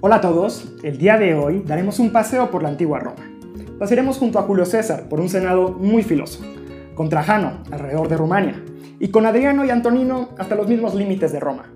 Hola 0.00 0.16
a 0.16 0.20
todos, 0.20 0.76
el 0.84 0.96
día 0.96 1.18
de 1.18 1.34
hoy 1.34 1.64
daremos 1.66 1.98
un 1.98 2.12
paseo 2.12 2.52
por 2.52 2.62
la 2.62 2.68
antigua 2.68 3.00
Roma. 3.00 3.28
Pasaremos 3.80 4.16
junto 4.16 4.38
a 4.38 4.42
Julio 4.42 4.64
César 4.64 5.08
por 5.08 5.18
un 5.18 5.28
senado 5.28 5.70
muy 5.70 6.04
filoso, 6.04 6.40
con 6.94 7.08
Trajano 7.08 7.64
alrededor 7.72 8.08
de 8.08 8.16
Rumania 8.16 8.62
y 9.00 9.08
con 9.08 9.26
Adriano 9.26 9.64
y 9.64 9.70
Antonino 9.70 10.28
hasta 10.38 10.54
los 10.54 10.68
mismos 10.68 10.94
límites 10.94 11.32
de 11.32 11.40
Roma. 11.40 11.72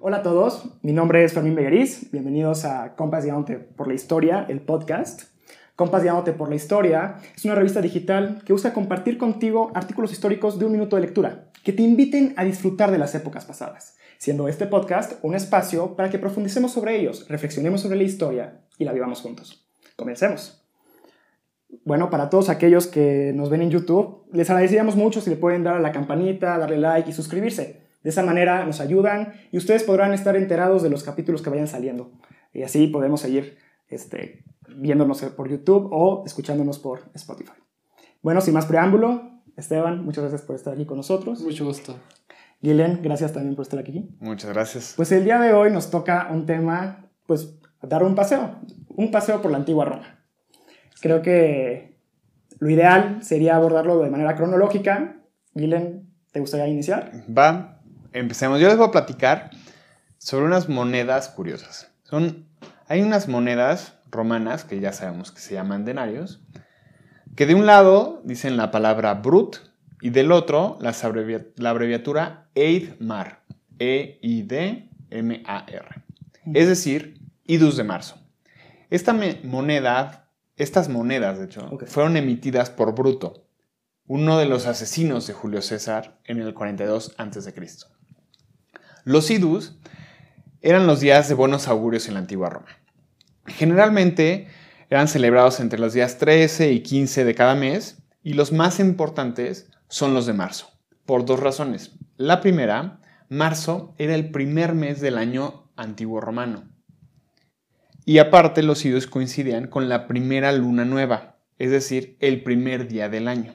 Hola 0.00 0.16
a 0.16 0.22
todos, 0.24 0.76
mi 0.82 0.92
nombre 0.92 1.22
es 1.22 1.34
Fermín 1.34 1.54
Begueriz, 1.54 2.10
bienvenidos 2.10 2.64
a 2.64 2.96
Compas 2.96 3.24
por 3.76 3.86
la 3.86 3.94
Historia, 3.94 4.44
el 4.48 4.60
podcast. 4.60 5.31
Compas 5.76 6.02
Guiándote 6.02 6.32
por 6.32 6.50
la 6.50 6.54
Historia 6.54 7.16
es 7.34 7.44
una 7.44 7.54
revista 7.54 7.80
digital 7.80 8.42
que 8.44 8.52
busca 8.52 8.74
compartir 8.74 9.16
contigo 9.16 9.72
artículos 9.74 10.12
históricos 10.12 10.58
de 10.58 10.66
un 10.66 10.72
minuto 10.72 10.96
de 10.96 11.02
lectura, 11.02 11.50
que 11.64 11.72
te 11.72 11.82
inviten 11.82 12.34
a 12.36 12.44
disfrutar 12.44 12.90
de 12.90 12.98
las 12.98 13.14
épocas 13.14 13.46
pasadas, 13.46 13.96
siendo 14.18 14.48
este 14.48 14.66
podcast 14.66 15.18
un 15.22 15.34
espacio 15.34 15.96
para 15.96 16.10
que 16.10 16.18
profundicemos 16.18 16.72
sobre 16.72 17.00
ellos, 17.00 17.26
reflexionemos 17.28 17.80
sobre 17.80 17.96
la 17.96 18.02
historia 18.02 18.60
y 18.78 18.84
la 18.84 18.92
vivamos 18.92 19.22
juntos. 19.22 19.66
Comencemos. 19.96 20.62
Bueno, 21.84 22.10
para 22.10 22.28
todos 22.28 22.50
aquellos 22.50 22.86
que 22.86 23.32
nos 23.34 23.48
ven 23.48 23.62
en 23.62 23.70
YouTube, 23.70 24.26
les 24.30 24.50
agradeceríamos 24.50 24.94
mucho 24.94 25.22
si 25.22 25.30
le 25.30 25.36
pueden 25.36 25.64
dar 25.64 25.76
a 25.76 25.80
la 25.80 25.90
campanita, 25.90 26.58
darle 26.58 26.76
like 26.76 27.08
y 27.08 27.12
suscribirse. 27.14 27.80
De 28.02 28.10
esa 28.10 28.22
manera 28.22 28.66
nos 28.66 28.80
ayudan 28.80 29.32
y 29.52 29.56
ustedes 29.56 29.84
podrán 29.84 30.12
estar 30.12 30.36
enterados 30.36 30.82
de 30.82 30.90
los 30.90 31.02
capítulos 31.02 31.40
que 31.40 31.48
vayan 31.48 31.68
saliendo. 31.68 32.12
Y 32.52 32.62
así 32.62 32.88
podemos 32.88 33.22
seguir 33.22 33.56
este, 33.88 34.44
viéndonos 34.76 35.22
por 35.22 35.48
YouTube 35.48 35.88
o 35.92 36.24
escuchándonos 36.26 36.78
por 36.78 37.02
Spotify. 37.14 37.52
Bueno, 38.22 38.40
sin 38.40 38.54
más 38.54 38.66
preámbulo, 38.66 39.32
Esteban, 39.56 40.04
muchas 40.04 40.22
gracias 40.22 40.42
por 40.42 40.56
estar 40.56 40.74
aquí 40.74 40.86
con 40.86 40.96
nosotros. 40.96 41.40
Mucho 41.40 41.64
gusto. 41.64 41.96
Guilén, 42.60 43.00
gracias 43.02 43.32
también 43.32 43.56
por 43.56 43.64
estar 43.64 43.80
aquí. 43.80 44.08
Muchas 44.20 44.52
gracias. 44.52 44.94
Pues 44.96 45.10
el 45.12 45.24
día 45.24 45.40
de 45.40 45.52
hoy 45.52 45.72
nos 45.72 45.90
toca 45.90 46.28
un 46.30 46.46
tema, 46.46 47.10
pues 47.26 47.58
dar 47.82 48.04
un 48.04 48.14
paseo, 48.14 48.60
un 48.88 49.10
paseo 49.10 49.42
por 49.42 49.50
la 49.50 49.58
antigua 49.58 49.84
Roma. 49.84 50.20
Creo 51.00 51.22
que 51.22 51.98
lo 52.60 52.70
ideal 52.70 53.18
sería 53.22 53.56
abordarlo 53.56 53.98
de 53.98 54.10
manera 54.10 54.36
cronológica. 54.36 55.16
Guilén, 55.54 56.08
¿te 56.30 56.38
gustaría 56.38 56.68
iniciar? 56.68 57.10
Va, 57.36 57.80
empecemos. 58.12 58.60
Yo 58.60 58.68
les 58.68 58.76
voy 58.76 58.86
a 58.86 58.92
platicar 58.92 59.50
sobre 60.18 60.46
unas 60.46 60.68
monedas 60.68 61.28
curiosas. 61.28 61.90
Son, 62.04 62.46
hay 62.86 63.02
unas 63.02 63.28
monedas 63.28 63.98
romanas 64.12 64.62
que 64.64 64.78
ya 64.78 64.92
sabemos 64.92 65.32
que 65.32 65.40
se 65.40 65.54
llaman 65.54 65.84
denarios, 65.84 66.40
que 67.34 67.46
de 67.46 67.56
un 67.56 67.66
lado 67.66 68.20
dicen 68.24 68.56
la 68.56 68.70
palabra 68.70 69.14
brut 69.14 69.56
y 70.00 70.10
del 70.10 70.30
otro 70.30 70.78
la 70.80 70.94
abreviatura 71.70 72.50
EID-MAR, 72.54 73.42
E-I-D-M-A-R, 73.78 74.84
es 76.54 76.68
decir, 76.68 77.20
idus 77.44 77.76
de 77.76 77.84
marzo. 77.84 78.18
Esta 78.90 79.18
moneda, 79.44 80.28
estas 80.56 80.88
monedas, 80.88 81.38
de 81.38 81.46
hecho, 81.46 81.78
fueron 81.86 82.16
emitidas 82.16 82.68
por 82.70 82.94
Bruto, 82.94 83.46
uno 84.06 84.38
de 84.38 84.44
los 84.44 84.66
asesinos 84.66 85.26
de 85.26 85.32
Julio 85.32 85.62
César 85.62 86.18
en 86.24 86.40
el 86.40 86.52
42 86.52 87.14
a.C. 87.16 87.54
Los 89.04 89.30
idus 89.30 89.78
eran 90.60 90.86
los 90.86 91.00
días 91.00 91.28
de 91.28 91.34
buenos 91.34 91.68
augurios 91.68 92.08
en 92.08 92.14
la 92.14 92.20
antigua 92.20 92.50
Roma. 92.50 92.81
Generalmente 93.46 94.48
eran 94.90 95.08
celebrados 95.08 95.60
entre 95.60 95.78
los 95.78 95.94
días 95.94 96.18
13 96.18 96.72
y 96.72 96.80
15 96.80 97.24
de 97.24 97.34
cada 97.34 97.54
mes 97.54 98.02
y 98.22 98.34
los 98.34 98.52
más 98.52 98.78
importantes 98.78 99.70
son 99.88 100.14
los 100.14 100.26
de 100.26 100.32
marzo, 100.32 100.70
por 101.06 101.24
dos 101.24 101.40
razones. 101.40 101.92
La 102.16 102.40
primera, 102.40 103.00
marzo 103.28 103.94
era 103.98 104.14
el 104.14 104.30
primer 104.30 104.74
mes 104.74 105.00
del 105.00 105.18
año 105.18 105.70
antiguo 105.76 106.20
romano. 106.20 106.64
Y 108.04 108.18
aparte 108.18 108.62
los 108.62 108.84
idus 108.84 109.06
coincidían 109.06 109.66
con 109.68 109.88
la 109.88 110.06
primera 110.06 110.52
luna 110.52 110.84
nueva, 110.84 111.38
es 111.58 111.70
decir, 111.70 112.16
el 112.20 112.42
primer 112.42 112.88
día 112.88 113.08
del 113.08 113.28
año. 113.28 113.54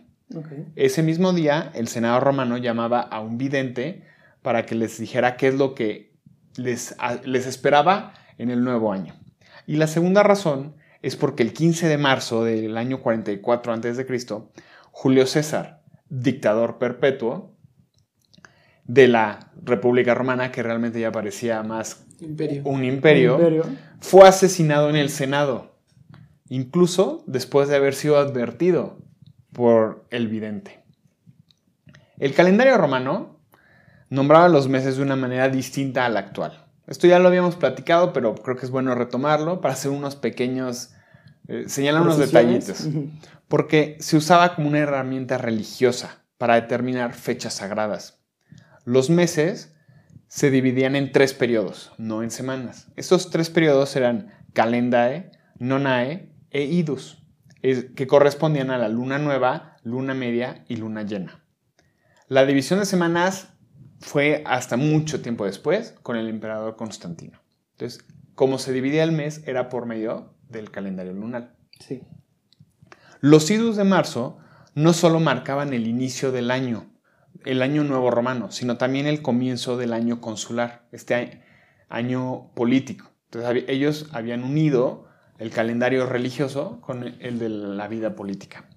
Ese 0.75 1.03
mismo 1.03 1.33
día, 1.33 1.71
el 1.73 1.87
Senado 1.87 2.19
romano 2.19 2.57
llamaba 2.57 2.99
a 3.01 3.21
un 3.21 3.37
vidente 3.37 4.03
para 4.41 4.65
que 4.65 4.75
les 4.75 4.97
dijera 4.97 5.37
qué 5.37 5.49
es 5.49 5.55
lo 5.55 5.73
que 5.73 6.13
les, 6.55 6.95
les 7.23 7.45
esperaba 7.45 8.13
en 8.37 8.49
el 8.49 8.63
nuevo 8.63 8.91
año. 8.91 9.13
Y 9.67 9.75
la 9.75 9.85
segunda 9.87 10.23
razón 10.23 10.75
es 11.01 11.15
porque 11.15 11.43
el 11.43 11.53
15 11.53 11.87
de 11.87 11.97
marzo 11.97 12.43
del 12.43 12.77
año 12.77 13.01
44 13.01 13.73
a.C., 13.73 14.07
Julio 14.91 15.27
César, 15.27 15.83
dictador 16.09 16.79
perpetuo 16.79 17.53
de 18.85 19.09
la 19.09 19.51
República 19.61 20.15
Romana, 20.15 20.51
que 20.51 20.63
realmente 20.63 20.99
ya 21.01 21.11
parecía 21.11 21.61
más 21.61 22.07
Imperio. 22.19 22.63
un 22.63 22.83
imperio, 22.83 23.33
Imperio. 23.35 23.65
fue 23.99 24.27
asesinado 24.27 24.89
en 24.89 24.95
el 24.95 25.09
Senado, 25.09 25.77
incluso 26.49 27.23
después 27.27 27.67
de 27.67 27.75
haber 27.75 27.93
sido 27.93 28.17
advertido 28.17 28.97
por 29.51 30.07
el 30.09 30.29
vidente. 30.29 30.83
El 32.17 32.33
calendario 32.33 32.77
romano 32.77 33.41
nombraba 34.09 34.47
los 34.47 34.69
meses 34.69 34.95
de 34.95 35.03
una 35.03 35.17
manera 35.17 35.49
distinta 35.49 36.05
a 36.05 36.09
la 36.09 36.21
actual. 36.21 36.66
Esto 36.87 37.05
ya 37.05 37.19
lo 37.19 37.27
habíamos 37.27 37.57
platicado, 37.57 38.13
pero 38.13 38.33
creo 38.35 38.55
que 38.55 38.65
es 38.65 38.71
bueno 38.71 38.95
retomarlo 38.95 39.59
para 39.59 39.73
hacer 39.73 39.91
unos 39.91 40.15
pequeños, 40.15 40.93
eh, 41.47 41.65
señalar 41.67 42.01
unos 42.01 42.17
detallitos, 42.17 42.87
porque 43.49 43.97
se 43.99 44.15
usaba 44.15 44.55
como 44.55 44.69
una 44.69 44.79
herramienta 44.79 45.37
religiosa 45.37 46.23
para 46.37 46.55
determinar 46.55 47.13
fechas 47.13 47.55
sagradas. 47.55 48.23
Los 48.85 49.09
meses 49.09 49.75
se 50.27 50.49
dividían 50.49 50.95
en 50.95 51.11
tres 51.11 51.33
periodos, 51.33 51.91
no 51.97 52.23
en 52.23 52.31
semanas. 52.31 52.87
Estos 52.95 53.29
tres 53.29 53.49
periodos 53.49 53.95
eran 53.97 54.33
calendae, 54.53 55.31
nonae 55.59 56.31
e 56.51 56.63
idus, 56.63 57.21
que 57.61 58.07
correspondían 58.07 58.71
a 58.71 58.77
la 58.77 58.87
luna 58.87 59.19
nueva, 59.19 59.77
luna 59.83 60.13
media 60.13 60.63
y 60.69 60.77
luna 60.77 61.03
llena. 61.03 61.43
La 62.29 62.45
división 62.45 62.79
de 62.79 62.85
semanas 62.85 63.56
fue 63.99 64.43
hasta 64.45 64.77
mucho 64.77 65.21
tiempo 65.21 65.45
después 65.45 65.95
con 66.03 66.15
el 66.15 66.27
emperador 66.29 66.75
Constantino. 66.75 67.39
Entonces, 67.71 68.05
como 68.35 68.59
se 68.59 68.73
dividía 68.73 69.03
el 69.03 69.11
mes 69.11 69.43
era 69.47 69.69
por 69.69 69.85
medio 69.85 70.35
del 70.49 70.71
calendario 70.71 71.13
lunar. 71.13 71.55
Sí. 71.79 72.03
Los 73.19 73.49
idus 73.49 73.75
de 73.75 73.83
marzo 73.83 74.37
no 74.75 74.93
solo 74.93 75.19
marcaban 75.19 75.73
el 75.73 75.87
inicio 75.87 76.31
del 76.31 76.51
año, 76.51 76.85
el 77.45 77.61
año 77.61 77.83
nuevo 77.83 78.11
romano, 78.11 78.51
sino 78.51 78.77
también 78.77 79.07
el 79.07 79.21
comienzo 79.21 79.77
del 79.77 79.93
año 79.93 80.21
consular, 80.21 80.87
este 80.91 81.41
año 81.89 82.51
político. 82.53 83.11
Entonces 83.25 83.65
ellos 83.67 84.07
habían 84.13 84.43
unido 84.43 85.07
el 85.39 85.49
calendario 85.49 86.05
religioso 86.05 86.79
con 86.81 87.03
el 87.03 87.39
de 87.39 87.49
la 87.49 87.87
vida 87.87 88.15
política. 88.15 88.69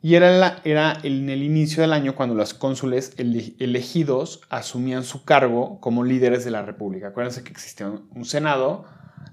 Y 0.00 0.14
era, 0.14 0.30
la- 0.30 0.60
era 0.64 0.96
en 1.02 1.28
el 1.28 1.42
inicio 1.42 1.82
del 1.82 1.92
año 1.92 2.14
cuando 2.14 2.34
los 2.36 2.54
cónsules 2.54 3.14
ele- 3.18 3.54
elegidos 3.58 4.42
asumían 4.48 5.02
su 5.02 5.24
cargo 5.24 5.80
como 5.80 6.04
líderes 6.04 6.44
de 6.44 6.52
la 6.52 6.62
república. 6.62 7.08
Acuérdense 7.08 7.42
que 7.42 7.50
existía 7.50 7.88
un- 7.88 8.08
un 8.14 8.24
senado 8.24 8.84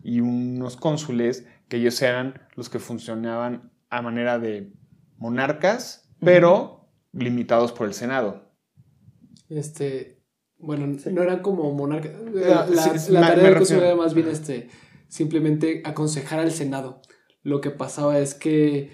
y 0.03 0.21
unos 0.21 0.75
cónsules 0.75 1.45
que 1.67 1.77
ellos 1.77 2.01
eran 2.01 2.41
los 2.55 2.69
que 2.69 2.79
funcionaban 2.79 3.71
a 3.89 4.01
manera 4.01 4.39
de 4.39 4.73
monarcas, 5.17 6.09
pero 6.19 6.89
limitados 7.13 7.71
por 7.71 7.87
el 7.87 7.93
senado. 7.93 8.51
Este, 9.49 10.23
bueno, 10.57 10.97
Sí. 10.99 11.11
no 11.13 11.21
eran 11.21 11.41
como 11.41 11.71
monarcas. 11.73 12.11
Ah, 12.45 12.65
La, 12.69 12.81
sí, 12.81 12.89
sí, 12.99 13.11
la 13.11 13.21
tarea 13.21 13.43
del 13.45 13.55
cónsul 13.57 13.77
era 13.77 13.95
más 13.95 14.13
bien 14.13 14.27
este, 14.27 14.69
simplemente 15.07 15.81
aconsejar 15.85 16.39
al 16.39 16.51
Senado. 16.51 17.01
Lo 17.43 17.61
que 17.61 17.69
pasaba 17.69 18.17
es 18.19 18.33
que 18.33 18.91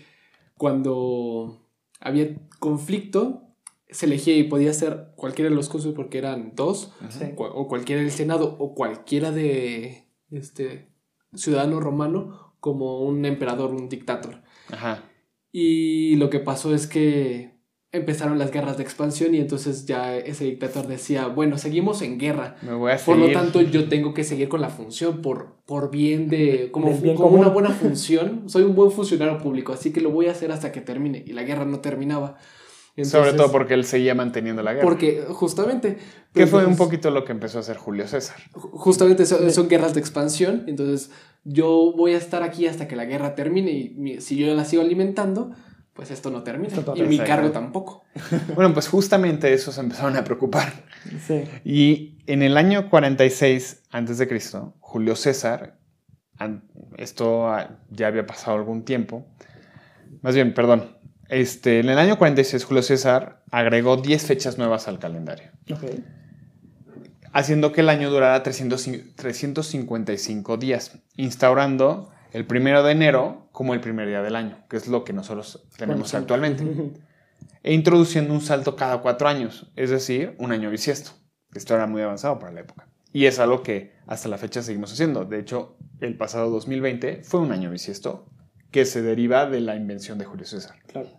cuando 0.62 1.68
había 2.00 2.36
conflicto, 2.60 3.48
se 3.90 4.06
elegía 4.06 4.38
y 4.38 4.44
podía 4.44 4.72
ser 4.74 5.08
cualquiera 5.16 5.50
de 5.50 5.56
los 5.56 5.70
cónsules 5.70 5.96
porque 5.96 6.20
eran 6.20 6.54
dos, 6.56 6.94
Sí. 7.10 7.26
o 7.36 7.68
cualquiera 7.68 8.00
del 8.04 8.12
Senado, 8.12 8.58
o 8.60 8.76
cualquiera 8.76 9.32
de 9.32 10.06
este 10.30 10.92
ciudadano 11.34 11.80
romano 11.80 12.54
como 12.60 13.02
un 13.02 13.26
emperador, 13.26 13.74
un 13.74 13.90
dictador. 13.90 14.44
Ajá. 14.70 15.04
Y 15.52 16.16
lo 16.18 16.30
que 16.30 16.38
pasó 16.38 16.76
es 16.76 16.86
que 16.86 17.58
empezaron 17.94 18.40
las 18.40 18.52
guerras 18.52 18.78
de 18.78 18.84
expansión 18.84 19.36
y 19.36 19.40
entonces 19.40 19.86
ya 19.86 20.16
ese 20.16 20.46
dictador 20.46 20.88
decía, 20.88 21.28
bueno, 21.28 21.58
seguimos 21.58 22.02
en 22.02 22.18
guerra. 22.18 22.56
Me 22.62 22.74
voy 22.74 22.92
a 22.94 22.96
Por 22.98 23.16
seguir. 23.18 23.34
lo 23.36 23.40
tanto, 23.42 23.62
yo 23.62 23.90
tengo 23.90 24.14
que 24.14 24.24
seguir 24.24 24.48
con 24.48 24.62
la 24.62 24.70
función 24.70 25.22
por, 25.22 25.58
por 25.66 25.92
bien 25.92 26.30
de... 26.30 26.70
Como, 26.72 26.96
bien 26.98 27.16
como 27.18 27.38
una 27.38 27.50
buena 27.50 27.70
función. 27.82 28.44
Soy 28.50 28.64
un 28.64 28.76
buen 28.76 28.92
funcionario 28.92 29.38
público, 29.40 29.74
así 29.74 29.92
que 29.92 30.00
lo 30.00 30.10
voy 30.12 30.28
a 30.28 30.32
hacer 30.32 30.52
hasta 30.52 30.72
que 30.72 30.80
termine. 30.82 31.24
Y 31.28 31.34
la 31.34 31.44
guerra 31.44 31.66
no 31.66 31.80
terminaba. 31.80 32.38
Sobre 32.94 33.04
Entonces, 33.30 33.36
todo 33.38 33.52
porque 33.52 33.74
él 33.74 33.84
seguía 33.86 34.16
manteniendo 34.16 34.62
la 34.64 34.74
guerra. 34.74 34.84
Porque 34.88 35.24
justamente... 35.30 35.98
que 36.34 36.48
fue 36.48 36.60
un 36.60 36.72
entonces, 36.72 36.86
poquito 36.88 37.10
lo 37.12 37.26
que 37.26 37.32
empezó 37.34 37.58
a 37.58 37.62
hacer 37.62 37.76
Julio 37.78 38.08
César. 38.08 38.38
ju- 38.54 38.70
Justamente 38.72 39.26
son, 39.26 39.50
son 39.52 39.68
guerras 39.70 39.94
de 39.94 40.00
expansión. 40.02 40.64
Entonces, 40.68 41.10
yo 41.44 41.94
voy 41.96 42.14
a 42.14 42.18
estar 42.18 42.44
aquí 42.44 42.68
hasta 42.68 42.88
que 42.88 42.96
la 42.96 43.06
guerra 43.06 43.36
termine 43.36 43.72
y 43.72 44.22
si 44.22 44.36
yo 44.38 44.54
la 44.54 44.64
sigo 44.66 44.82
alimentando, 44.82 45.52
pues 46.02 46.10
esto 46.10 46.32
no 46.32 46.42
termina. 46.42 46.76
Esto 46.76 46.96
y 46.96 47.04
mi 47.04 47.20
cargo 47.20 47.52
tampoco. 47.52 48.06
Bueno, 48.56 48.74
pues 48.74 48.88
justamente 48.88 49.54
eso 49.54 49.72
se 49.72 49.82
empezaron 49.82 50.18
a 50.18 50.24
preocupar. 50.24 50.74
Sí. 51.28 51.44
Y 51.64 52.18
en 52.26 52.42
el 52.42 52.58
año 52.58 52.90
46 52.90 53.84
a.C., 53.92 54.42
Julio 54.80 55.16
César, 55.16 55.78
esto 56.98 57.56
ya 57.92 58.08
había 58.08 58.26
pasado 58.26 58.58
algún 58.58 58.84
tiempo, 58.84 59.28
más 60.24 60.34
bien, 60.34 60.56
perdón, 60.56 60.98
este, 61.30 61.82
en 61.82 61.90
el 61.90 62.00
año 62.00 62.18
46 62.18 62.66
Julio 62.66 62.82
César 62.82 63.44
agregó 63.52 63.98
10 63.98 64.26
fechas 64.26 64.58
nuevas 64.58 64.88
al 64.88 64.98
calendario, 64.98 65.52
Ok. 65.72 65.84
haciendo 67.32 67.74
que 67.74 67.82
el 67.82 67.90
año 67.90 68.10
durara 68.10 68.42
300 68.42 68.90
355 69.16 70.58
días, 70.58 70.98
instaurando 71.16 72.10
el 72.34 72.48
primero 72.48 72.82
de 72.82 72.92
enero 72.94 73.50
como 73.62 73.76
el 73.76 73.80
primer 73.80 74.08
día 74.08 74.24
del 74.24 74.36
año, 74.36 74.58
que 74.68 74.76
es 74.76 74.88
lo 74.88 75.04
que 75.04 75.14
nosotros 75.14 75.68
tenemos 75.78 76.16
actualmente 76.16 76.66
e 77.62 77.76
introduciendo 77.76 78.34
un 78.34 78.42
salto 78.42 78.76
cada 78.76 79.02
cuatro 79.02 79.28
años, 79.28 79.72
es 79.76 79.92
decir, 79.92 80.34
un 80.40 80.52
año 80.52 80.72
bisiesto. 80.72 81.12
Esto 81.54 81.76
era 81.76 81.86
muy 81.86 82.02
avanzado 82.02 82.40
para 82.40 82.54
la 82.54 82.62
época. 82.62 82.88
Y 83.14 83.28
es 83.28 83.38
algo 83.38 83.62
que 83.62 83.94
hasta 84.08 84.30
la 84.30 84.40
fecha 84.40 84.64
seguimos 84.64 84.92
haciendo. 84.92 85.26
De 85.26 85.38
hecho, 85.38 85.78
el 86.00 86.18
pasado 86.18 86.50
2020 86.50 87.22
fue 87.24 87.40
un 87.40 87.52
año 87.52 87.70
bisiesto 87.70 88.26
que 88.72 88.84
se 88.86 89.04
deriva 89.04 89.46
de 89.46 89.62
la 89.62 89.76
invención 89.76 90.18
de 90.18 90.26
Julio 90.26 90.48
César. 90.48 90.78
Claro. 90.88 91.10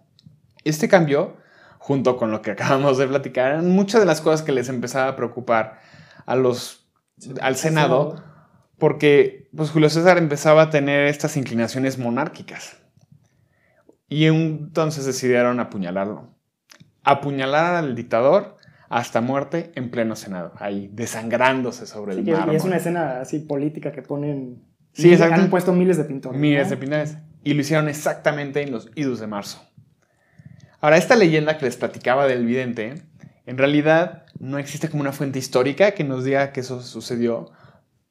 Este 0.64 0.88
cambio, 0.88 1.36
junto 1.78 2.16
con 2.16 2.32
lo 2.32 2.42
que 2.42 2.50
acabamos 2.50 2.98
de 2.98 3.06
platicar, 3.06 3.52
eran 3.52 3.70
muchas 3.70 4.00
de 4.00 4.06
las 4.08 4.20
cosas 4.20 4.42
que 4.42 4.50
les 4.50 4.68
empezaba 4.68 5.06
a 5.06 5.14
preocupar 5.14 5.78
a 6.26 6.34
los, 6.34 6.88
al 7.40 7.54
Senado, 7.54 8.31
porque 8.82 9.48
pues, 9.56 9.70
Julio 9.70 9.88
César 9.88 10.18
empezaba 10.18 10.62
a 10.62 10.70
tener 10.70 11.06
estas 11.06 11.36
inclinaciones 11.36 11.98
monárquicas. 11.98 12.78
Y 14.08 14.24
entonces 14.24 15.04
decidieron 15.06 15.60
apuñalarlo. 15.60 16.34
Apuñalar 17.04 17.76
al 17.76 17.94
dictador 17.94 18.56
hasta 18.88 19.20
muerte 19.20 19.70
en 19.76 19.92
pleno 19.92 20.16
Senado, 20.16 20.52
ahí 20.58 20.90
desangrándose 20.92 21.86
sobre 21.86 22.14
Sí, 22.14 22.18
el 22.18 22.24
que- 22.24 22.30
y 22.32 22.34
mármol. 22.34 22.56
es 22.56 22.64
una 22.64 22.76
escena 22.78 23.20
así 23.20 23.38
política 23.38 23.92
que 23.92 24.02
ponen. 24.02 24.64
Sí, 24.94 25.12
exacto. 25.12 25.36
Han 25.40 25.48
puesto 25.48 25.72
miles 25.72 25.96
de 25.96 26.02
pintores. 26.02 26.40
Miles 26.40 26.64
¿no? 26.64 26.70
de 26.70 26.76
pintores. 26.78 27.18
Y 27.44 27.54
lo 27.54 27.60
hicieron 27.60 27.88
exactamente 27.88 28.62
en 28.62 28.72
los 28.72 28.90
idus 28.96 29.20
de 29.20 29.28
marzo. 29.28 29.62
Ahora, 30.80 30.96
esta 30.96 31.14
leyenda 31.14 31.56
que 31.56 31.66
les 31.66 31.76
platicaba 31.76 32.26
del 32.26 32.44
vidente, 32.46 32.94
en 33.46 33.58
realidad 33.58 34.24
no 34.40 34.58
existe 34.58 34.88
como 34.88 35.02
una 35.02 35.12
fuente 35.12 35.38
histórica 35.38 35.92
que 35.92 36.02
nos 36.02 36.24
diga 36.24 36.50
que 36.50 36.58
eso 36.58 36.82
sucedió. 36.82 37.52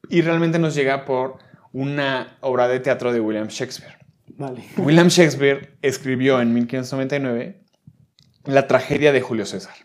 Y 0.09 0.21
realmente 0.21 0.59
nos 0.59 0.75
llega 0.75 1.05
por 1.05 1.37
una 1.71 2.37
obra 2.41 2.67
de 2.67 2.79
teatro 2.79 3.13
de 3.13 3.19
William 3.19 3.47
Shakespeare. 3.47 3.97
Vale. 4.37 4.63
William 4.77 5.07
Shakespeare 5.07 5.77
escribió 5.81 6.41
en 6.41 6.53
1599 6.53 7.61
la 8.45 8.67
tragedia 8.67 9.11
de 9.11 9.21
Julio 9.21 9.45
César. 9.45 9.75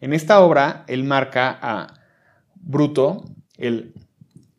En 0.00 0.12
esta 0.12 0.40
obra, 0.40 0.84
él 0.88 1.04
marca 1.04 1.58
a 1.62 2.00
Bruto, 2.54 3.24
el 3.56 3.94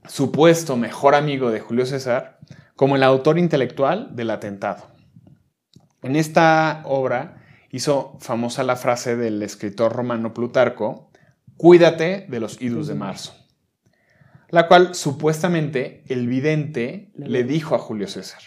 supuesto 0.07 0.77
mejor 0.77 1.15
amigo 1.15 1.51
de 1.51 1.59
Julio 1.59 1.85
César, 1.85 2.39
como 2.75 2.95
el 2.95 3.03
autor 3.03 3.37
intelectual 3.37 4.15
del 4.15 4.31
atentado. 4.31 4.87
En 6.01 6.15
esta 6.15 6.81
obra 6.85 7.43
hizo 7.71 8.17
famosa 8.19 8.63
la 8.63 8.75
frase 8.75 9.15
del 9.15 9.41
escritor 9.41 9.93
romano 9.93 10.33
Plutarco, 10.33 11.09
cuídate 11.57 12.25
de 12.27 12.39
los 12.39 12.61
idus 12.61 12.87
de 12.87 12.95
marzo, 12.95 13.33
la 14.53 14.67
cual 14.67 14.94
supuestamente 14.94 16.03
el 16.09 16.27
vidente 16.27 17.11
le 17.15 17.44
dijo 17.44 17.73
a 17.73 17.79
Julio 17.79 18.07
César. 18.07 18.39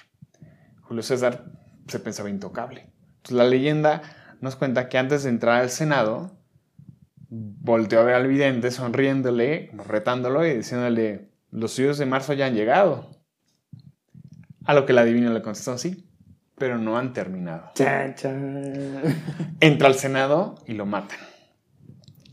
Julio 0.83 1.03
César 1.03 1.47
se 1.89 1.99
pensaba 1.99 2.31
intocable. 2.31 2.93
Entonces, 3.17 3.37
la 3.37 3.43
leyenda 3.43 4.03
nos 4.41 4.55
cuenta 4.55 4.89
que 4.89 4.99
antes 4.99 5.25
de 5.25 5.31
entrar 5.31 5.61
al 5.61 5.69
Senado, 5.69 6.39
volteó 7.29 7.99
a 7.99 8.05
ver 8.05 8.15
al 8.15 8.29
vidente 8.29 8.71
sonriéndole, 8.71 9.73
retándolo 9.85 10.47
y 10.47 10.55
diciéndole, 10.55 11.33
los 11.51 11.77
idus 11.81 11.99
de 11.99 12.07
marzo 12.07 12.35
ya 12.35 12.47
han 12.47 12.55
llegado. 12.55 13.11
A 14.65 14.75
lo 14.75 14.87
que 14.87 14.93
el 14.93 14.99
adivino 14.99 15.33
le 15.33 15.43
contestó, 15.43 15.77
sí, 15.77 16.09
pero 16.55 16.79
no 16.79 16.99
han 16.99 17.15
terminado. 17.15 17.73
Entra 19.59 19.89
al 19.89 19.97
Senado 19.97 20.55
y 20.69 20.75
lo 20.75 20.87
matan. 20.87 21.19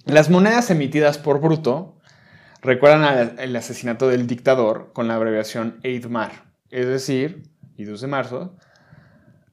Las 0.06 0.30
monedas 0.30 0.70
emitidas 0.70 1.18
por 1.18 1.42
Bruto 1.42 1.98
recuerdan 2.64 3.36
el 3.38 3.56
asesinato 3.56 4.08
del 4.08 4.26
dictador 4.26 4.92
con 4.94 5.08
la 5.08 5.16
abreviación 5.16 5.80
Eidmar, 5.84 6.46
es 6.70 6.88
decir, 6.88 7.44
idus 7.78 8.02
de 8.02 8.08
marzo, 8.08 8.56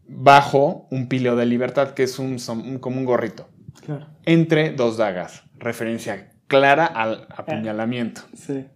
bajo 0.07 0.89
un 0.91 1.09
pilo 1.09 1.37
de 1.37 1.47
libertad, 1.47 1.91
que 1.91 2.05
es 2.05 2.19
un, 2.19 2.39
como 2.81 2.99
un 2.99 3.05
gorrito, 3.05 3.49
Claro. 3.85 4.07
entre 4.25 4.71
dos 4.73 4.97
dagas, 4.97 5.45
referencia 5.59 6.31
clara 6.47 6.87
al 6.87 7.27
apuñalamiento. 7.31 8.23
Sí. 8.35 8.67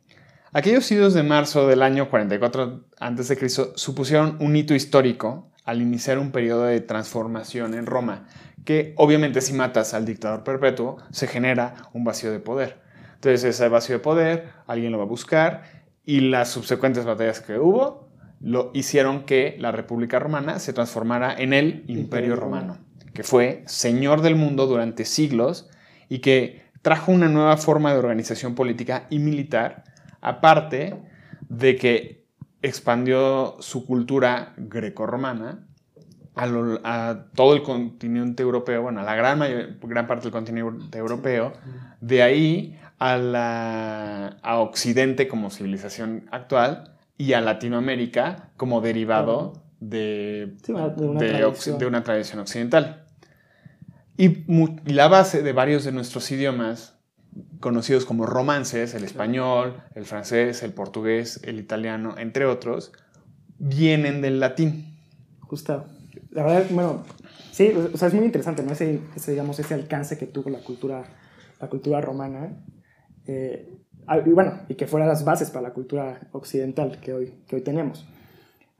Aquellos 0.52 0.90
idus 0.92 1.14
de 1.14 1.24
marzo 1.24 1.66
del 1.66 1.82
año 1.82 2.08
44 2.08 2.84
a.C. 3.00 3.48
supusieron 3.74 4.36
un 4.40 4.54
hito 4.54 4.74
histórico 4.74 5.50
al 5.64 5.82
iniciar 5.82 6.18
un 6.18 6.30
periodo 6.30 6.64
de 6.64 6.80
transformación 6.80 7.74
en 7.74 7.86
Roma, 7.86 8.26
que 8.64 8.94
obviamente 8.96 9.40
si 9.40 9.52
matas 9.52 9.94
al 9.94 10.04
dictador 10.04 10.44
perpetuo 10.44 10.98
se 11.10 11.26
genera 11.26 11.74
un 11.92 12.04
vacío 12.04 12.30
de 12.30 12.38
poder. 12.38 12.83
Entonces 13.24 13.44
ese 13.56 13.68
vacío 13.70 13.96
de 13.96 14.00
poder 14.00 14.48
alguien 14.66 14.92
lo 14.92 14.98
va 14.98 15.04
a 15.04 15.06
buscar 15.06 15.62
y 16.04 16.20
las 16.20 16.50
subsecuentes 16.50 17.06
batallas 17.06 17.40
que 17.40 17.58
hubo 17.58 18.10
lo 18.40 18.70
hicieron 18.74 19.24
que 19.24 19.56
la 19.58 19.72
República 19.72 20.18
Romana 20.18 20.58
se 20.58 20.74
transformara 20.74 21.34
en 21.34 21.54
el 21.54 21.84
Imperio 21.88 22.36
Romano, 22.36 22.76
que 23.14 23.22
fue 23.22 23.62
señor 23.66 24.20
del 24.20 24.36
mundo 24.36 24.66
durante 24.66 25.06
siglos 25.06 25.70
y 26.10 26.18
que 26.18 26.64
trajo 26.82 27.12
una 27.12 27.28
nueva 27.30 27.56
forma 27.56 27.92
de 27.94 27.98
organización 27.98 28.54
política 28.54 29.06
y 29.08 29.18
militar 29.20 29.84
aparte 30.20 30.94
de 31.48 31.76
que 31.76 32.26
expandió 32.60 33.56
su 33.60 33.86
cultura 33.86 34.52
grecorromana 34.58 35.66
a, 36.34 36.44
lo- 36.46 36.80
a 36.84 37.28
todo 37.34 37.54
el 37.54 37.62
continente 37.62 38.42
europeo, 38.42 38.82
bueno, 38.82 39.00
a 39.00 39.04
la 39.04 39.14
gran, 39.14 39.38
mayor- 39.38 39.78
gran 39.82 40.06
parte 40.06 40.24
del 40.24 40.32
continente 40.32 40.98
europeo, 40.98 41.52
de 42.02 42.22
ahí 42.22 42.78
a, 43.06 43.16
la, 43.18 44.26
a 44.42 44.58
Occidente 44.60 45.28
como 45.28 45.50
civilización 45.50 46.26
actual 46.30 46.96
y 47.18 47.32
a 47.34 47.40
Latinoamérica 47.40 48.50
como 48.56 48.80
derivado 48.80 49.62
de, 49.80 50.56
Sí, 50.62 50.72
una- 50.72 50.88
de 50.88 51.06
una 51.08 51.20
de, 51.20 51.28
tradición. 51.28 51.76
occ- 51.76 51.78
de 51.78 51.86
una 51.86 52.02
tradición 52.02 52.38
occidental. 52.40 53.04
Y, 54.16 54.44
y 54.88 54.92
la 54.92 55.08
base 55.08 55.42
de 55.42 55.52
varios 55.52 55.84
de 55.84 55.92
nuestros 55.92 56.30
idiomas, 56.30 56.96
conocidos 57.60 58.04
como 58.04 58.26
romances, 58.26 58.94
el 58.94 59.04
español, 59.04 59.82
el 59.94 60.04
francés, 60.06 60.62
el 60.62 60.72
portugués, 60.72 61.40
el 61.44 61.58
italiano, 61.58 62.14
entre 62.16 62.46
otros, 62.46 62.92
vienen 63.58 64.22
del 64.22 64.38
latín. 64.40 64.96
Justo. 65.40 65.84
La 66.30 66.44
verdad, 66.44 66.66
bueno, 66.70 67.02
sí, 67.50 67.72
o 67.92 67.96
sea, 67.96 68.08
es 68.08 68.14
muy 68.14 68.24
interesante, 68.24 68.62
¿no? 68.62 68.72
Ese, 68.72 69.00
ese, 69.16 69.32
digamos, 69.32 69.58
ese 69.58 69.74
alcance 69.74 70.16
que 70.16 70.26
tuvo 70.26 70.48
la 70.50 70.60
cultura, 70.60 71.04
la 71.60 71.68
cultura 71.68 72.00
romana. 72.00 72.50
Eh, 73.26 73.72
ah, 74.06 74.18
y 74.24 74.30
bueno, 74.30 74.60
y 74.68 74.74
que 74.74 74.86
fuera 74.86 75.06
las 75.06 75.24
bases 75.24 75.50
para 75.50 75.68
la 75.68 75.74
cultura 75.74 76.20
occidental 76.32 76.98
que 77.00 77.12
hoy, 77.12 77.34
que 77.46 77.56
hoy 77.56 77.62
tenemos. 77.62 78.06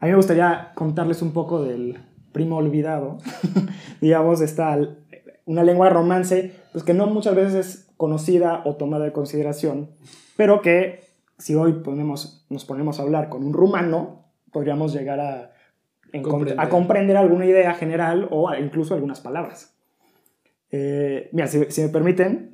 A 0.01 0.07
mí 0.07 0.11
me 0.11 0.17
gustaría 0.17 0.73
contarles 0.75 1.23
un 1.23 1.33
poco 1.33 1.63
del 1.63 1.99
primo 2.33 2.57
olvidado, 2.57 3.19
digamos, 4.01 4.41
esta, 4.41 4.79
una 5.47 5.63
lengua 5.63 5.89
romance, 5.89 6.53
pues 6.73 6.85
que 6.85 6.95
no 6.95 7.07
muchas 7.07 7.35
veces 7.35 7.55
es 7.55 7.91
conocida 7.97 8.63
o 8.65 8.77
tomada 8.77 9.07
en 9.07 9.13
consideración, 9.13 9.91
pero 10.37 10.61
que 10.61 11.05
si 11.39 11.55
hoy 11.55 11.75
ponemos, 11.75 12.45
nos 12.51 12.65
ponemos 12.65 12.99
a 12.99 13.03
hablar 13.03 13.29
con 13.29 13.45
un 13.45 13.53
rumano, 13.53 14.25
podríamos 14.53 14.93
llegar 14.93 15.21
a, 15.21 15.51
Comprender. 16.23 16.61
a 16.61 16.69
comprender 16.69 17.17
alguna 17.17 17.45
idea 17.45 17.75
general 17.75 18.29
o 18.31 18.55
incluso 18.55 18.95
algunas 18.95 19.21
palabras. 19.21 19.75
Eh, 20.71 21.29
mira, 21.33 21.49
si, 21.49 21.65
si 21.71 21.83
me 21.83 21.89
permiten, 21.89 22.54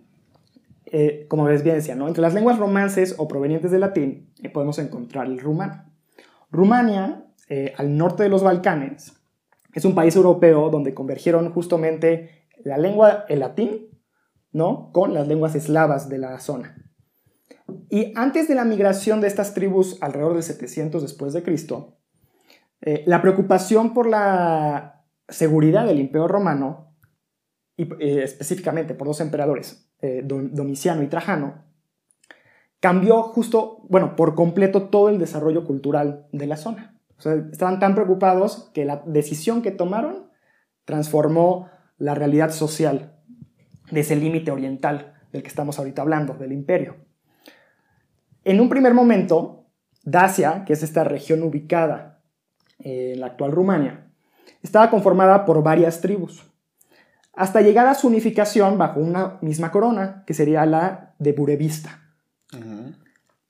eh, 0.92 1.26
como 1.28 1.48
les 1.48 1.62
bien 1.62 1.76
decía, 1.76 1.94
¿no? 1.94 2.08
entre 2.08 2.22
las 2.22 2.34
lenguas 2.34 2.58
romances 2.58 3.14
o 3.16 3.28
provenientes 3.28 3.70
del 3.70 3.80
latín 3.80 4.32
eh, 4.42 4.50
podemos 4.50 4.78
encontrar 4.78 5.26
el 5.26 5.38
rumano. 5.38 5.84
Rumania, 6.50 7.26
eh, 7.48 7.72
al 7.76 7.96
norte 7.96 8.24
de 8.24 8.28
los 8.28 8.42
Balcanes, 8.42 9.12
es 9.72 9.84
un 9.84 9.94
país 9.94 10.16
europeo 10.16 10.68
donde 10.68 10.92
convergieron 10.92 11.52
justamente 11.52 12.48
la 12.64 12.76
lengua, 12.76 13.24
el 13.28 13.38
latín, 13.38 13.88
¿no? 14.52 14.90
con 14.92 15.14
las 15.14 15.28
lenguas 15.28 15.54
eslavas 15.54 16.08
de 16.08 16.18
la 16.18 16.40
zona. 16.40 16.76
Y 17.88 18.12
antes 18.16 18.48
de 18.48 18.56
la 18.56 18.64
migración 18.64 19.20
de 19.20 19.28
estas 19.28 19.54
tribus 19.54 19.96
alrededor 20.00 20.34
del 20.34 20.42
700 20.42 21.02
después 21.02 21.32
de 21.32 21.44
Cristo, 21.44 21.98
eh, 22.80 23.04
la 23.06 23.22
preocupación 23.22 23.94
por 23.94 24.08
la 24.08 25.04
seguridad 25.28 25.86
del 25.86 26.00
Imperio 26.00 26.26
Romano, 26.26 26.96
y 27.76 27.88
específicamente 28.00 28.92
por 28.92 29.06
dos 29.06 29.20
emperadores, 29.20 29.89
eh, 30.02 30.22
Dom- 30.24 30.50
Domiciano 30.50 31.02
y 31.02 31.06
Trajano, 31.06 31.64
cambió 32.80 33.22
justo, 33.22 33.84
bueno, 33.88 34.16
por 34.16 34.34
completo 34.34 34.88
todo 34.88 35.08
el 35.08 35.18
desarrollo 35.18 35.64
cultural 35.64 36.26
de 36.32 36.46
la 36.46 36.56
zona. 36.56 36.98
O 37.18 37.22
sea, 37.22 37.34
estaban 37.52 37.78
tan 37.78 37.94
preocupados 37.94 38.70
que 38.72 38.84
la 38.86 39.02
decisión 39.04 39.60
que 39.60 39.70
tomaron 39.70 40.30
transformó 40.86 41.68
la 41.98 42.14
realidad 42.14 42.50
social 42.50 43.18
de 43.90 44.00
ese 44.00 44.16
límite 44.16 44.50
oriental 44.50 45.14
del 45.30 45.42
que 45.42 45.48
estamos 45.48 45.78
ahorita 45.78 46.00
hablando, 46.02 46.34
del 46.34 46.52
imperio. 46.52 46.96
En 48.44 48.60
un 48.60 48.70
primer 48.70 48.94
momento, 48.94 49.66
Dacia, 50.02 50.64
que 50.64 50.72
es 50.72 50.82
esta 50.82 51.04
región 51.04 51.42
ubicada 51.42 52.22
en 52.78 53.20
la 53.20 53.26
actual 53.26 53.52
Rumania, 53.52 54.10
estaba 54.62 54.90
conformada 54.90 55.44
por 55.44 55.62
varias 55.62 56.00
tribus, 56.00 56.49
hasta 57.32 57.60
llegar 57.60 57.86
a 57.86 57.94
su 57.94 58.08
unificación 58.08 58.78
bajo 58.78 59.00
una 59.00 59.38
misma 59.40 59.70
corona, 59.70 60.24
que 60.26 60.34
sería 60.34 60.66
la 60.66 61.14
de 61.18 61.32
Burevista. 61.32 62.00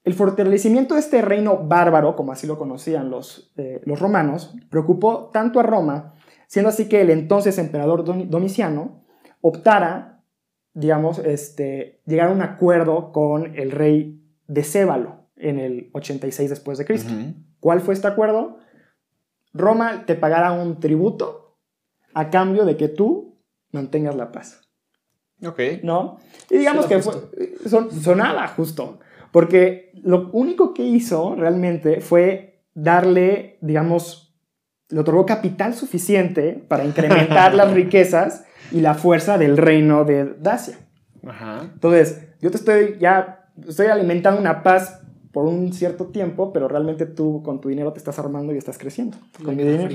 El 0.03 0.15
fortalecimiento 0.15 0.95
de 0.95 1.01
este 1.01 1.23
reino 1.23 1.59
bárbaro, 1.59 2.17
como 2.17 2.33
así 2.33 2.47
lo 2.47 2.59
conocían 2.59 3.11
los, 3.11 3.53
eh, 3.57 3.81
los 3.85 3.99
romanos, 3.99 4.55
preocupó 4.71 5.31
tanto 5.33 5.61
a 5.61 5.63
Roma, 5.63 6.15
siendo 6.47 6.69
así 6.69 6.89
que 6.89 7.01
el 7.01 7.11
entonces 7.11 7.59
emperador 7.59 8.05
Domiciano 8.29 9.05
optara, 9.41 10.23
digamos, 10.75 11.19
este, 11.19 12.01
llegar 12.07 12.29
a 12.29 12.33
un 12.33 12.43
acuerdo 12.43 13.13
con 13.13 13.57
el 13.57 13.71
rey 13.71 14.23
de 14.47 14.65
Cébalo 14.65 15.27
en 15.37 15.59
el 15.59 15.91
86 15.93 16.51
después 16.51 16.79
de 16.79 16.85
Cristo. 16.85 17.13
¿Cuál 17.61 17.81
fue 17.81 17.95
este 17.95 18.09
acuerdo? 18.09 18.59
Roma 19.53 20.05
te 20.07 20.15
pagará 20.15 20.53
un 20.53 20.81
tributo 20.81 21.57
a 22.15 22.31
cambio 22.31 22.65
de 22.65 22.77
que 22.77 22.89
tú 22.89 23.30
mantengas 23.73 24.15
la 24.15 24.33
paz. 24.33 24.61
Ok. 25.45 25.61
¿No? 25.83 26.19
Y 26.50 26.59
digamos 26.59 26.87
que 26.87 27.00
fue, 27.00 27.15
son, 27.67 27.91
sonaba 27.91 28.47
justo, 28.49 29.00
porque 29.33 29.91
lo 30.03 30.31
único 30.33 30.75
que 30.75 30.83
hizo 30.83 31.35
realmente 31.35 32.00
fue 32.00 32.62
darle, 32.75 33.59
digamos, 33.61 34.35
le 34.89 35.00
otorgó 35.00 35.25
capital 35.25 35.75
suficiente 35.75 36.65
para 36.69 36.85
incrementar 36.85 37.55
las 37.55 37.73
riquezas 37.75 38.45
y 38.73 38.81
la 38.81 38.95
fuerza 38.95 39.39
del 39.39 39.57
reino 39.57 40.05
de 40.05 40.35
Dacia. 40.39 40.79
Ajá. 41.27 41.71
Entonces, 41.73 42.29
yo 42.41 42.50
te 42.50 42.57
estoy 42.57 42.97
ya, 42.99 43.50
estoy 43.67 43.87
alimentando 43.87 44.41
una 44.41 44.62
paz 44.62 45.00
por 45.33 45.45
un 45.45 45.73
cierto 45.73 46.07
tiempo, 46.07 46.53
pero 46.53 46.67
realmente 46.67 47.07
tú 47.07 47.43
con 47.43 47.61
tu 47.61 47.69
dinero 47.69 47.93
te 47.93 47.99
estás 47.99 48.19
armando 48.19 48.53
y 48.53 48.59
estás 48.59 48.79
creciendo. 48.79 49.17
Con 49.45 49.57
mi 49.57 49.63
dinero. 49.63 49.95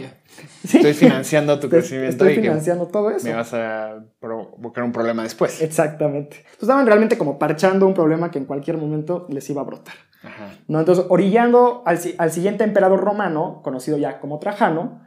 Estoy 0.63 0.93
financiando 0.93 1.59
tu 1.59 1.69
crecimiento. 1.69 2.11
Estoy 2.11 2.35
financiando 2.35 2.87
todo 2.87 3.09
eso. 3.11 3.27
Me 3.27 3.33
vas 3.33 3.53
a 3.53 4.05
provocar 4.19 4.83
un 4.83 4.91
problema 4.91 5.23
después. 5.23 5.61
Exactamente. 5.61 6.37
Entonces 6.37 6.61
estaban 6.61 6.87
realmente 6.87 7.17
como 7.17 7.37
parchando 7.37 7.85
un 7.85 7.93
problema 7.93 8.31
que 8.31 8.39
en 8.39 8.45
cualquier 8.45 8.77
momento 8.77 9.27
les 9.29 9.49
iba 9.49 9.61
a 9.61 9.65
brotar. 9.65 9.95
Ajá. 10.23 10.51
¿No? 10.67 10.79
Entonces, 10.79 11.05
orillando 11.09 11.83
al, 11.85 11.99
al 12.17 12.31
siguiente 12.31 12.63
emperador 12.63 13.01
romano, 13.01 13.61
conocido 13.61 13.97
ya 13.97 14.19
como 14.19 14.39
Trajano, 14.39 15.05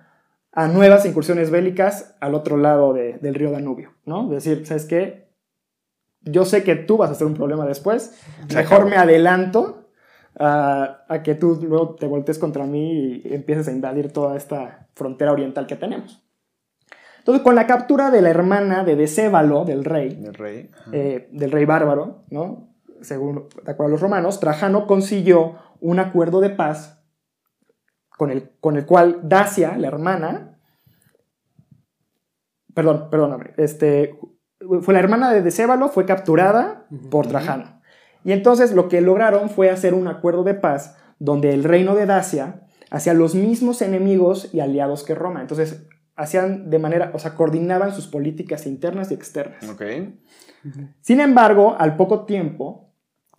a 0.52 0.66
nuevas 0.66 1.06
incursiones 1.06 1.50
bélicas 1.50 2.16
al 2.20 2.34
otro 2.34 2.56
lado 2.56 2.92
del 2.92 3.34
río 3.34 3.50
Danubio, 3.50 3.92
¿no? 4.04 4.24
Es 4.24 4.44
decir, 4.44 4.66
¿sabes 4.66 4.86
qué? 4.86 5.28
Yo 6.22 6.44
sé 6.44 6.64
que 6.64 6.74
tú 6.74 6.96
vas 6.96 7.10
a 7.10 7.14
ser 7.14 7.26
un 7.26 7.34
problema 7.34 7.64
después, 7.64 8.20
mejor 8.52 8.86
me 8.86 8.96
adelanto 8.96 9.87
a, 10.38 11.22
que 11.24 11.34
tú 11.34 11.58
luego 11.62 11.94
te 11.94 12.06
voltees 12.06 12.38
contra 12.38 12.64
mí 12.64 13.22
y 13.24 13.34
empieces 13.34 13.68
a 13.68 13.72
invadir 13.72 14.12
toda 14.12 14.36
esta 14.36 14.88
frontera 14.94 15.32
oriental 15.32 15.66
que 15.66 15.76
tenemos. 15.76 16.22
Entonces, 17.18 17.42
con 17.42 17.54
la 17.54 17.66
captura 17.66 18.10
de 18.10 18.22
la 18.22 18.30
hermana 18.30 18.84
de 18.84 18.96
Decébalo, 18.96 19.64
del 19.64 19.84
rey, 19.84 20.14
del 20.14 20.34
rey, 20.34 20.70
eh, 20.92 21.28
del 21.32 21.50
rey 21.50 21.64
bárbaro, 21.64 22.24
¿no? 22.30 22.68
según 23.00 23.48
de 23.64 23.70
acuerdo 23.70 23.86
a 23.86 23.92
los 23.92 24.00
romanos, 24.00 24.40
Trajano 24.40 24.86
consiguió 24.86 25.56
un 25.80 25.98
acuerdo 25.98 26.40
de 26.40 26.50
paz 26.50 27.04
con 28.16 28.30
el, 28.30 28.50
con 28.60 28.76
el 28.76 28.86
cual 28.86 29.20
Dacia, 29.22 29.76
la 29.76 29.88
hermana, 29.88 30.58
perdón, 32.74 33.08
perdóname, 33.10 33.52
este, 33.56 34.18
fue 34.80 34.94
la 34.94 35.00
hermana 35.00 35.30
de 35.30 35.42
Decébalo, 35.42 35.88
fue 35.88 36.06
capturada 36.06 36.86
por 37.10 37.26
Trajano. 37.26 37.77
Y 38.24 38.32
entonces 38.32 38.72
lo 38.72 38.88
que 38.88 39.00
lograron 39.00 39.50
fue 39.50 39.70
hacer 39.70 39.94
un 39.94 40.08
acuerdo 40.08 40.44
de 40.44 40.54
paz 40.54 40.96
donde 41.18 41.52
el 41.52 41.64
reino 41.64 41.94
de 41.94 42.06
Dacia 42.06 42.62
hacía 42.90 43.14
los 43.14 43.34
mismos 43.34 43.82
enemigos 43.82 44.52
y 44.52 44.60
aliados 44.60 45.04
que 45.04 45.14
Roma. 45.14 45.40
Entonces 45.40 45.86
hacían 46.16 46.68
de 46.68 46.78
manera, 46.78 47.12
o 47.14 47.18
sea, 47.18 47.34
coordinaban 47.34 47.94
sus 47.94 48.06
políticas 48.06 48.66
internas 48.66 49.10
y 49.10 49.14
externas. 49.14 49.64
Sin 51.00 51.20
embargo, 51.20 51.76
al 51.78 51.96
poco 51.96 52.24
tiempo, 52.24 52.92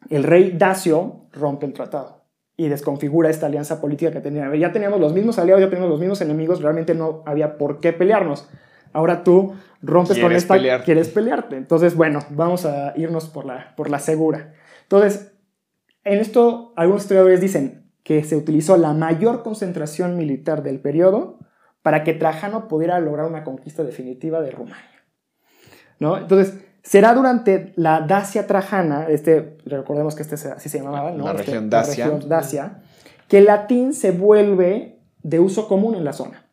el 0.09 0.24
rey 0.24 0.55
Dacio 0.57 1.27
rompe 1.33 1.65
el 1.65 1.74
tratado 1.74 2.24
y 2.55 2.67
desconfigura 2.67 3.29
esta 3.29 3.48
alianza 3.48 3.81
política 3.81 4.12
que 4.12 4.21
tenía. 4.21 4.53
Ya 4.55 4.71
teníamos 4.71 5.00
los 5.00 5.13
mismos 5.13 5.39
aliados, 5.39 5.62
ya 5.62 5.69
teníamos 5.69 5.91
los 5.91 6.00
mismos 6.00 6.21
enemigos, 6.21 6.62
realmente 6.62 6.95
no 6.95 7.24
había 7.25 7.57
por 7.57 7.79
qué 7.79 7.93
pelearnos. 7.93 8.50
Ahora 8.91 9.24
tú 9.24 9.53
rompes 9.81 10.17
con 10.19 10.31
esta, 10.31 10.57
quieres 10.83 11.09
pelearte. 11.09 11.57
Entonces, 11.57 11.95
bueno, 11.95 12.19
vamos 12.31 12.65
a 12.65 12.93
irnos 12.98 13.29
por 13.29 13.45
la, 13.45 13.75
por 13.75 13.89
la 13.89 14.00
segura. 14.00 14.53
Entonces, 14.89 15.34
en 16.03 16.17
esto 16.17 16.74
algunos 16.75 17.03
historiadores 17.03 17.41
dicen 17.41 17.91
que 18.03 18.24
se 18.24 18.36
utilizó 18.36 18.75
la 18.75 18.93
mayor 18.93 19.43
concentración 19.43 20.17
militar 20.17 20.63
del 20.63 20.79
periodo 20.79 21.38
para 21.84 22.03
que 22.03 22.13
Trajano 22.13 22.67
pudiera 22.67 23.00
lograr 23.00 23.27
una 23.27 23.43
conquista 23.43 23.84
definitiva 23.84 24.41
de 24.41 24.50
Rumania. 24.50 25.05
¿No? 26.00 26.17
Entonces, 26.17 26.58
será 26.81 27.13
durante 27.13 27.72
la 27.75 28.01
Dacia 28.01 28.48
Trajana, 28.48 29.05
este, 29.10 29.58
recordemos 29.65 30.15
que 30.15 30.24
este 30.24 30.36
así 30.36 30.69
se 30.69 30.79
llamaba, 30.79 31.12
¿no? 31.12 31.25
La 31.25 31.31
este, 31.34 31.43
región 31.43 31.69
Dacia. 31.69 32.05
La 32.08 32.12
región 32.13 32.29
Dacia, 32.29 32.81
que 33.27 33.38
el 33.38 33.46
latín 33.46 33.93
se 33.93 34.10
vuelve 34.10 35.03
de 35.22 35.39
uso 35.39 35.67
común 35.67 35.93
en 35.93 36.03
la 36.03 36.13
zona, 36.13 36.50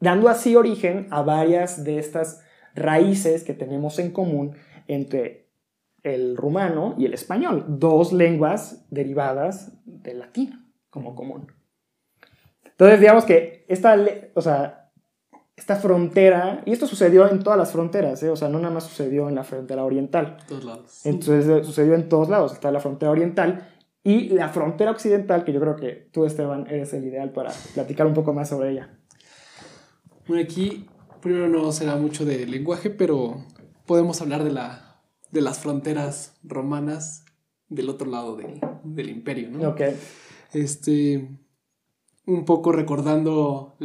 dando 0.00 0.30
así 0.30 0.56
origen 0.56 1.06
a 1.10 1.20
varias 1.20 1.84
de 1.84 1.98
estas 1.98 2.40
raíces 2.74 3.44
que 3.44 3.52
tenemos 3.52 3.98
en 3.98 4.10
común 4.10 4.56
entre 4.86 5.47
el 6.02 6.36
rumano 6.36 6.94
y 6.98 7.06
el 7.06 7.14
español, 7.14 7.64
dos 7.68 8.12
lenguas 8.12 8.84
derivadas 8.90 9.72
del 9.84 10.20
latín 10.20 10.72
como 10.90 11.14
común. 11.14 11.52
Entonces, 12.64 13.00
digamos 13.00 13.24
que 13.24 13.64
esta, 13.68 13.96
o 14.34 14.40
sea, 14.40 14.90
esta 15.56 15.76
frontera, 15.76 16.62
y 16.64 16.72
esto 16.72 16.86
sucedió 16.86 17.28
en 17.28 17.42
todas 17.42 17.58
las 17.58 17.72
fronteras, 17.72 18.22
¿eh? 18.22 18.30
o 18.30 18.36
sea, 18.36 18.48
no 18.48 18.60
nada 18.60 18.72
más 18.72 18.84
sucedió 18.84 19.28
en 19.28 19.34
la 19.34 19.42
frontera 19.42 19.84
oriental. 19.84 20.36
Todos 20.46 20.64
lados. 20.64 21.04
Entonces, 21.04 21.66
sucedió 21.66 21.94
en 21.94 22.08
todos 22.08 22.28
lados. 22.28 22.52
Está 22.52 22.70
la 22.70 22.78
frontera 22.78 23.10
oriental 23.10 23.68
y 24.04 24.28
la 24.28 24.48
frontera 24.48 24.92
occidental, 24.92 25.44
que 25.44 25.52
yo 25.52 25.60
creo 25.60 25.76
que 25.76 26.08
tú, 26.12 26.24
Esteban, 26.24 26.66
eres 26.70 26.94
el 26.94 27.04
ideal 27.04 27.32
para 27.32 27.50
platicar 27.74 28.06
un 28.06 28.14
poco 28.14 28.32
más 28.32 28.48
sobre 28.48 28.70
ella. 28.70 28.96
Bueno, 30.28 30.44
aquí 30.44 30.86
primero 31.20 31.48
no 31.48 31.72
será 31.72 31.96
mucho 31.96 32.24
de 32.24 32.46
lenguaje, 32.46 32.90
pero 32.90 33.44
podemos 33.86 34.22
hablar 34.22 34.44
de 34.44 34.52
la 34.52 34.87
de 35.30 35.40
las 35.40 35.58
fronteras 35.58 36.34
romanas 36.42 37.24
del 37.68 37.88
otro 37.88 38.10
lado 38.10 38.36
del, 38.36 39.08
imperio, 39.08 39.50
¿no? 39.50 39.70
Ok. 39.70 39.82
Este, 40.52 41.28
un 42.26 42.44
poco 42.44 42.72
recordando 42.72 43.76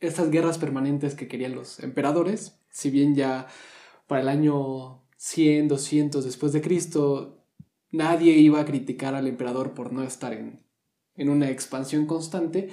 estas 0.00 0.30
guerras 0.30 0.58
permanentes 0.58 1.14
que 1.14 1.28
querían 1.28 1.54
los 1.54 1.80
emperadores, 1.80 2.60
si 2.70 2.90
bien 2.90 3.14
ya 3.14 3.46
para 4.06 4.22
el 4.22 4.28
año 4.28 5.02
100, 5.16 5.68
200 5.68 6.24
después 6.24 6.52
de 6.52 6.62
Cristo, 6.62 7.44
nadie 7.90 8.32
iba 8.32 8.60
a 8.60 8.64
criticar 8.64 9.14
al 9.14 9.26
emperador 9.26 9.74
por 9.74 9.92
no 9.92 10.02
estar 10.02 10.32
en, 10.32 10.64
en 11.16 11.28
una 11.28 11.50
expansión 11.50 12.06
constante, 12.06 12.70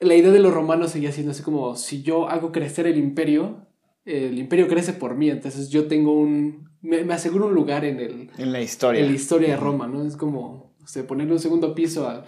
la 0.00 0.14
idea 0.14 0.30
de 0.30 0.40
los 0.40 0.52
romanos 0.52 0.90
seguía 0.90 1.12
siendo 1.12 1.32
así 1.32 1.42
como, 1.42 1.74
si 1.76 2.02
yo 2.02 2.28
hago 2.28 2.52
crecer 2.52 2.86
el 2.86 2.98
imperio, 2.98 3.66
el 4.04 4.38
imperio 4.38 4.68
crece 4.68 4.92
por 4.92 5.16
mí, 5.16 5.30
entonces 5.30 5.70
yo 5.70 5.86
tengo 5.88 6.12
un, 6.12 6.68
me, 6.86 7.12
aseguro 7.12 7.46
un 7.46 7.54
lugar 7.54 7.84
en 7.84 8.00
el... 8.00 8.30
En 8.38 8.52
la 8.52 8.60
historia. 8.60 9.00
En 9.00 9.08
la 9.08 9.12
historia 9.12 9.48
de 9.50 9.56
Roma, 9.56 9.86
¿no? 9.86 10.04
Es 10.06 10.16
como, 10.16 10.74
o 10.82 10.86
sea, 10.86 11.06
ponerle 11.06 11.32
un 11.32 11.40
segundo 11.40 11.74
piso 11.74 12.08
a... 12.08 12.24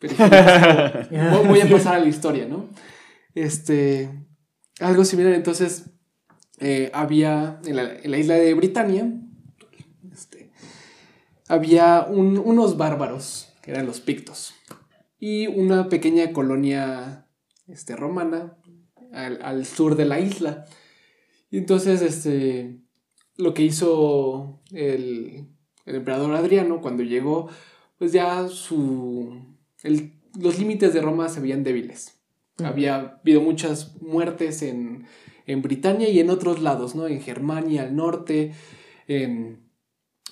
voy 1.46 1.60
a 1.60 1.68
pasar 1.70 1.94
a 1.94 2.00
la 2.00 2.08
historia, 2.08 2.46
¿no? 2.46 2.68
Este, 3.34 4.10
algo 4.80 5.04
similar, 5.04 5.32
entonces, 5.32 5.90
eh, 6.58 6.90
había 6.92 7.60
en 7.64 7.76
la, 7.76 8.18
isla 8.18 8.34
de 8.34 8.52
Britania, 8.54 9.12
este, 10.12 10.50
había 11.46 12.06
unos 12.08 12.76
bárbaros, 12.76 13.54
que 13.62 13.70
eran 13.70 13.86
los 13.86 14.00
pictos, 14.00 14.54
y 15.20 15.46
una 15.46 15.88
pequeña 15.88 16.32
colonia 16.32 17.28
este, 17.68 17.94
romana 17.94 18.58
al, 19.12 19.40
al 19.42 19.64
sur 19.66 19.94
de 19.94 20.04
la 20.04 20.18
isla. 20.18 20.64
Y 21.48 21.58
entonces, 21.58 22.02
este, 22.02 22.82
lo 23.36 23.54
que 23.54 23.62
hizo 23.62 24.60
el, 24.72 25.48
emperador 25.86 26.34
Adriano 26.34 26.80
cuando 26.80 27.02
llegó, 27.02 27.48
pues 27.98 28.12
ya 28.12 28.48
su, 28.48 29.44
los 30.38 30.58
límites 30.58 30.94
de 30.94 31.02
Roma 31.02 31.28
se 31.28 31.40
veían 31.40 31.64
débiles. 31.64 32.20
Había 32.62 33.18
habido 33.22 33.40
muchas 33.40 34.00
muertes 34.00 34.62
en, 34.62 35.06
en 35.46 35.62
Britania 35.62 36.08
y 36.08 36.20
en 36.20 36.30
otros 36.30 36.60
lados, 36.60 36.94
¿no? 36.94 37.06
En 37.06 37.20
Germania, 37.20 37.82
al 37.82 37.96
norte, 37.96 38.52
en 39.08 39.62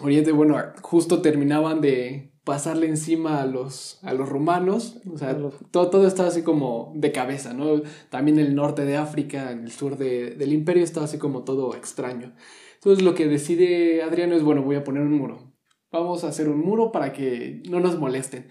Oriente, 0.01 0.33
bueno, 0.33 0.57
justo 0.83 1.21
terminaban 1.21 1.81
de 1.81 2.33
pasarle 2.45 2.87
encima 2.87 3.41
a 3.41 3.47
los, 3.47 3.99
a 4.03 4.15
los 4.15 4.29
romanos. 4.29 4.99
O 5.13 5.19
sea, 5.19 5.37
todo, 5.71 5.91
todo 5.91 6.07
estaba 6.07 6.29
así 6.29 6.43
como 6.43 6.93
de 6.97 7.13
cabeza, 7.13 7.53
¿no? 7.53 7.83
También 8.09 8.39
el 8.39 8.55
norte 8.55 8.85
de 8.85 8.97
África, 8.97 9.51
en 9.51 9.65
el 9.65 9.71
sur 9.71 9.99
del 9.99 10.53
imperio, 10.53 10.83
estaba 10.83 11.07
así 11.07 11.19
como 11.19 11.45
todo 11.45 11.75
extraño. 11.75 12.33
Entonces 12.81 13.05
lo 13.05 13.15
que 13.15 13.29
decide 13.29 14.03
Adriano 14.03 14.35
es, 14.35 14.43
bueno, 14.43 14.63
voy 14.63 14.77
a 14.77 14.85
poner 14.85 15.03
un 15.03 15.13
muro. 15.13 15.53
Vamos 15.93 16.25
a 16.25 16.29
hacer 16.29 16.49
un 16.49 16.61
muro 16.61 16.93
para 16.93 17.13
que 17.13 17.63
no 17.69 17.79
nos 17.79 17.99
molesten. 17.99 18.49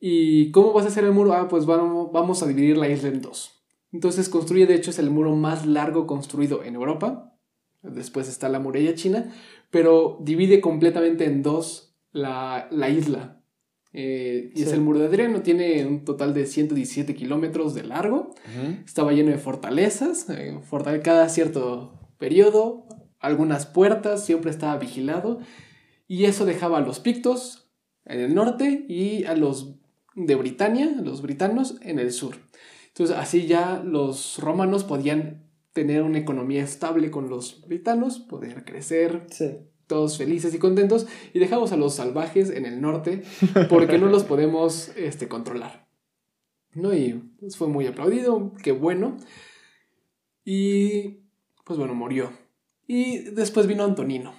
¿Y 0.00 0.50
cómo 0.50 0.72
vas 0.72 0.84
a 0.84 0.88
hacer 0.88 1.04
el 1.04 1.12
muro? 1.12 1.32
Ah, 1.32 1.46
pues 1.46 1.64
vamos, 1.64 2.10
vamos 2.12 2.42
a 2.42 2.48
dividir 2.48 2.76
la 2.76 2.88
isla 2.88 3.08
en 3.08 3.20
dos. 3.20 3.62
Entonces 3.92 4.28
construye, 4.28 4.66
de 4.66 4.74
hecho, 4.74 4.90
es 4.90 4.98
el 4.98 5.10
muro 5.10 5.36
más 5.36 5.64
largo 5.64 6.08
construido 6.08 6.64
en 6.64 6.74
Europa. 6.74 7.38
Después 7.82 8.28
está 8.28 8.48
la 8.48 8.58
muralla 8.58 8.94
china, 8.94 9.32
pero 9.70 10.18
divide 10.22 10.60
completamente 10.60 11.26
en 11.26 11.42
dos 11.42 11.96
la, 12.10 12.68
isla. 12.90 13.44
Eh, 13.92 14.50
y 14.54 14.62
es 14.62 14.72
el 14.72 14.80
muro 14.80 14.98
de 14.98 15.06
Adriano, 15.06 15.42
tiene 15.42 15.86
un 15.86 16.04
total 16.04 16.34
de 16.34 16.46
117 16.46 17.14
kilómetros 17.14 17.74
de 17.74 17.84
largo. 17.84 18.34
Estaba 18.84 19.12
lleno 19.12 19.30
de 19.30 19.38
fortalezas, 19.38 20.28
eh, 20.30 20.58
cada 21.04 21.28
cierto 21.28 21.92
periodo, 22.18 22.86
algunas 23.22 23.66
puertas, 23.66 24.24
siempre 24.26 24.50
estaba 24.50 24.76
vigilado. 24.76 25.40
Y 26.06 26.26
eso 26.26 26.44
dejaba 26.44 26.78
a 26.78 26.82
los 26.82 27.00
pictos 27.00 27.70
en 28.04 28.20
el 28.20 28.34
norte 28.34 28.84
y 28.88 29.24
a 29.24 29.34
los 29.34 29.76
de 30.14 30.34
Britania, 30.34 30.94
los 31.02 31.22
britanos, 31.22 31.76
en 31.80 31.98
el 31.98 32.12
sur. 32.12 32.36
Entonces 32.88 33.16
así 33.16 33.46
ya 33.46 33.82
los 33.82 34.38
romanos 34.38 34.84
podían 34.84 35.46
tener 35.72 36.02
una 36.02 36.18
economía 36.18 36.62
estable 36.62 37.10
con 37.10 37.30
los 37.30 37.66
britanos, 37.66 38.18
poder 38.18 38.64
crecer, 38.64 39.26
todos 39.86 40.18
felices 40.18 40.54
y 40.54 40.58
contentos, 40.58 41.06
y 41.32 41.38
dejamos 41.38 41.72
a 41.72 41.76
los 41.76 41.94
salvajes 41.94 42.50
en 42.50 42.66
el 42.66 42.82
norte 42.82 43.22
porque 43.70 43.98
no 43.98 44.06
los 44.08 44.24
podemos 44.24 44.90
este, 44.96 45.28
controlar. 45.28 45.88
¿No? 46.74 46.92
Y 46.94 47.14
pues, 47.38 47.56
fue 47.56 47.68
muy 47.68 47.86
aplaudido, 47.86 48.52
qué 48.62 48.72
bueno. 48.72 49.16
Y 50.44 51.22
pues 51.64 51.78
bueno, 51.78 51.94
murió. 51.94 52.41
Y 52.92 53.20
después 53.30 53.66
vino 53.66 53.84
Antonino, 53.84 54.34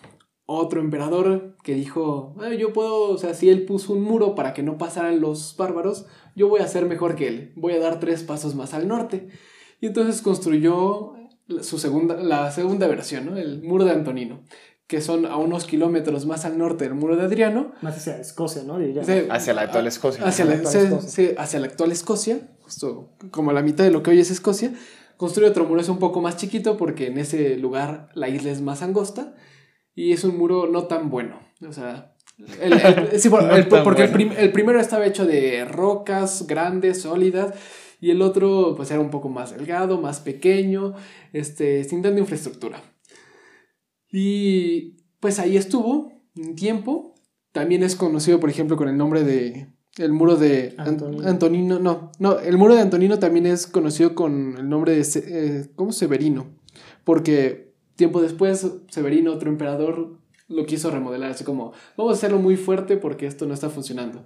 otro 0.45 0.79
emperador 0.79 1.57
que 1.63 1.73
dijo, 1.73 2.35
ah, 2.39 2.53
yo 2.53 2.71
puedo, 2.71 3.09
o 3.09 3.17
sea, 3.17 3.33
si 3.33 3.49
él 3.49 3.65
puso 3.65 3.93
un 3.93 4.03
muro 4.03 4.35
para 4.35 4.53
que 4.53 4.61
no 4.61 4.77
pasaran 4.77 5.21
los 5.21 5.57
bárbaros, 5.57 6.05
yo 6.35 6.49
voy 6.49 6.61
a 6.61 6.67
ser 6.67 6.85
mejor 6.85 7.15
que 7.15 7.27
él, 7.27 7.53
voy 7.55 7.73
a 7.73 7.79
dar 7.79 7.99
tres 7.99 8.21
pasos 8.21 8.53
más 8.53 8.75
al 8.75 8.87
norte. 8.87 9.27
Y 9.81 9.87
entonces 9.87 10.21
construyó 10.21 11.13
su 11.61 11.79
segunda, 11.79 12.17
la 12.17 12.51
segunda 12.51 12.85
versión, 12.85 13.25
¿no? 13.25 13.37
el 13.37 13.63
muro 13.63 13.85
de 13.85 13.91
Antonino, 13.93 14.43
que 14.85 15.01
son 15.01 15.25
a 15.25 15.35
unos 15.37 15.65
kilómetros 15.65 16.27
más 16.27 16.45
al 16.45 16.59
norte 16.59 16.83
del 16.83 16.93
muro 16.93 17.15
de 17.15 17.23
Adriano. 17.23 17.71
Más 17.81 17.97
hacia 17.97 18.19
Escocia, 18.19 18.61
¿no? 18.61 18.77
hacia 19.31 19.55
la 19.55 19.61
actual 19.63 19.87
Escocia. 19.87 20.23
Hacia 20.27 20.45
la, 20.45 20.61
hacia 21.39 21.59
la 21.59 21.65
actual 21.65 21.91
Escocia, 21.91 22.51
justo 22.61 23.15
como 23.31 23.51
la 23.51 23.63
mitad 23.63 23.83
de 23.83 23.89
lo 23.89 24.03
que 24.03 24.11
hoy 24.11 24.19
es 24.19 24.29
Escocia. 24.29 24.75
Construye 25.17 25.49
otro 25.49 25.65
muro, 25.65 25.81
es 25.81 25.89
un 25.89 25.99
poco 25.99 26.21
más 26.21 26.37
chiquito 26.37 26.77
porque 26.77 27.07
en 27.07 27.17
ese 27.17 27.57
lugar 27.57 28.09
la 28.13 28.29
isla 28.29 28.51
es 28.51 28.61
más 28.61 28.81
angosta 28.81 29.35
y 29.95 30.11
es 30.11 30.23
un 30.23 30.37
muro 30.37 30.67
no 30.67 30.87
tan 30.87 31.09
bueno. 31.09 31.39
O 31.67 31.71
sea, 31.71 32.15
porque 33.83 34.03
el, 34.03 34.51
primero 34.51 34.79
estaba 34.79 35.05
hecho 35.05 35.25
de 35.25 35.65
rocas 35.65 36.47
grandes, 36.47 37.01
sólidas, 37.01 37.53
y 37.99 38.11
el 38.11 38.21
otro 38.21 38.73
pues 38.75 38.91
era 38.91 38.99
un 38.99 39.09
poco 39.09 39.29
más 39.29 39.55
delgado, 39.55 40.01
más 40.01 40.19
pequeño, 40.19 40.93
este, 41.31 41.83
sin 41.83 42.01
tanta 42.01 42.19
infraestructura. 42.19 42.81
Y 44.11 44.97
pues 45.19 45.39
ahí 45.39 45.57
estuvo 45.57 46.11
un 46.35 46.55
tiempo. 46.55 47.15
También 47.51 47.83
es 47.83 47.95
conocido, 47.95 48.39
por 48.39 48.49
ejemplo, 48.49 48.77
con 48.77 48.89
el 48.89 48.97
nombre 48.97 49.23
de 49.23 49.72
el 49.97 50.11
muro 50.11 50.35
de 50.35 50.75
Antonino. 50.77 51.79
No, 51.79 52.11
no, 52.19 52.39
el 52.39 52.57
muro 52.57 52.75
de 52.75 52.81
Antonino 52.81 53.19
también 53.19 53.45
es 53.45 53.67
conocido 53.67 54.15
con 54.15 54.57
el 54.57 54.69
nombre 54.69 54.95
de 54.95 55.07
eh, 55.15 55.69
¿cómo? 55.75 55.91
Severino, 55.91 56.47
porque 57.03 57.73
Tiempo 57.95 58.21
después, 58.21 58.67
Severino, 58.89 59.31
otro 59.31 59.49
emperador, 59.49 60.17
lo 60.47 60.65
quiso 60.65 60.89
remodelar, 60.89 61.31
así 61.31 61.43
como, 61.43 61.73
vamos 61.95 62.13
a 62.13 62.17
hacerlo 62.17 62.39
muy 62.39 62.57
fuerte 62.57 62.97
porque 62.97 63.27
esto 63.27 63.45
no 63.45 63.53
está 63.53 63.69
funcionando. 63.69 64.25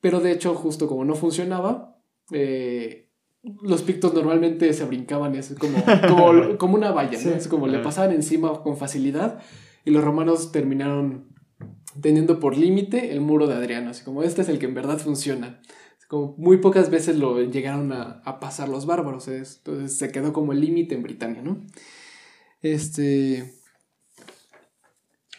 Pero 0.00 0.20
de 0.20 0.32
hecho, 0.32 0.54
justo 0.54 0.86
como 0.86 1.04
no 1.04 1.14
funcionaba, 1.14 1.98
eh, 2.32 3.10
los 3.62 3.82
pictos 3.82 4.14
normalmente 4.14 4.72
se 4.72 4.84
brincaban 4.84 5.34
es 5.34 5.54
como, 5.58 5.78
como, 6.58 6.74
una 6.76 6.90
valla, 6.90 7.18
Es 7.18 7.48
como 7.48 7.66
le 7.66 7.78
pasaban 7.80 8.12
encima 8.12 8.62
con 8.62 8.76
facilidad 8.76 9.40
y 9.84 9.90
los 9.90 10.02
romanos 10.02 10.50
terminaron 10.52 11.35
teniendo 12.00 12.40
por 12.40 12.56
límite 12.56 13.12
el 13.12 13.20
muro 13.20 13.46
de 13.46 13.54
Adriano, 13.54 13.90
así 13.90 14.04
como 14.04 14.22
este 14.22 14.42
es 14.42 14.48
el 14.48 14.58
que 14.58 14.66
en 14.66 14.74
verdad 14.74 14.98
funciona. 14.98 15.60
Como 16.08 16.36
muy 16.38 16.58
pocas 16.58 16.88
veces 16.88 17.16
lo 17.16 17.40
llegaron 17.40 17.92
a, 17.92 18.22
a 18.24 18.38
pasar 18.38 18.68
los 18.68 18.86
bárbaros, 18.86 19.26
entonces 19.26 19.98
se 19.98 20.12
quedó 20.12 20.32
como 20.32 20.52
el 20.52 20.60
límite 20.60 20.94
en 20.94 21.02
Britania, 21.02 21.42
¿no? 21.42 21.66
Este. 22.62 23.52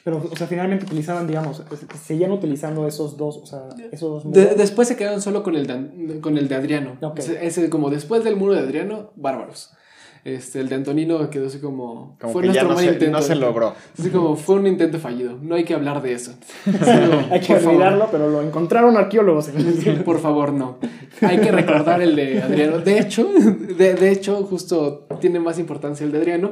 Pero, 0.04 0.24
o 0.32 0.36
sea, 0.38 0.48
finalmente 0.48 0.86
utilizaban, 0.86 1.28
digamos, 1.28 1.64
seguían 2.02 2.32
utilizando 2.32 2.88
esos 2.88 3.18
dos, 3.18 3.38
o 3.38 3.46
sea, 3.46 3.68
esos 3.92 4.24
dos 4.24 4.34
Después 4.34 4.88
se 4.88 4.96
quedaron 4.96 5.22
solo 5.22 5.44
con 5.44 5.56
el 5.56 5.68
de, 5.68 6.22
con 6.22 6.38
el 6.38 6.48
de 6.48 6.56
Adriano. 6.56 6.98
Ese, 7.18 7.70
como 7.70 7.90
después 7.90 8.24
del 8.24 8.38
muro 8.38 8.54
de 8.54 8.62
Adriano, 8.62 9.12
bárbaros. 9.18 9.74
Este, 10.28 10.60
el 10.60 10.68
de 10.68 10.76
Antonino 10.76 11.30
quedó 11.30 11.48
así 11.48 11.60
como. 11.60 12.18
fue 12.20 12.44
nuestro 12.44 12.68
no 12.68 12.82
intento. 12.82 13.12
No 13.12 13.22
se 13.22 13.34
logró. 13.34 13.74
Así 13.98 14.10
como 14.10 14.36
fue 14.36 14.56
un 14.56 14.68
intento 14.68 15.00
fallido. 15.00 15.40
No 15.42 15.56
hay 15.56 15.64
que 15.64 15.74
hablar 15.74 16.02
de 16.02 16.12
eso. 16.12 16.34
hay 17.32 17.40
que 17.40 17.56
olvidarlo, 17.56 18.10
pero 18.12 18.30
lo 18.30 18.42
encontraron 18.42 18.98
arqueólogos. 18.98 19.50
por 20.04 20.20
favor, 20.20 20.52
no. 20.52 20.80
Hay 21.22 21.40
que 21.40 21.50
recordar 21.50 22.02
el 22.02 22.18
de 22.18 22.42
Adriano. 22.42 22.80
De 22.80 23.00
hecho, 23.00 23.26
de, 23.26 23.94
de 23.94 24.12
hecho, 24.12 24.44
justo 24.44 25.08
tiene 25.22 25.40
más 25.40 25.60
importancia 25.60 26.06
el 26.06 26.12
de 26.12 26.18
Adriano 26.18 26.52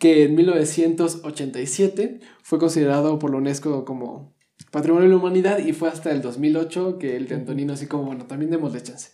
que 0.00 0.24
en 0.24 0.34
1987 0.34 2.18
fue 2.42 2.58
considerado 2.58 3.20
por 3.20 3.30
la 3.30 3.36
UNESCO 3.36 3.84
como 3.84 4.34
Patrimonio 4.72 5.08
de 5.08 5.14
la 5.14 5.20
Humanidad 5.20 5.58
y 5.58 5.74
fue 5.74 5.90
hasta 5.90 6.10
el 6.10 6.22
2008 6.22 6.98
que 6.98 7.14
el 7.14 7.28
de 7.28 7.36
Antonino 7.36 7.74
así 7.74 7.86
como, 7.86 8.06
bueno, 8.06 8.24
también 8.26 8.50
démosle 8.50 8.82
chance. 8.82 9.12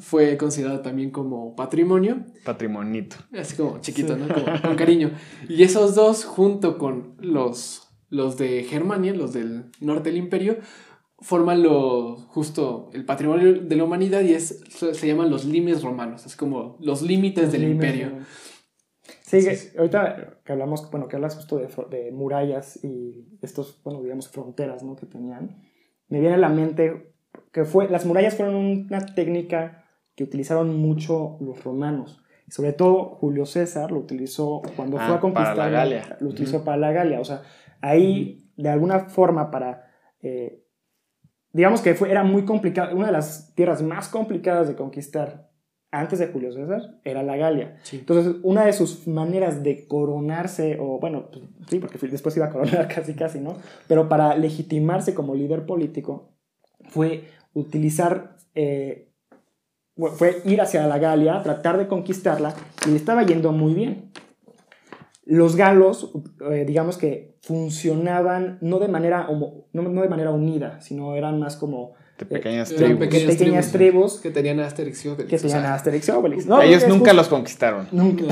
Fue 0.00 0.36
considerado 0.36 0.80
también 0.80 1.10
como 1.10 1.54
patrimonio. 1.54 2.24
Patrimonito. 2.44 3.16
Así 3.32 3.56
como 3.56 3.80
chiquito, 3.80 4.16
¿no? 4.16 4.26
con 4.62 4.76
cariño. 4.76 5.12
Y 5.48 5.62
esos 5.62 5.94
dos, 5.94 6.24
junto 6.24 6.78
con 6.78 7.14
los, 7.18 7.92
los 8.08 8.36
de 8.36 8.64
Germania, 8.64 9.14
los 9.14 9.32
del 9.32 9.66
norte 9.80 10.10
del 10.10 10.18
imperio, 10.18 10.58
forman 11.20 11.62
lo 11.62 12.16
justo 12.16 12.90
el 12.94 13.04
patrimonio 13.04 13.60
de 13.60 13.76
la 13.76 13.84
humanidad 13.84 14.22
y 14.22 14.32
es, 14.32 14.64
se 14.70 15.06
llaman 15.06 15.30
los 15.30 15.44
limes 15.44 15.82
romanos, 15.82 16.24
es 16.24 16.34
como 16.34 16.78
los 16.80 17.02
límites 17.02 17.52
del 17.52 17.64
imperio. 17.64 18.12
Sí, 19.22 19.46
ahorita 19.76 20.40
que 20.44 20.52
hablamos, 20.52 20.90
bueno, 20.90 21.06
que 21.06 21.16
hablas 21.16 21.36
justo 21.36 21.58
de, 21.58 21.68
de, 21.90 22.10
murallas 22.10 22.82
y 22.82 23.28
estos, 23.42 23.80
bueno, 23.84 24.02
digamos, 24.02 24.28
fronteras, 24.28 24.82
¿no? 24.82 24.96
Que 24.96 25.06
tenían, 25.06 25.62
me 26.08 26.20
viene 26.20 26.34
a 26.34 26.38
la 26.38 26.48
mente 26.48 27.12
que 27.52 27.64
fue, 27.64 27.88
las 27.88 28.06
murallas 28.06 28.34
fueron 28.36 28.56
una 28.56 29.00
técnica 29.14 29.84
que 30.20 30.24
utilizaron 30.24 30.76
mucho 30.76 31.38
los 31.40 31.64
romanos. 31.64 32.22
Sobre 32.46 32.74
todo 32.74 33.04
Julio 33.04 33.46
César 33.46 33.90
lo 33.90 34.00
utilizó 34.00 34.60
cuando 34.76 34.98
fue 34.98 35.06
a 35.06 35.14
ah, 35.14 35.20
conquistar. 35.20 35.56
Para 35.56 35.70
la 35.70 35.78
Galia. 35.78 36.16
Lo 36.20 36.28
utilizó 36.28 36.62
para 36.62 36.76
la 36.76 36.92
Galia. 36.92 37.20
O 37.20 37.24
sea, 37.24 37.40
ahí, 37.80 38.52
de 38.54 38.68
alguna 38.68 39.08
forma, 39.08 39.50
para. 39.50 39.90
Eh, 40.20 40.62
digamos 41.54 41.80
que 41.80 41.94
fue, 41.94 42.10
era 42.10 42.22
muy 42.22 42.44
complicado, 42.44 42.94
una 42.94 43.06
de 43.06 43.12
las 43.12 43.54
tierras 43.54 43.80
más 43.80 44.10
complicadas 44.10 44.68
de 44.68 44.76
conquistar 44.76 45.48
antes 45.90 46.18
de 46.18 46.26
Julio 46.26 46.52
César 46.52 47.00
era 47.02 47.22
la 47.22 47.38
Galia. 47.38 47.78
Entonces, 47.90 48.36
una 48.42 48.66
de 48.66 48.74
sus 48.74 49.08
maneras 49.08 49.62
de 49.62 49.88
coronarse, 49.88 50.76
o 50.78 51.00
bueno, 51.00 51.30
pues, 51.32 51.44
sí, 51.66 51.78
porque 51.78 51.96
después 52.08 52.36
iba 52.36 52.44
a 52.44 52.50
coronar 52.50 52.88
casi, 52.94 53.14
casi, 53.14 53.40
¿no? 53.40 53.56
Pero 53.88 54.10
para 54.10 54.36
legitimarse 54.36 55.14
como 55.14 55.34
líder 55.34 55.64
político 55.64 56.34
fue 56.90 57.24
utilizar, 57.54 58.36
eh, 58.54 59.09
fue 60.08 60.42
ir 60.44 60.60
hacia 60.60 60.86
la 60.86 60.98
Galia, 60.98 61.42
tratar 61.42 61.78
de 61.78 61.86
conquistarla, 61.86 62.54
y 62.86 62.90
le 62.90 62.96
estaba 62.96 63.24
yendo 63.24 63.52
muy 63.52 63.74
bien. 63.74 64.10
Los 65.24 65.56
galos, 65.56 66.12
eh, 66.50 66.64
digamos 66.66 66.98
que 66.98 67.36
funcionaban 67.42 68.58
no 68.60 68.78
de 68.78 68.88
manera, 68.88 69.28
no, 69.28 69.82
no 69.82 70.02
de 70.02 70.08
manera 70.08 70.30
unida, 70.30 70.80
sino 70.80 71.14
eran 71.14 71.38
más 71.38 71.56
como 71.56 71.94
pequeñas 72.24 72.68
tribus. 72.68 72.98
Pequeñas, 72.98 73.72
tribus, 73.72 74.20
que 74.20 74.30
tenían 74.30 74.60
Asterix 74.60 75.04
y 75.04 75.08
Obelix. 75.08 75.30
Que 75.30 75.38
tenían 75.38 75.66
Asterix 75.66 76.08
y 76.08 76.10
Obelix. 76.12 76.46
ellos 76.62 76.88
nunca 76.88 77.12
los 77.12 77.28
conquistaron. 77.28 77.86
Nunca. 77.92 78.24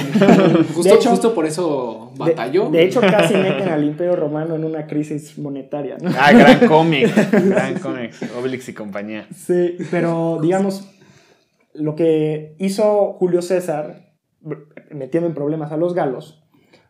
justo, 0.75 0.95
hecho, 0.95 1.11
justo 1.11 1.35
por 1.35 1.47
eso 1.47 2.13
batalló. 2.17 2.71
De, 2.71 2.85
hecho, 2.85 3.01
casi 3.01 3.35
meten 3.35 3.69
al 3.69 3.85
Imperio 3.85 4.17
Romano 4.17 4.57
en 4.57 4.65
una 4.65 4.87
crisis 4.87 5.39
monetaria. 5.39 5.97
Ah, 6.19 6.33
gran 6.33 6.67
cómic. 6.67 7.11
gran 7.33 7.79
cómic. 7.79 8.13
Obelix 8.39 8.69
y 8.69 8.75
compañía. 8.75 9.27
Sí, 9.35 9.77
pero 9.91 10.39
digamos, 10.41 10.89
lo 11.75 11.95
que 11.95 12.55
hizo 12.59 13.15
Julio 13.15 13.43
César, 13.43 14.15
metiendo 14.91 15.29
en 15.29 15.35
problemas 15.35 15.73
a 15.73 15.77
los 15.77 15.95
galos, 15.95 16.43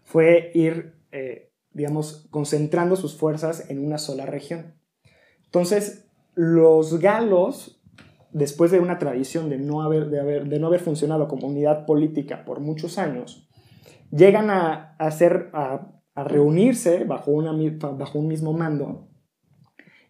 fue 0.05 0.51
ir, 0.55 0.95
eh, 1.13 1.53
digamos, 1.73 2.27
concentrando 2.31 2.97
sus 2.97 3.17
fuerzas 3.17 3.69
en 3.71 3.85
una 3.85 3.99
sola 3.99 4.27
región. 4.27 4.75
Entonces, 5.45 6.09
los 6.35 6.99
galos, 7.01 7.83
después 8.33 8.71
de 8.71 8.81
una 8.81 8.99
tradición 8.99 9.49
de 9.51 9.59
no 9.59 9.83
haber, 9.83 10.09
de 10.09 10.21
haber, 10.21 10.49
de 10.49 10.59
no 10.59 10.67
haber 10.69 10.81
funcionado 10.81 11.29
como 11.29 11.49
unidad 11.49 11.85
política 11.87 12.45
por 12.45 12.61
muchos 12.61 12.99
años, 12.99 13.49
llegan 14.11 14.51
a, 14.51 14.95
hacer, 14.99 15.51
a, 15.53 16.01
a 16.15 16.25
reunirse 16.25 17.05
bajo, 17.05 17.31
una, 17.33 17.53
mi- 17.53 17.71
bajo 17.71 18.19
un 18.19 18.29
mismo 18.29 18.53
mando. 18.53 19.09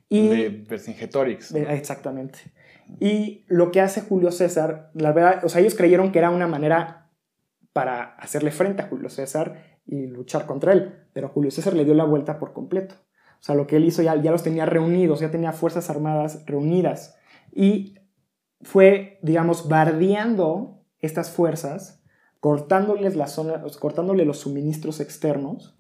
Y, 0.09 0.29
de 0.29 0.49
Vercingetorix. 0.69 1.55
exactamente. 1.55 2.39
Y 3.01 3.45
lo 3.49 3.71
que 3.71 3.81
hace 3.81 4.01
Julio 4.01 4.31
César, 4.33 4.91
la 4.95 5.13
verdad, 5.13 5.45
o 5.45 5.49
sea, 5.49 5.61
ellos 5.61 5.75
creyeron 5.75 6.13
que 6.13 6.19
era 6.19 6.31
una 6.31 6.47
manera 6.47 7.11
para 7.73 8.17
hacerle 8.17 8.51
frente 8.51 8.83
a 8.83 8.89
Julio 8.89 9.09
César 9.09 9.81
y 9.87 10.07
luchar 10.07 10.47
contra 10.47 10.73
él, 10.73 11.07
pero 11.13 11.29
Julio 11.29 11.51
César 11.51 11.75
le 11.75 11.85
dio 11.85 11.95
la 11.95 12.05
vuelta 12.05 12.39
por 12.39 12.53
completo. 12.53 12.97
O 13.41 13.43
sea, 13.43 13.55
lo 13.55 13.67
que 13.67 13.77
él 13.77 13.85
hizo 13.85 14.03
ya, 14.03 14.17
ya 14.21 14.33
los 14.33 14.43
tenía 14.43 14.67
reunidos, 14.67 15.21
ya 15.21 15.31
tenía 15.31 15.53
fuerzas 15.53 15.91
armadas 15.91 16.45
reunidas 16.47 17.17
y 17.53 17.95
fue, 18.63 19.19
digamos, 19.23 19.69
bardeando 19.69 20.83
estas 20.99 21.31
fuerzas, 21.31 22.03
cortándoles 22.41 23.17
la 23.17 23.27
zona, 23.27 23.63
cortándole 23.79 24.25
los 24.25 24.39
suministros 24.39 25.01
externos 25.01 25.77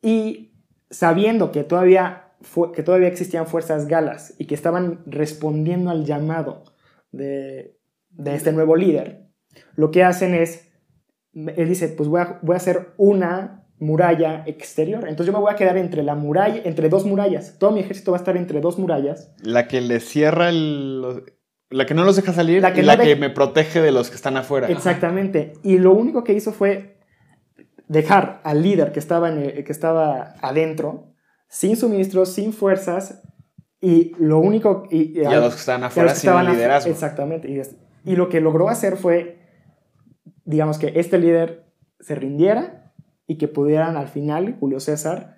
y 0.00 0.54
sabiendo 0.90 1.52
que 1.52 1.64
todavía, 1.64 2.25
que 2.74 2.82
todavía 2.82 3.08
existían 3.08 3.46
fuerzas 3.46 3.88
galas 3.88 4.34
y 4.38 4.46
que 4.46 4.54
estaban 4.54 5.00
respondiendo 5.06 5.90
al 5.90 6.04
llamado 6.04 6.64
de, 7.12 7.76
de 8.10 8.34
este 8.34 8.52
nuevo 8.52 8.76
líder, 8.76 9.26
lo 9.74 9.90
que 9.90 10.04
hacen 10.04 10.34
es, 10.34 10.68
él 11.34 11.68
dice, 11.68 11.88
pues 11.88 12.08
voy 12.08 12.20
a, 12.20 12.38
voy 12.42 12.54
a 12.54 12.56
hacer 12.58 12.88
una 12.98 13.64
muralla 13.78 14.42
exterior. 14.46 15.00
Entonces 15.08 15.26
yo 15.26 15.32
me 15.32 15.38
voy 15.38 15.52
a 15.52 15.56
quedar 15.56 15.76
entre 15.76 16.02
la 16.02 16.14
muralla, 16.14 16.62
entre 16.64 16.88
dos 16.88 17.04
murallas. 17.04 17.58
Todo 17.58 17.72
mi 17.72 17.80
ejército 17.80 18.12
va 18.12 18.16
a 18.18 18.20
estar 18.20 18.36
entre 18.36 18.60
dos 18.60 18.78
murallas. 18.78 19.32
La 19.42 19.66
que 19.68 19.80
le 19.80 20.00
cierra 20.00 20.48
el... 20.48 21.24
La 21.68 21.84
que 21.84 21.94
no 21.94 22.04
los 22.04 22.14
deja 22.16 22.32
salir 22.32 22.62
La 22.62 22.72
que 22.72 22.80
y 22.80 22.82
no 22.82 22.86
la 22.86 22.98
que 22.98 23.16
me 23.16 23.28
protege 23.28 23.80
de 23.82 23.90
los 23.90 24.08
que 24.08 24.14
están 24.16 24.36
afuera. 24.36 24.68
Exactamente. 24.68 25.54
Y 25.64 25.78
lo 25.78 25.92
único 25.92 26.22
que 26.22 26.32
hizo 26.32 26.52
fue 26.52 27.00
dejar 27.88 28.40
al 28.44 28.62
líder 28.62 28.92
que 28.92 28.98
estaba, 29.00 29.28
en 29.30 29.38
el- 29.38 29.64
que 29.64 29.72
estaba 29.72 30.34
adentro, 30.42 31.12
sin 31.48 31.76
suministros, 31.76 32.32
sin 32.32 32.52
fuerzas, 32.52 33.22
y 33.80 34.12
lo 34.18 34.38
único... 34.38 34.84
Y, 34.90 35.20
Y 35.20 35.24
a 35.24 35.40
los 35.40 35.54
que 35.54 35.60
estaban 35.60 35.84
afuera 35.84 36.14
sin 36.14 36.30
liderazgo. 36.44 36.90
Exactamente. 36.90 37.50
Y, 37.50 37.60
y 38.10 38.16
lo 38.16 38.28
que 38.28 38.40
logró 38.40 38.68
hacer 38.68 38.96
fue, 38.96 39.38
digamos 40.44 40.78
que 40.78 40.92
este 40.96 41.18
líder 41.18 41.66
se 42.00 42.14
rindiera 42.14 42.92
y 43.26 43.36
que 43.36 43.48
pudieran 43.48 43.96
al 43.96 44.08
final, 44.08 44.56
Julio 44.58 44.80
César, 44.80 45.36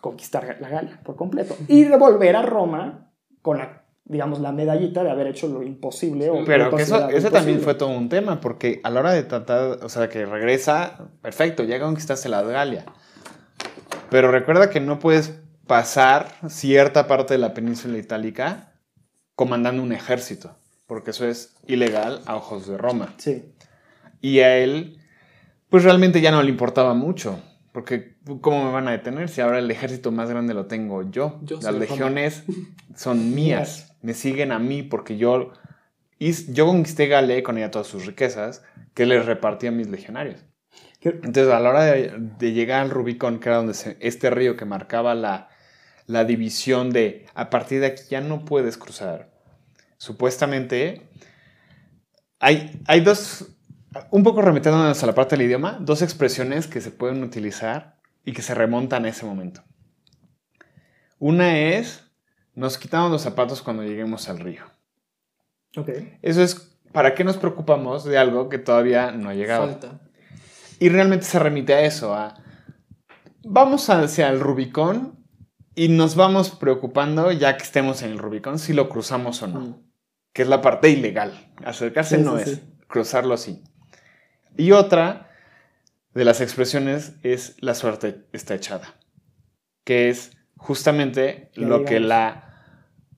conquistar 0.00 0.58
la 0.60 0.68
Galia 0.68 1.00
por 1.02 1.16
completo. 1.16 1.56
Y 1.68 1.84
devolver 1.84 2.36
a 2.36 2.42
Roma 2.42 3.12
con 3.40 3.58
la, 3.58 3.84
digamos, 4.04 4.40
la 4.40 4.52
medallita 4.52 5.02
de 5.02 5.10
haber 5.10 5.28
hecho 5.28 5.48
lo 5.48 5.62
imposible. 5.62 6.28
o 6.30 6.44
Pero 6.44 6.70
lo 6.70 6.76
que 6.76 6.82
eso, 6.82 7.08
ese 7.08 7.30
también 7.30 7.60
fue 7.60 7.74
todo 7.74 7.90
un 7.90 8.08
tema, 8.08 8.40
porque 8.40 8.80
a 8.82 8.90
la 8.90 9.00
hora 9.00 9.12
de 9.12 9.22
tratar, 9.22 9.78
o 9.82 9.88
sea, 9.88 10.08
que 10.08 10.26
regresa, 10.26 11.08
perfecto, 11.22 11.62
ya 11.62 11.80
conquistaste 11.80 12.28
la 12.28 12.42
Galia. 12.42 12.84
Pero 14.14 14.30
recuerda 14.30 14.70
que 14.70 14.78
no 14.78 15.00
puedes 15.00 15.40
pasar 15.66 16.28
cierta 16.48 17.08
parte 17.08 17.34
de 17.34 17.38
la 17.38 17.52
península 17.52 17.98
itálica 17.98 18.72
comandando 19.34 19.82
un 19.82 19.92
ejército, 19.92 20.56
porque 20.86 21.10
eso 21.10 21.26
es 21.26 21.56
ilegal 21.66 22.20
a 22.26 22.36
ojos 22.36 22.68
de 22.68 22.78
Roma. 22.78 23.12
Sí. 23.16 23.52
Y 24.20 24.38
a 24.38 24.56
él, 24.58 25.00
pues 25.68 25.82
realmente 25.82 26.20
ya 26.20 26.30
no 26.30 26.44
le 26.44 26.48
importaba 26.48 26.94
mucho, 26.94 27.40
porque 27.72 28.14
¿cómo 28.40 28.64
me 28.64 28.70
van 28.70 28.86
a 28.86 28.92
detener 28.92 29.28
si 29.28 29.40
ahora 29.40 29.58
el 29.58 29.68
ejército 29.68 30.12
más 30.12 30.30
grande 30.30 30.54
lo 30.54 30.66
tengo 30.66 31.02
yo? 31.10 31.40
Yo 31.42 31.56
Las 31.56 31.74
Roma. 31.74 31.78
legiones 31.80 32.44
son 32.94 33.34
mías, 33.34 33.96
me 34.00 34.14
siguen 34.14 34.52
a 34.52 34.60
mí 34.60 34.84
porque 34.84 35.16
yo, 35.16 35.54
yo 36.20 36.66
conquisté 36.66 37.08
Gale 37.08 37.42
con 37.42 37.58
ella 37.58 37.72
todas 37.72 37.88
sus 37.88 38.06
riquezas, 38.06 38.62
que 38.94 39.06
les 39.06 39.26
repartí 39.26 39.66
a 39.66 39.72
mis 39.72 39.88
legionarios. 39.88 40.44
Entonces, 41.04 41.48
a 41.52 41.60
la 41.60 41.70
hora 41.70 41.84
de, 41.84 42.12
de 42.38 42.52
llegar 42.52 42.80
al 42.82 42.90
Rubicón, 42.90 43.38
que 43.38 43.48
era 43.48 43.58
donde 43.58 43.74
se- 43.74 43.96
este 44.00 44.30
río 44.30 44.56
que 44.56 44.64
marcaba 44.64 45.14
la, 45.14 45.48
la 46.06 46.24
división 46.24 46.90
de 46.90 47.26
a 47.34 47.50
partir 47.50 47.80
de 47.80 47.86
aquí 47.86 48.02
ya 48.10 48.20
no 48.20 48.44
puedes 48.44 48.78
cruzar. 48.78 49.30
Supuestamente, 49.98 51.08
hay, 52.40 52.82
hay 52.86 53.00
dos, 53.00 53.46
un 54.10 54.22
poco 54.22 54.42
remitiéndonos 54.42 55.02
a 55.02 55.06
la 55.06 55.14
parte 55.14 55.36
del 55.36 55.46
idioma, 55.46 55.78
dos 55.80 56.02
expresiones 56.02 56.66
que 56.66 56.80
se 56.80 56.90
pueden 56.90 57.22
utilizar 57.22 57.96
y 58.24 58.32
que 58.32 58.42
se 58.42 58.54
remontan 58.54 59.04
a 59.04 59.08
ese 59.08 59.24
momento. 59.26 59.62
Una 61.18 61.58
es, 61.58 62.04
nos 62.54 62.76
quitamos 62.78 63.10
los 63.10 63.22
zapatos 63.22 63.62
cuando 63.62 63.82
lleguemos 63.82 64.28
al 64.28 64.40
río. 64.40 64.64
Ok. 65.76 65.90
Eso 66.22 66.42
es, 66.42 66.76
¿para 66.92 67.14
qué 67.14 67.24
nos 67.24 67.36
preocupamos 67.36 68.04
de 68.04 68.18
algo 68.18 68.48
que 68.48 68.58
todavía 68.58 69.10
no 69.12 69.28
ha 69.30 69.34
llegado? 69.34 69.66
Falta. 69.68 70.00
Y 70.80 70.88
realmente 70.88 71.24
se 71.24 71.38
remite 71.38 71.74
a 71.74 71.82
eso, 71.82 72.14
a 72.14 72.34
vamos 73.44 73.88
hacia 73.90 74.28
el 74.28 74.40
Rubicón 74.40 75.24
y 75.74 75.88
nos 75.88 76.16
vamos 76.16 76.50
preocupando 76.50 77.30
ya 77.32 77.56
que 77.56 77.62
estemos 77.64 78.02
en 78.02 78.10
el 78.12 78.18
Rubicón 78.18 78.58
si 78.58 78.72
lo 78.72 78.88
cruzamos 78.88 79.42
o 79.42 79.46
no, 79.48 79.60
Mm. 79.60 79.82
que 80.32 80.42
es 80.42 80.48
la 80.48 80.60
parte 80.60 80.88
ilegal. 80.90 81.32
Acercarse 81.64 82.16
Sí, 82.16 82.22
no 82.22 82.36
sí, 82.38 82.42
es, 82.42 82.50
sí. 82.56 82.62
cruzarlo 82.88 83.36
sí. 83.36 83.62
Y 84.56 84.72
otra 84.72 85.30
de 86.14 86.24
las 86.24 86.40
expresiones 86.40 87.14
es 87.22 87.56
la 87.60 87.74
suerte 87.74 88.24
está 88.32 88.54
echada, 88.54 88.94
que 89.84 90.08
es 90.08 90.30
justamente 90.56 91.50
lo 91.54 91.84
que 91.84 91.98
la 92.00 92.62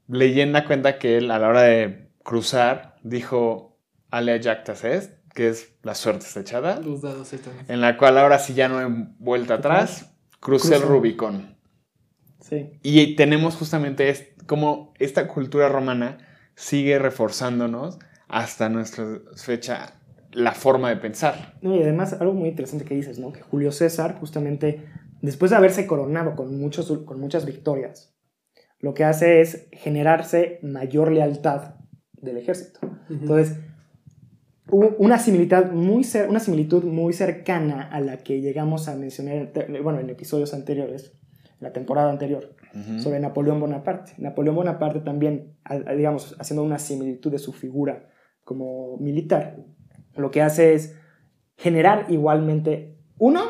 leyenda 0.09 0.65
cuenta 0.65 0.99
que 0.99 1.19
él 1.19 1.31
a 1.31 1.39
la 1.39 1.49
hora 1.49 1.63
de 1.63 2.11
cruzar 2.25 2.97
dijo 3.03 3.79
alea 4.11 4.41
jactas 4.41 4.83
est, 4.85 5.16
que 5.37 5.51
es 5.51 5.77
la 5.83 5.95
suerte 5.95 6.25
está 6.25 6.41
echada, 6.41 6.81
Los 6.81 7.03
dados 7.03 7.31
exactamente. 7.31 7.71
en 7.71 7.83
la 7.83 7.99
cual 7.99 8.17
ahora 8.17 8.39
sí 8.39 8.55
ya 8.55 8.69
no 8.69 8.79
hay 8.79 8.87
vuelta 9.19 9.55
atrás, 9.55 10.17
crucé 10.41 10.77
el. 10.77 10.83
Rubicón. 10.83 11.59
Sí. 12.41 12.71
Y 12.83 13.17
tenemos 13.17 13.55
justamente 13.55 14.09
es, 14.09 14.29
como 14.47 14.95
esta 14.99 15.29
cultura 15.29 15.69
romana 15.69 16.17
sigue 16.55 16.99
reforzándonos 16.99 17.99
hasta 18.29 18.71
nuestra 18.71 19.05
fecha 19.37 20.01
la 20.33 20.53
forma 20.53 20.89
de 20.89 20.97
pensar. 20.97 21.59
No, 21.61 21.77
y 21.77 21.83
además, 21.83 22.15
algo 22.15 22.33
muy 22.33 22.49
interesante 22.49 22.87
que 22.87 22.95
dices, 22.95 23.19
¿no? 23.19 23.31
Que 23.31 23.43
Julio 23.43 23.73
César, 23.73 24.17
justamente, 24.19 24.87
después 25.21 25.51
de 25.51 25.59
haberse 25.59 25.87
coronado 25.87 26.35
con, 26.35 26.59
muchos, 26.59 26.91
con 27.05 27.21
muchas 27.21 27.45
victorias, 27.45 28.17
lo 28.79 28.95
que 28.95 29.05
hace 29.05 29.43
es 29.43 29.69
generarse 29.73 30.61
mayor 30.63 31.13
lealtad 31.13 31.75
del 32.15 32.39
ejército. 32.39 32.81
Entonces, 33.11 33.59
una 34.71 35.19
similitud 35.19 35.67
muy, 35.73 36.05
una 36.29 36.41
similitud 36.41 36.85
muy 36.85 37.13
cercana 37.13 37.83
a 37.83 38.01
la 38.01 38.19
que 38.19 38.41
llegamos 38.41 38.89
a 38.89 38.97
mencionar, 38.97 39.53
bueno, 39.83 40.01
en 40.01 40.11
episodios 40.11 40.55
anteriores, 40.55 41.13
en 41.45 41.61
la 41.61 41.73
temporada 41.73 42.11
anterior, 42.11 42.57
sobre 42.99 43.21
Napoleón 43.21 43.61
Bonaparte. 43.61 44.13
Napoleón 44.19 44.57
Bonaparte 44.57 45.01
también, 45.01 45.57
digamos, 45.97 46.37
haciendo 46.39 46.63
una 46.63 46.79
similitud 46.79 47.31
de 47.31 47.39
su 47.39 47.53
figura 47.53 48.09
como 48.45 48.97
militar, 48.99 49.57
lo 50.17 50.31
que 50.31 50.43
hace 50.43 50.75
es 50.75 50.97
generar 51.57 52.07
igualmente, 52.09 52.99
uno, 53.19 53.43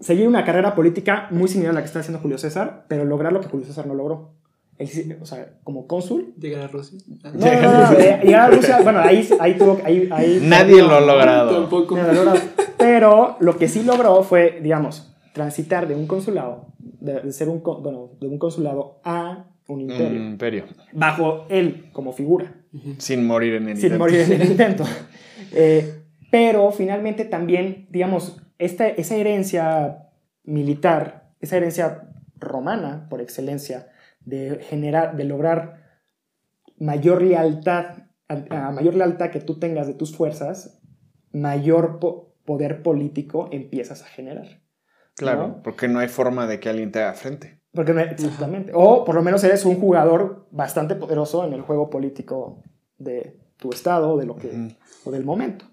seguir 0.00 0.26
una 0.28 0.44
carrera 0.44 0.74
política 0.74 1.28
muy 1.30 1.48
similar 1.48 1.72
a 1.72 1.74
la 1.74 1.80
que 1.80 1.86
está 1.86 2.00
haciendo 2.00 2.20
Julio 2.20 2.38
César, 2.38 2.86
pero 2.88 3.04
lograr 3.04 3.32
lo 3.32 3.40
que 3.40 3.48
Julio 3.48 3.66
César 3.66 3.86
no 3.86 3.94
logró. 3.94 4.39
Él 4.80 5.18
o 5.20 5.26
sea, 5.26 5.52
como 5.62 5.86
cónsul. 5.86 6.34
Llegar 6.38 6.62
a 6.62 6.68
Rusia. 6.68 6.98
No, 7.22 7.30
no, 7.32 7.62
no, 7.62 7.90
no, 7.92 7.98
llegar 7.98 8.40
a 8.40 8.50
Rusia, 8.50 8.80
bueno, 8.82 8.98
ahí, 9.00 9.28
ahí 9.38 9.54
tuvo, 9.58 9.78
ahí, 9.84 10.08
ahí 10.10 10.40
Nadie 10.42 10.82
lo 10.82 10.94
ha 10.94 11.00
logrado. 11.00 11.60
Tampoco. 11.60 11.96
no, 11.96 12.12
no, 12.12 12.24
no. 12.24 12.32
Pero 12.78 13.36
lo 13.40 13.56
que 13.58 13.68
sí 13.68 13.82
logró 13.82 14.22
fue, 14.22 14.58
digamos, 14.62 15.14
transitar 15.34 15.86
de 15.86 15.94
un 15.94 16.06
consulado, 16.06 16.66
de, 16.78 17.20
de 17.20 17.32
ser 17.32 17.48
un, 17.48 17.62
bueno, 17.62 18.10
de 18.20 18.26
un 18.26 18.38
consulado 18.38 19.00
a 19.04 19.46
un 19.68 19.82
Un 19.82 19.90
imperio, 19.90 20.16
imperio. 20.26 20.64
bajo 20.92 21.44
él 21.48 21.90
como 21.92 22.12
figura, 22.12 22.54
Sin 22.98 23.26
morir 23.26 23.54
en 23.54 23.68
el 23.68 23.76
sin 23.76 23.92
intento. 23.92 23.98
morir 24.04 24.20
en 24.20 24.32
el 24.32 24.42
intento. 24.50 24.84
Eh, 25.52 25.94
pero 26.30 26.70
finalmente 26.72 27.24
también, 27.24 27.86
digamos, 27.90 28.40
esta, 28.58 28.88
esa 28.88 29.16
herencia 29.16 30.08
militar, 30.44 31.30
esa 31.40 31.56
herencia 31.58 32.08
romana 32.38 33.06
por 33.10 33.20
excelencia, 33.20 33.88
de 34.30 34.60
generar, 34.62 35.16
de 35.16 35.24
lograr 35.24 35.82
mayor 36.78 37.22
lealtad, 37.22 38.04
a, 38.28 38.68
a 38.68 38.70
mayor 38.72 38.94
lealtad 38.94 39.30
que 39.30 39.40
tú 39.40 39.58
tengas 39.58 39.86
de 39.86 39.94
tus 39.94 40.16
fuerzas, 40.16 40.80
mayor 41.32 41.98
po- 41.98 42.34
poder 42.44 42.82
político 42.82 43.48
empiezas 43.52 44.02
a 44.02 44.06
generar. 44.06 44.62
Claro, 45.16 45.48
¿no? 45.48 45.62
porque 45.62 45.88
no 45.88 45.98
hay 45.98 46.08
forma 46.08 46.46
de 46.46 46.60
que 46.60 46.68
alguien 46.68 46.90
te 46.92 47.00
haga 47.00 47.14
frente. 47.14 47.60
Porque 47.72 47.92
no- 47.92 48.00
exactamente. 48.00 48.72
O 48.74 49.04
por 49.04 49.14
lo 49.14 49.22
menos 49.22 49.44
eres 49.44 49.64
un 49.64 49.78
jugador 49.78 50.48
bastante 50.50 50.94
poderoso 50.94 51.44
en 51.46 51.52
el 51.52 51.60
juego 51.60 51.90
político 51.90 52.62
de 52.98 53.38
tu 53.56 53.70
estado, 53.70 54.16
de 54.16 54.26
lo 54.26 54.36
que, 54.36 54.76
o 55.04 55.10
del 55.10 55.24
momento. 55.24 55.66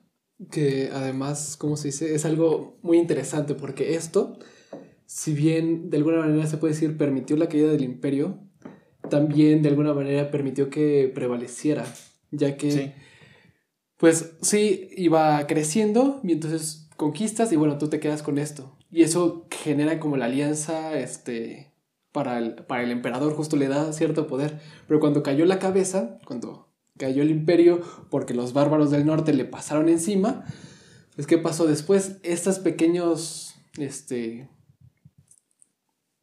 Que 0.52 0.90
además, 0.94 1.56
¿cómo 1.58 1.78
se 1.78 1.88
dice? 1.88 2.14
Es 2.14 2.26
algo 2.26 2.78
muy 2.84 2.98
interesante 2.98 3.56
porque 3.56 3.96
esto, 3.96 4.38
si 5.06 5.34
bien 5.34 5.90
de 5.90 5.98
alguna 5.98 6.20
manera 6.20 6.46
se 6.46 6.58
puede 6.58 6.74
decir 6.74 6.98
permitió 6.98 7.36
la 7.38 7.48
caída 7.48 7.72
del 7.72 7.84
imperio, 7.84 8.40
también 9.10 9.62
de 9.62 9.70
alguna 9.70 9.94
manera 9.94 10.32
permitió 10.32 10.70
que 10.70 11.12
prevaleciera, 11.14 11.86
ya 12.32 12.58
que, 12.58 12.72
Sí. 12.72 12.92
pues 13.98 14.34
sí, 14.42 14.90
iba 14.98 15.46
creciendo 15.48 16.20
y 16.24 16.34
entonces 16.34 16.90
conquistas 16.98 17.52
y 17.52 17.56
bueno, 17.56 17.78
tú 17.78 17.88
te 17.90 18.00
quedas 18.00 18.24
con 18.24 18.38
esto. 18.38 18.76
Y 18.90 19.04
eso 19.04 19.46
genera 19.52 20.00
como 20.00 20.18
la 20.18 20.26
alianza, 20.26 20.98
este, 20.98 21.74
para 22.12 22.38
el, 22.40 22.56
para 22.56 22.84
el 22.84 22.92
emperador, 22.92 23.34
justo 23.34 23.58
le 23.58 23.68
da 23.68 23.92
cierto 23.94 24.28
poder. 24.28 24.60
Pero 24.88 25.00
cuando 25.00 25.24
cayó 25.24 25.46
la 25.46 25.60
cabeza, 25.60 26.18
cuando 26.26 26.70
cayó 26.98 27.22
el 27.22 27.30
imperio, 27.32 27.82
porque 28.10 28.34
los 28.34 28.54
bárbaros 28.54 28.90
del 28.92 29.06
norte 29.06 29.34
le 29.34 29.46
pasaron 29.46 29.90
encima, 29.90 30.46
es 31.18 31.28
que 31.28 31.38
pasó 31.38 31.68
después, 31.68 32.18
estos 32.24 32.60
pequeños, 32.60 33.56
este, 33.78 34.50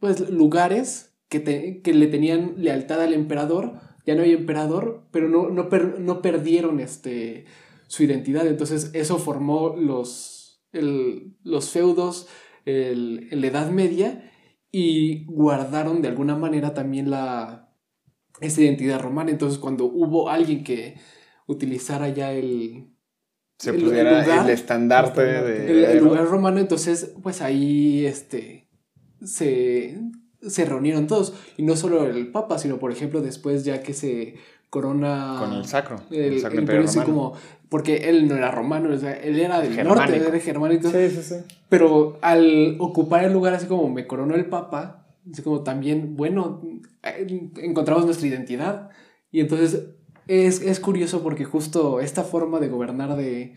pues 0.01 0.29
lugares 0.31 1.13
que, 1.35 1.40
te- 1.40 1.81
que 1.83 1.92
le 1.92 2.07
tenían 2.07 2.55
lealtad 2.59 3.03
al 3.03 3.12
emperador, 3.12 3.73
ya 4.07 4.14
no 4.14 4.23
hay 4.23 4.33
emperador, 4.33 5.09
pero 5.11 5.29
no, 5.29 5.49
no, 5.51 5.68
per- 5.68 5.99
no 5.99 6.23
perdieron 6.23 6.79
este, 6.79 7.44
su 7.88 8.05
identidad. 8.05 8.47
Entonces 8.47 8.90
eso 8.94 9.18
formó 9.18 9.75
los, 9.77 10.62
el- 10.73 11.37
los 11.42 11.70
feudos 11.70 12.29
el- 12.66 13.27
en 13.33 13.40
la 13.40 13.47
Edad 13.49 13.70
Media 13.70 14.31
y 14.70 15.25
guardaron 15.27 16.03
de 16.03 16.09
alguna 16.09 16.37
manera 16.37 16.73
también 16.73 17.11
la, 17.11 17.73
esa 18.40 18.61
identidad 18.62 19.01
romana. 19.01 19.31
Entonces 19.33 19.59
cuando 19.59 19.87
hubo 19.87 20.31
alguien 20.31 20.62
que 20.62 20.94
utilizara 21.49 22.09
ya 22.11 22.33
el, 22.33 22.92
Se 23.59 23.70
El- 23.70 23.77
el 23.77 23.83
pudiera 23.85 24.20
el, 24.20 24.25
lugar- 24.27 24.51
estandarte 24.51 25.20
el 25.38 25.44
de... 25.44 25.92
el, 25.92 25.99
lugar 26.05 26.27
romano, 26.27 26.59
entonces, 26.61 27.14
pues 27.23 27.40
ahí 27.42 28.07
este, 28.07 28.68
se, 29.23 29.99
se 30.48 30.64
reunieron 30.64 31.07
todos. 31.07 31.35
Y 31.57 31.62
no 31.62 31.76
solo 31.76 32.07
el 32.07 32.28
Papa, 32.28 32.59
sino 32.59 32.78
por 32.78 32.92
ejemplo 32.92 33.20
después 33.20 33.64
ya 33.64 33.83
que 33.83 33.94
se 33.94 34.35
corona 34.70 35.37
Con 35.38 35.52
el 35.52 35.64
sacro. 35.66 36.00
el, 36.11 36.35
el 36.35 36.40
sacro 36.40 36.59
el 36.59 36.62
imperio 36.64 37.04
como, 37.04 37.35
porque 37.68 38.09
él 38.09 38.26
no 38.26 38.37
era 38.37 38.50
romano, 38.50 38.92
o 38.92 38.98
sea, 38.98 39.12
él 39.12 39.38
era 39.38 39.61
del 39.61 39.72
Germánico. 39.72 40.00
norte, 40.11 40.16
era 40.28 40.40
germánico. 40.40 40.90
Sí, 40.90 41.11
sí, 41.11 41.22
sí. 41.22 41.35
Pero 41.68 42.18
al 42.22 42.76
ocupar 42.80 43.24
el 43.24 43.33
lugar 43.33 43.54
así 43.54 43.66
como 43.66 43.88
me 43.88 44.07
coronó 44.07 44.35
el 44.35 44.46
Papa, 44.46 45.07
así 45.30 45.42
como 45.42 45.62
también, 45.62 46.16
bueno, 46.16 46.61
encontramos 47.57 48.04
nuestra 48.04 48.26
identidad. 48.26 48.90
Y 49.30 49.40
entonces 49.40 49.87
es, 50.26 50.61
es 50.61 50.80
curioso 50.80 51.22
porque 51.22 51.44
justo 51.44 52.00
esta 52.00 52.22
forma 52.24 52.61
de 52.61 52.68
gobernar 52.68 53.16
de, 53.16 53.54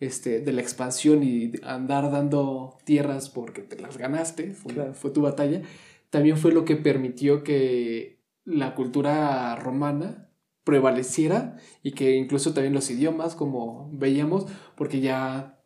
este, 0.00 0.40
de 0.40 0.52
la 0.52 0.60
expansión 0.60 1.22
y 1.22 1.48
de 1.48 1.60
andar 1.64 2.10
dando 2.10 2.78
tierras 2.84 3.28
porque 3.28 3.62
te 3.62 3.78
las 3.80 3.96
ganaste, 3.98 4.52
fue, 4.54 4.72
Claro. 4.74 4.94
fue 4.94 5.10
tu 5.10 5.22
batalla, 5.22 5.62
también 6.10 6.36
fue 6.36 6.52
lo 6.52 6.64
que 6.64 6.76
permitió 6.76 7.42
que 7.44 8.20
la 8.44 8.74
cultura 8.74 9.56
romana 9.56 10.30
prevaleciera 10.64 11.56
y 11.82 11.92
que 11.92 12.16
incluso 12.16 12.52
también 12.54 12.74
los 12.74 12.90
idiomas, 12.90 13.34
como 13.34 13.90
veíamos, 13.92 14.46
porque 14.76 15.00
ya, 15.00 15.60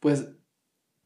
pues, 0.00 0.28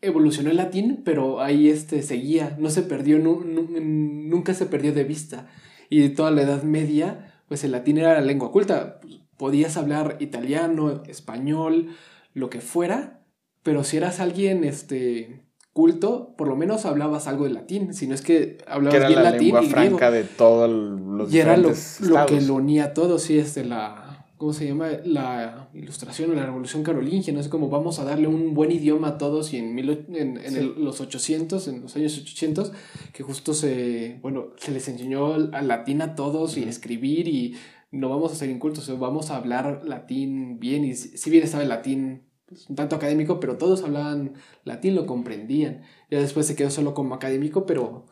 evolucionó 0.01 0.51
el 0.51 0.57
latín, 0.59 1.03
pero 1.05 1.41
ahí 1.41 1.69
este 1.69 2.03
seguía, 2.03 2.57
no 2.59 2.71
se 2.71 2.83
perdió, 2.83 3.19
nu- 3.19 3.43
nu- 3.45 3.69
nunca 3.81 4.55
se 4.55 4.67
perdió 4.67 4.93
de 4.93 5.05
vista. 5.05 5.49
Y 5.89 6.11
toda 6.11 6.31
la 6.31 6.43
Edad 6.43 6.63
Media, 6.63 7.43
pues 7.49 7.65
el 7.65 7.73
latín 7.73 7.99
era 7.99 8.15
la 8.15 8.21
lengua 8.21 8.51
culta. 8.53 9.01
Podías 9.39 9.77
hablar 9.77 10.17
italiano, 10.21 11.03
español, 11.07 11.89
lo 12.35 12.51
que 12.51 12.61
fuera, 12.61 13.25
pero 13.63 13.85
si 13.85 13.97
eras 13.97 14.21
alguien 14.21 14.65
este, 14.65 15.44
culto, 15.75 16.35
por 16.39 16.49
lo 16.49 16.57
menos 16.57 16.87
hablabas 16.87 17.27
algo 17.27 17.45
de 17.45 17.51
latín, 17.51 17.93
si 17.93 18.07
no 18.07 18.15
es 18.15 18.23
que 18.23 18.57
hablabas 18.67 18.93
que 18.93 18.97
era 18.99 19.09
bien 19.09 19.23
la 19.23 19.31
latín 19.33 19.43
lengua 19.55 19.63
y 19.63 19.69
griego. 19.69 19.99
franca 19.99 20.11
de 20.11 20.25
todos 20.25 20.71
los 20.71 21.31
Y 21.35 21.39
era 21.41 21.57
lo, 21.59 21.71
que 22.27 22.41
lo 22.41 22.55
unía 22.55 22.85
a 22.85 22.95
todo, 22.95 23.19
sí, 23.19 23.39
es 23.39 23.55
de 23.57 23.65
la, 23.65 24.25
¿cómo 24.39 24.53
se 24.53 24.67
llama? 24.69 24.87
La 25.05 25.69
ilustración 25.75 26.31
o 26.31 26.35
la 26.35 26.47
revolución 26.47 26.83
carolingia, 26.85 27.33
no 27.35 27.43
sé 27.43 27.51
cómo 27.51 27.69
vamos 27.71 27.99
a 27.99 28.05
darle 28.05 28.29
un 28.29 28.55
buen 28.55 28.71
idioma 28.71 29.09
a 29.09 29.19
todos 29.19 29.53
y 29.53 29.57
en, 29.59 29.75
mil 29.75 29.91
en, 30.15 30.37
en 30.39 30.53
Sí. 30.53 30.59
el- 30.59 30.85
los 30.85 31.01
800, 31.01 31.67
en 31.69 31.83
los 31.83 31.95
años 31.97 32.17
800, 32.19 32.73
que 33.13 33.23
justo 33.25 33.53
se, 33.53 34.19
bueno, 34.23 34.53
se 34.57 34.71
les 34.71 34.87
enseñó 34.89 35.35
al 35.35 35.67
latín 35.69 36.01
a 36.03 36.15
todos 36.15 36.57
y 36.57 36.63
escribir 36.63 37.27
y 37.27 37.57
no 37.91 38.09
vamos 38.09 38.31
a 38.33 38.37
ser 38.37 38.49
incultos, 38.49 38.97
vamos 38.99 39.31
a 39.33 39.37
hablar 39.37 39.83
latín 39.85 40.61
bien 40.61 40.85
y 40.85 40.95
si 40.95 41.31
bien 41.31 41.43
estaba 41.43 41.63
el 41.65 41.69
latín 41.69 42.23
un 42.69 42.77
tanto 42.77 42.97
académico, 42.97 43.41
pero 43.41 43.57
todos 43.59 43.83
hablaban 43.85 44.35
latín, 44.65 44.95
lo 44.95 45.07
comprendían. 45.07 45.83
Ya 46.11 46.19
después 46.21 46.47
se 46.47 46.57
quedó 46.57 46.71
solo 46.71 46.95
como 46.95 47.15
académico, 47.15 47.67
pero 47.67 48.07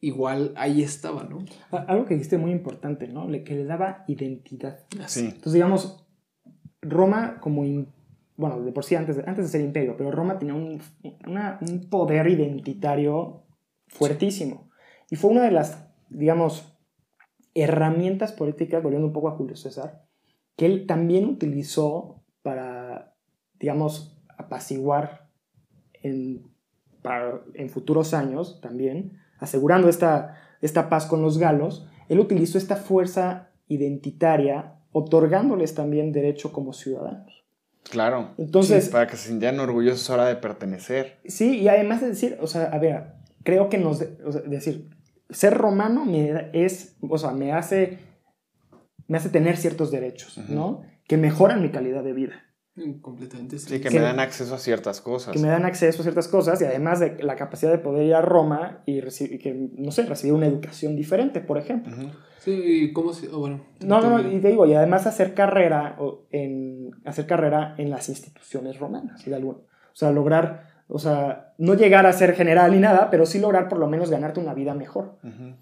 igual 0.00 0.52
ahí 0.56 0.82
estaba, 0.82 1.24
¿no? 1.24 1.38
Algo 1.70 2.04
que 2.06 2.14
dijiste 2.14 2.38
muy 2.38 2.50
importante, 2.50 3.06
¿no? 3.08 3.28
Le- 3.28 3.44
que 3.44 3.54
le 3.54 3.64
daba 3.64 4.04
identidad. 4.08 4.80
Sí. 5.06 5.26
Entonces, 5.26 5.52
digamos, 5.54 6.04
Roma 6.80 7.38
como... 7.40 7.64
in- 7.64 7.88
bueno, 8.36 8.60
de 8.62 8.72
por 8.72 8.84
sí 8.84 8.94
antes 8.96 9.16
de, 9.16 9.24
antes 9.26 9.44
de 9.44 9.50
ser 9.50 9.60
imperio, 9.60 9.94
pero 9.96 10.10
Roma 10.10 10.38
tenía 10.38 10.54
un, 10.54 10.80
una- 11.26 11.58
un 11.60 11.88
poder 11.88 12.26
identitario 12.28 13.42
fuertísimo. 13.88 14.70
Y 15.10 15.16
fue 15.16 15.30
una 15.30 15.42
de 15.42 15.50
las, 15.52 15.84
digamos, 16.08 16.72
herramientas 17.54 18.32
políticas, 18.32 18.82
volviendo 18.82 19.06
un 19.06 19.12
poco 19.12 19.28
a 19.28 19.32
Julio 19.36 19.56
César, 19.56 20.06
que 20.56 20.66
él 20.66 20.86
también 20.86 21.26
utilizó 21.26 22.21
digamos, 23.62 24.14
apaciguar 24.36 25.28
en, 26.02 26.42
para- 27.00 27.40
en 27.54 27.70
futuros 27.70 28.12
años 28.12 28.60
también, 28.60 29.18
asegurando 29.38 29.88
esta, 29.88 30.36
esta 30.60 30.88
paz 30.90 31.06
con 31.06 31.22
los 31.22 31.38
galos, 31.38 31.86
él 32.08 32.18
utilizó 32.20 32.58
esta 32.58 32.76
fuerza 32.76 33.50
identitaria, 33.68 34.74
otorgándoles 34.92 35.74
también 35.74 36.12
derecho 36.12 36.52
como 36.52 36.72
ciudadanos. 36.74 37.44
Claro. 37.88 38.34
Entonces- 38.36 38.84
Sí, 38.86 38.90
para 38.90 39.06
que 39.06 39.16
se 39.16 39.28
sintieran 39.28 39.58
orgullosos 39.60 40.08
ahora 40.10 40.26
de 40.26 40.36
pertenecer. 40.36 41.18
Sí, 41.24 41.60
y 41.60 41.68
además 41.68 42.00
de 42.00 42.08
decir, 42.08 42.36
o 42.40 42.46
sea, 42.46 42.64
a 42.64 42.78
ver, 42.78 43.14
creo 43.44 43.68
que 43.68 43.78
nos, 43.78 43.98
de- 44.00 44.18
o 44.24 44.32
sea, 44.32 44.42
decir, 44.42 44.90
ser 45.30 45.54
romano 45.56 46.04
me 46.04 46.50
es, 46.52 46.96
o 47.08 47.16
sea, 47.16 47.30
me 47.30 47.52
hace, 47.52 47.98
me 49.08 49.16
hace 49.18 49.28
tener 49.30 49.56
ciertos 49.56 49.90
derechos. 49.90 50.36
¿no? 50.48 50.82
Que 51.06 51.16
mejoran 51.16 51.62
mi 51.62 51.70
calidad 51.70 52.04
de 52.04 52.12
vida, 52.12 52.34
Completamente. 53.02 53.58
Sí, 53.58 53.80
que 53.80 53.88
Que- 53.90 53.94
me 53.96 54.00
dan 54.00 54.18
acceso 54.18 54.54
a 54.54 54.58
ciertas 54.58 55.00
cosas. 55.02 55.34
que 55.34 55.38
me 55.38 55.48
dan 55.48 55.64
acceso 55.66 56.00
a 56.00 56.04
ciertas 56.04 56.26
cosas 56.28 56.60
y 56.62 56.64
además 56.64 57.00
de 57.00 57.22
la 57.22 57.36
capacidad 57.36 57.70
de 57.70 57.78
poder 57.78 58.06
ir 58.06 58.14
a 58.14 58.22
Roma 58.22 58.82
y, 58.86 59.00
recibir, 59.00 59.38
que, 59.40 59.52
no 59.76 59.92
sé, 59.92 60.04
recibir 60.06 60.32
una 60.32 60.46
educación 60.46 60.96
diferente, 60.96 61.40
por 61.40 61.58
ejemplo. 61.58 61.94
Ujú. 61.94 62.08
Sí, 62.38 62.50
y 62.52 62.92
cómo 62.92 63.12
se. 63.12 63.28
oh, 63.28 63.38
bueno. 63.40 63.60
No, 63.80 64.00
no, 64.00 64.18
no, 64.18 64.32
y 64.32 64.40
te 64.40 64.48
digo, 64.48 64.66
y 64.66 64.74
además 64.74 65.06
hacer 65.06 65.34
carrera 65.34 65.96
o, 65.98 66.22
en 66.30 66.90
hacer 67.04 67.26
carrera 67.26 67.74
en 67.78 67.90
las 67.90 68.08
instituciones 68.08 68.78
romanas, 68.78 69.24
de 69.24 69.34
alguna- 69.34 69.58
o 69.58 69.94
sea, 69.94 70.10
lograr, 70.10 70.66
o 70.88 70.98
sea, 70.98 71.52
no 71.58 71.74
llegar 71.74 72.06
a 72.06 72.12
ser 72.12 72.34
general 72.34 72.72
ni 72.72 72.78
nada, 72.80 73.10
pero 73.10 73.26
sí 73.26 73.38
lograr 73.38 73.68
por 73.68 73.78
lo 73.78 73.86
menos 73.86 74.10
ganarte 74.10 74.40
una 74.40 74.54
vida 74.54 74.74
mejor, 74.74 75.18
Ujú. 75.22 75.54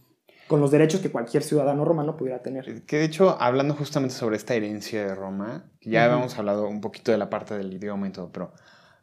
Con 0.50 0.60
los 0.60 0.72
derechos 0.72 1.00
que 1.00 1.12
cualquier 1.12 1.44
ciudadano 1.44 1.84
romano 1.84 2.16
pudiera 2.16 2.42
tener. 2.42 2.82
Que 2.82 2.98
de 2.98 3.04
hecho, 3.04 3.40
hablando 3.40 3.72
justamente 3.74 4.16
sobre 4.16 4.36
esta 4.36 4.52
herencia 4.54 5.06
de 5.06 5.14
Roma, 5.14 5.70
ya 5.80 6.00
Ujú. 6.00 6.12
habíamos 6.12 6.38
hablado 6.40 6.66
un 6.66 6.80
poquito 6.80 7.12
de 7.12 7.18
la 7.18 7.30
parte 7.30 7.56
del 7.56 7.72
idioma 7.72 8.08
y 8.08 8.10
todo, 8.10 8.32
pero 8.32 8.52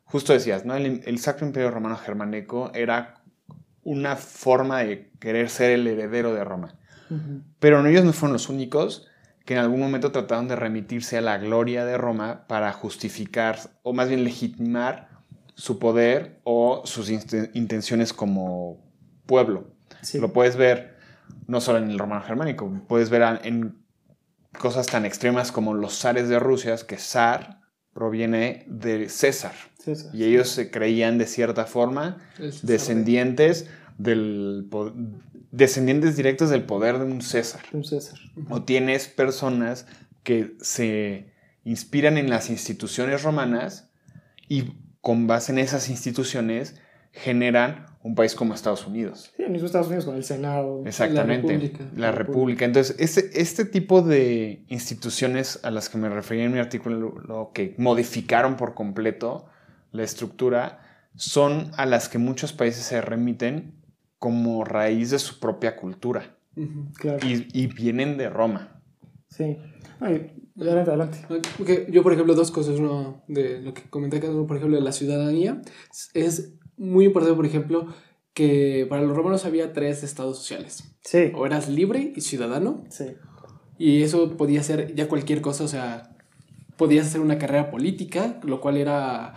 justo 0.04 0.34
decías, 0.34 0.66
¿no? 0.66 0.76
El, 0.76 1.02
el 1.06 1.20
Sacro 1.20 1.48
Imperio 1.48 1.72
Romano 1.72 1.96
Germánico 1.96 2.70
era 2.74 3.24
una 3.86 4.18
forma 4.18 4.80
de 4.80 5.10
querer 5.22 5.50
ser 5.50 5.72
el 5.72 5.88
heredero 5.88 6.34
de 6.34 6.44
Roma. 6.44 6.76
Pero 7.60 7.88
ellos 7.88 8.04
no 8.04 8.12
fueron 8.12 8.34
los 8.34 8.50
únicos 8.50 9.08
que 9.46 9.54
en 9.54 9.62
algún 9.62 9.80
momento 9.80 10.12
trataron 10.12 10.50
de 10.50 10.58
remitirse 10.58 11.18
a 11.18 11.22
la 11.22 11.38
gloria 11.38 11.86
de 11.86 11.98
Roma 11.98 12.46
para 12.50 12.74
justificar, 12.74 13.58
o 13.84 13.94
más 13.94 14.10
bien 14.10 14.26
legitimar, 14.26 15.08
su 15.56 15.80
poder 15.80 16.42
o 16.44 16.82
sus 16.84 17.10
intenciones 17.10 18.12
como 18.12 18.84
pueblo. 19.26 19.70
Sí. 20.02 20.20
Lo 20.20 20.34
puedes 20.34 20.58
ver 20.58 20.97
no 21.48 21.62
solo 21.62 21.80
en 21.80 21.90
el 21.90 22.00
romano 22.00 22.24
germánico, 22.24 22.72
puedes 22.88 23.10
ver 23.10 23.40
en 23.44 23.78
cosas 24.58 24.88
tan 24.88 25.06
extremas 25.06 25.52
como 25.52 25.74
los 25.74 26.00
zares 26.00 26.30
de 26.30 26.40
Rusia, 26.40 26.76
que 26.88 26.98
zar 26.98 27.62
proviene 27.94 28.66
de 28.68 29.10
César. 29.10 29.54
Y 30.14 30.26
ellos 30.26 30.50
se 30.50 30.70
creían 30.70 31.18
de 31.18 31.26
cierta 31.26 31.66
forma 31.66 32.18
descendientes 32.62 33.70
del 33.98 34.68
descendientes 35.52 36.18
directos 36.18 36.50
del 36.50 36.64
poder 36.64 37.00
de 37.00 37.06
un 37.06 37.22
César. 37.22 37.62
Un 37.72 37.84
César. 37.84 38.20
O 38.50 38.64
tienes 38.64 39.08
personas 39.08 39.88
que 40.24 40.56
se 40.62 41.34
inspiran 41.64 42.18
en 42.18 42.30
las 42.30 42.50
instituciones 42.50 43.24
romanas 43.24 43.90
y 44.48 44.74
con 45.02 45.26
base 45.26 45.54
en 45.54 45.60
esas 45.60 45.90
instituciones 45.90 46.76
generan 47.12 47.86
un 48.04 48.16
país 48.16 48.36
como 48.36 48.54
Estados 48.54 48.88
Unidos. 48.88 49.32
Sí, 49.36 49.44
el 49.44 49.52
mismo 49.52 49.66
Estados 49.66 49.88
Unidos 49.88 50.06
con 50.06 50.16
el 50.16 50.24
Senado. 50.24 50.84
Exactamente. 50.86 51.54
La 51.54 51.60
República. 51.60 51.92
La 51.96 52.12
República. 52.12 52.66
Entonces, 52.66 52.96
este, 53.00 53.42
este 53.42 53.66
tipo 53.66 54.02
de 54.02 54.66
instituciones 54.70 55.60
a 55.64 55.72
las 55.72 55.90
que 55.90 55.98
me 55.98 56.10
refería 56.10 56.46
en 56.46 56.54
mi 56.54 56.60
artículo, 56.60 57.20
lo 57.20 57.52
que 57.54 57.76
modificaron 57.78 58.56
por 58.56 58.74
completo 58.74 59.48
la 59.92 60.04
estructura, 60.04 60.80
son 61.16 61.72
a 61.76 61.86
las 61.86 62.08
que 62.10 62.18
muchos 62.18 62.54
países 62.54 62.84
se 62.84 63.02
remiten 63.02 63.82
como 64.20 64.64
raíz 64.64 65.12
de 65.12 65.20
su 65.20 65.40
propia 65.40 65.76
cultura. 65.76 66.38
Claro. 66.96 67.20
y, 67.28 67.48
y 67.54 67.68
vienen 67.68 68.18
de 68.18 68.30
Roma. 68.30 68.82
Sí. 69.30 69.58
Ay, 70.00 70.32
adelante, 70.60 70.90
adelante. 70.92 71.20
Porque 71.58 71.88
yo, 71.92 72.04
por 72.04 72.14
ejemplo, 72.14 72.36
dos 72.36 72.52
cosas. 72.52 72.80
Uno 72.80 73.24
de 73.28 73.62
lo 73.62 73.74
que 73.74 73.84
comenté 73.90 74.18
acá, 74.18 74.28
por 74.48 74.58
ejemplo, 74.58 74.78
de 74.78 74.84
la 74.84 74.92
ciudadanía. 74.92 75.62
Es 76.14 76.57
muy 76.78 77.06
importante, 77.06 77.36
por 77.36 77.46
ejemplo, 77.46 77.88
que 78.34 78.86
para 78.90 79.02
los 79.02 79.16
romanos 79.16 79.46
había 79.46 79.74
tres 79.74 80.04
estados 80.04 80.38
sociales. 80.38 80.96
Sí. 81.02 81.32
O 81.36 81.46
eras 81.46 81.68
libre 81.70 82.14
y 82.16 82.22
ciudadano, 82.22 82.84
Sí. 82.90 83.06
y 83.78 84.04
eso 84.04 84.38
podía 84.38 84.62
ser 84.64 84.94
ya 84.96 85.08
cualquier 85.08 85.42
cosa, 85.42 85.64
o 85.64 85.68
sea, 85.68 86.16
podías 86.78 87.08
hacer 87.08 87.22
una 87.22 87.40
carrera 87.40 87.72
política, 87.72 88.40
lo 88.44 88.62
cual 88.62 88.78
era 88.78 89.34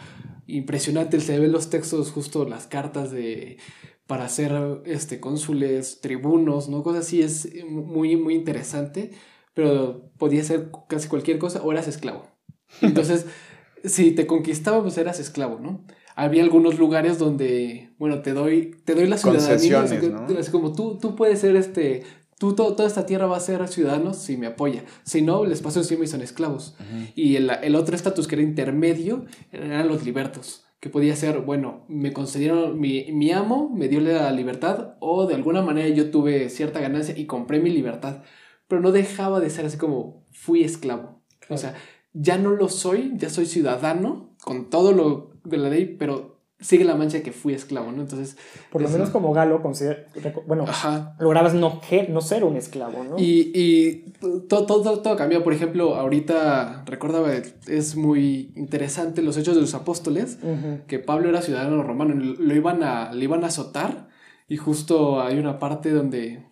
impresionante. 0.46 1.20
Se 1.20 1.38
ven 1.38 1.52
los 1.52 1.70
textos, 1.70 2.10
justo 2.10 2.44
las 2.44 2.66
cartas 2.66 3.10
de 3.10 3.58
para 4.06 4.28
ser 4.28 4.52
este, 4.86 5.20
cónsules, 5.20 6.00
tribunos, 6.00 6.68
¿no? 6.68 6.82
Cosas 6.82 7.06
así, 7.06 7.22
es 7.22 7.48
muy, 7.64 8.16
muy 8.16 8.34
interesante, 8.34 9.12
pero 9.54 10.10
podía 10.18 10.42
ser 10.42 10.70
casi 10.88 11.06
cualquier 11.08 11.38
cosa 11.38 11.62
o 11.62 11.70
eras 11.70 11.86
esclavo. 11.86 12.26
Entonces, 12.82 13.26
si 13.84 14.10
te 14.10 14.26
conquistaba, 14.26 14.82
pues 14.82 14.98
eras 14.98 15.20
esclavo, 15.20 15.60
¿no? 15.60 15.84
Había 16.16 16.42
algunos 16.42 16.78
lugares 16.78 17.18
donde, 17.18 17.90
bueno, 17.98 18.20
te 18.20 18.32
doy, 18.32 18.76
te 18.84 18.94
doy 18.94 19.06
la 19.06 19.16
ciudadanía. 19.18 19.78
Concesiones, 19.80 20.38
así 20.40 20.50
como 20.50 20.72
tú, 20.72 20.98
tú 21.00 21.14
puedes 21.16 21.38
ser 21.40 21.56
este, 21.56 22.02
tú, 22.38 22.54
to- 22.54 22.74
toda 22.74 22.88
esta 22.88 23.06
tierra 23.06 23.26
va 23.26 23.36
a 23.36 23.40
ser 23.40 23.66
ciudadanos 23.68 24.16
si 24.16 24.36
me 24.36 24.46
apoya. 24.48 24.84
Si 25.04 25.22
no, 25.22 25.44
les 25.44 25.60
paso 25.62 25.78
encima 25.80 26.04
y 26.04 26.08
son 26.08 26.20
esclavos. 26.22 26.74
Y 27.14 27.36
el, 27.36 27.50
el 27.62 27.74
otro 27.76 27.94
estatus 27.96 28.26
que 28.26 28.34
era 28.34 28.42
intermedio 28.42 29.24
eran 29.52 29.88
los 29.88 30.04
libertos, 30.04 30.64
que 30.80 30.90
podía 30.90 31.14
ser, 31.16 31.40
bueno, 31.40 31.84
me 31.88 32.12
concedieron, 32.12 32.78
mi, 32.80 33.12
mi 33.12 33.30
amo 33.32 33.70
me 33.74 33.88
dio 33.88 34.00
la 34.00 34.30
libertad 34.32 34.94
o 35.00 35.26
de 35.26 35.34
alguna 35.34 35.62
manera 35.62 35.88
yo 35.88 36.10
tuve 36.10 36.48
cierta 36.50 36.80
ganancia 36.80 37.16
y 37.16 37.26
compré 37.26 37.60
mi 37.60 37.70
libertad, 37.70 38.22
pero 38.68 38.80
no 38.80 38.90
dejaba 38.92 39.40
de 39.40 39.50
ser 39.50 39.64
así 39.66 39.76
como 39.78 40.24
fui 40.32 40.64
esclavo. 40.64 41.20
O 41.48 41.56
sea, 41.56 41.74
ya 42.12 42.38
no 42.38 42.50
lo 42.50 42.68
soy, 42.68 43.12
ya 43.16 43.28
soy 43.30 43.46
ciudadano 43.46 44.34
con 44.42 44.70
todo 44.70 44.92
lo 44.92 45.29
de 45.44 45.56
la 45.58 45.68
ley, 45.68 45.96
pero 45.98 46.40
sigue 46.60 46.84
la 46.84 46.94
mancha 46.94 47.18
de 47.18 47.22
que 47.22 47.32
fui 47.32 47.54
esclavo, 47.54 47.90
¿no? 47.90 48.02
Entonces, 48.02 48.36
Por 48.70 48.82
lo 48.82 48.88
menos 48.88 49.10
como 49.10 49.32
Galo, 49.32 49.62
considera, 49.62 50.04
bueno, 50.46 50.64
ajá, 50.68 51.16
lograbas 51.18 51.54
no, 51.54 51.80
no 52.08 52.20
ser 52.20 52.44
un 52.44 52.56
esclavo, 52.56 53.02
¿no? 53.02 53.18
Y, 53.18 53.50
y 53.54 54.12
todo, 54.48 54.66
todo, 54.66 55.00
todo, 55.00 55.16
cambió. 55.16 55.42
Por 55.42 55.54
ejemplo, 55.54 55.94
ahorita 55.94 56.84
recordaba, 56.86 57.32
es 57.66 57.96
muy 57.96 58.52
interesante 58.56 59.22
los 59.22 59.36
hechos 59.38 59.54
de 59.54 59.62
los 59.62 59.74
apóstoles, 59.74 60.38
que 60.86 60.98
Pablo 60.98 61.30
era 61.30 61.42
ciudadano 61.42 61.82
romano, 61.82 62.14
lo 62.14 62.54
iban 62.54 62.82
a, 62.82 63.12
le 63.12 63.24
iban 63.24 63.42
a 63.44 63.48
azotar 63.48 64.08
y 64.48 64.56
justo 64.56 65.22
hay 65.22 65.38
una 65.38 65.58
parte 65.58 65.90
donde 65.90 66.46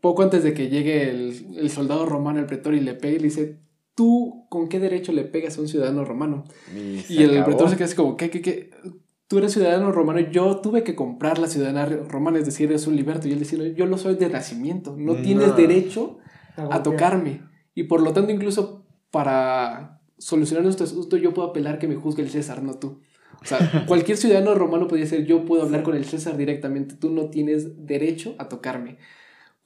poco 0.00 0.22
antes 0.22 0.42
de 0.42 0.54
que 0.54 0.68
llegue 0.68 1.10
el, 1.10 1.56
el 1.56 1.70
soldado 1.70 2.06
romano, 2.06 2.40
el 2.40 2.46
pretor, 2.46 2.74
y 2.74 2.80
le 2.80 2.94
pegue, 2.94 3.18
le 3.18 3.24
dice, 3.24 3.58
¿tú 3.96 4.46
con 4.48 4.68
qué 4.68 4.78
derecho 4.78 5.10
le 5.12 5.24
pegas 5.24 5.58
a 5.58 5.60
un 5.62 5.66
ciudadano 5.68 6.04
romano? 6.04 6.44
Y, 6.72 7.02
Y 7.12 7.22
el 7.24 7.30
acabó. 7.30 7.46
pretor 7.46 7.70
se 7.70 7.74
queda 7.76 7.86
así 7.86 7.96
como, 7.96 8.16
¿qué, 8.16 8.30
qué, 8.30 8.40
qué? 8.40 8.70
Tú 9.26 9.38
eres 9.38 9.52
ciudadano 9.52 9.90
romano, 9.90 10.20
yo 10.20 10.58
tuve 10.58 10.84
que 10.84 10.94
comprar 10.94 11.38
la 11.40 11.48
ciudadanía 11.48 11.86
romana, 12.08 12.38
es 12.38 12.44
decir, 12.46 12.68
eres 12.68 12.86
un 12.86 12.94
liberto. 12.94 13.26
Y 13.26 13.32
él 13.32 13.40
decía, 13.40 13.58
yo 13.74 13.86
lo 13.86 13.98
soy 13.98 14.14
de 14.14 14.28
nacimiento, 14.28 14.94
no 14.96 15.16
tienes 15.16 15.48
No. 15.48 15.54
derecho 15.56 16.18
a 16.56 16.84
tocarme. 16.84 17.42
Y 17.74 17.82
por 17.84 18.00
lo 18.02 18.12
tanto, 18.12 18.30
incluso 18.30 18.86
para 19.10 20.00
solucionar 20.18 20.62
nuestro 20.62 20.86
asunto, 20.86 21.16
yo 21.16 21.34
puedo 21.34 21.48
apelar 21.48 21.78
que 21.78 21.88
me 21.88 21.96
juzgue 21.96 22.22
el 22.22 22.30
César, 22.30 22.62
no 22.62 22.74
tú. 22.74 23.00
O 23.42 23.44
sea, 23.44 23.58
cualquier 23.88 24.16
ciudadano 24.16 24.54
romano 24.54 24.86
podría 24.86 25.06
ser, 25.06 25.26
yo 25.26 25.44
puedo 25.44 25.62
hablar 25.62 25.82
con 25.82 25.96
el 25.96 26.04
César 26.04 26.36
directamente, 26.36 26.94
tú 26.94 27.10
no 27.10 27.28
tienes 27.30 27.84
derecho 27.86 28.34
a 28.38 28.48
tocarme. 28.48 28.98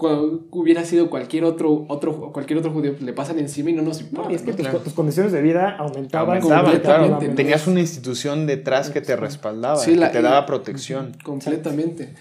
Cuando 0.00 0.46
hubiera 0.52 0.82
sido 0.86 1.10
cualquier 1.10 1.44
otro, 1.44 1.84
otro, 1.88 2.32
cualquier 2.32 2.58
otro 2.58 2.72
judío, 2.72 2.94
le 3.00 3.12
pasan 3.12 3.38
encima 3.38 3.68
y 3.68 3.74
no 3.74 3.82
nos 3.82 4.00
importa. 4.00 4.30
No, 4.30 4.34
es 4.34 4.40
que 4.40 4.52
¿no? 4.52 4.56
tus, 4.56 4.66
Claro. 4.66 4.78
tus 4.82 4.94
condiciones 4.94 5.30
de 5.30 5.42
vida 5.42 5.76
aumentaban. 5.76 6.42
Aumentaban, 6.42 6.80
claro. 6.80 7.34
Tenías 7.34 7.66
una 7.66 7.80
institución 7.80 8.46
detrás 8.46 8.88
que 8.88 9.02
te 9.02 9.14
respaldaba, 9.14 9.76
Sí, 9.76 9.98
que 9.98 10.06
te 10.06 10.22
daba 10.22 10.46
protección. 10.46 11.12
Completamente. 11.22 12.14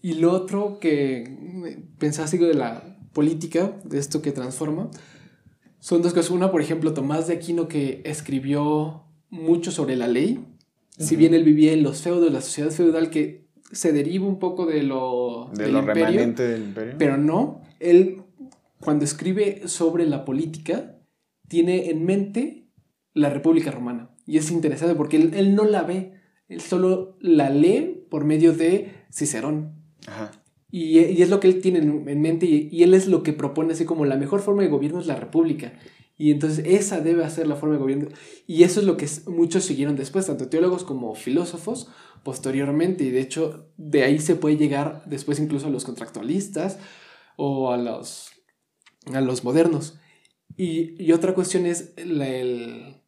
Y 0.00 0.14
lo 0.14 0.32
otro 0.32 0.78
que 0.80 1.36
pensaba 1.98 2.24
así 2.24 2.38
de 2.38 2.54
la 2.54 2.96
política, 3.12 3.72
de 3.84 3.98
esto 3.98 4.22
que 4.22 4.32
transforma, 4.32 4.88
son 5.78 6.00
dos 6.00 6.14
cosas. 6.14 6.30
Una, 6.30 6.50
por 6.50 6.62
ejemplo, 6.62 6.94
Tomás 6.94 7.26
de 7.26 7.34
Aquino 7.34 7.68
que 7.68 8.00
escribió 8.06 9.04
mucho 9.28 9.70
sobre 9.70 9.94
la 9.96 10.08
ley. 10.08 10.42
Si 10.98 11.16
bien 11.16 11.34
él 11.34 11.44
vivía 11.44 11.74
en 11.74 11.82
los 11.82 12.00
feudos, 12.00 12.32
la 12.32 12.40
sociedad 12.40 12.70
feudal 12.70 13.10
que 13.10 13.45
se 13.72 13.92
deriva 13.92 14.26
un 14.26 14.38
poco 14.38 14.66
de 14.66 14.82
lo, 14.82 15.50
De 15.54 15.64
del 15.64 15.72
lo 15.72 15.78
imperio, 15.80 16.06
remanente 16.06 16.42
del 16.46 16.62
imperio. 16.62 16.94
pero 16.98 17.16
no, 17.16 17.62
él 17.80 18.22
cuando 18.80 19.04
escribe 19.04 19.62
sobre 19.66 20.06
la 20.06 20.24
política 20.24 20.98
tiene 21.48 21.90
en 21.90 22.04
mente 22.04 22.68
la 23.14 23.30
República 23.30 23.70
Romana. 23.70 24.10
Y 24.26 24.38
es 24.38 24.50
interesante 24.50 24.94
porque 24.94 25.16
él, 25.16 25.32
él 25.34 25.54
no 25.54 25.64
la 25.64 25.82
ve, 25.82 26.12
él 26.48 26.60
solo 26.60 27.16
la 27.20 27.50
lee 27.50 28.04
por 28.10 28.24
medio 28.24 28.52
de 28.52 28.92
Cicerón. 29.12 29.74
Ajá. 30.06 30.30
Y, 30.70 30.98
y 30.98 31.22
es 31.22 31.30
lo 31.30 31.40
que 31.40 31.48
él 31.48 31.60
tiene 31.60 31.78
en, 31.78 32.08
en 32.08 32.20
mente 32.20 32.44
y, 32.46 32.68
y 32.70 32.82
él 32.82 32.92
es 32.92 33.06
lo 33.06 33.22
que 33.22 33.32
propone 33.32 33.72
así 33.72 33.84
como 33.84 34.04
la 34.04 34.16
mejor 34.16 34.40
forma 34.40 34.62
de 34.62 34.68
gobierno 34.68 35.00
es 35.00 35.06
la 35.06 35.16
República. 35.16 35.72
Y 36.18 36.30
entonces 36.32 36.64
esa 36.66 37.00
debe 37.00 37.28
ser 37.28 37.46
la 37.46 37.56
forma 37.56 37.74
de 37.74 37.80
gobierno. 37.80 38.08
Y 38.46 38.62
eso 38.62 38.80
es 38.80 38.86
lo 38.86 38.96
que 38.96 39.06
muchos 39.26 39.64
siguieron 39.64 39.96
después, 39.96 40.26
tanto 40.26 40.48
teólogos 40.48 40.82
como 40.84 41.14
filósofos, 41.14 41.88
posteriormente. 42.22 43.04
Y 43.04 43.10
de 43.10 43.20
hecho, 43.20 43.70
de 43.76 44.02
ahí 44.04 44.18
se 44.18 44.34
puede 44.36 44.56
llegar 44.56 45.02
después 45.06 45.38
incluso 45.38 45.66
a 45.66 45.70
los 45.70 45.84
contractualistas 45.84 46.78
o 47.36 47.70
a 47.70 47.76
los, 47.76 48.30
a 49.12 49.20
los 49.20 49.44
modernos. 49.44 49.98
Y, 50.56 51.02
y 51.02 51.12
otra 51.12 51.34
cuestión 51.34 51.66
es 51.66 51.92
la, 52.02 52.28
el- 52.28 53.02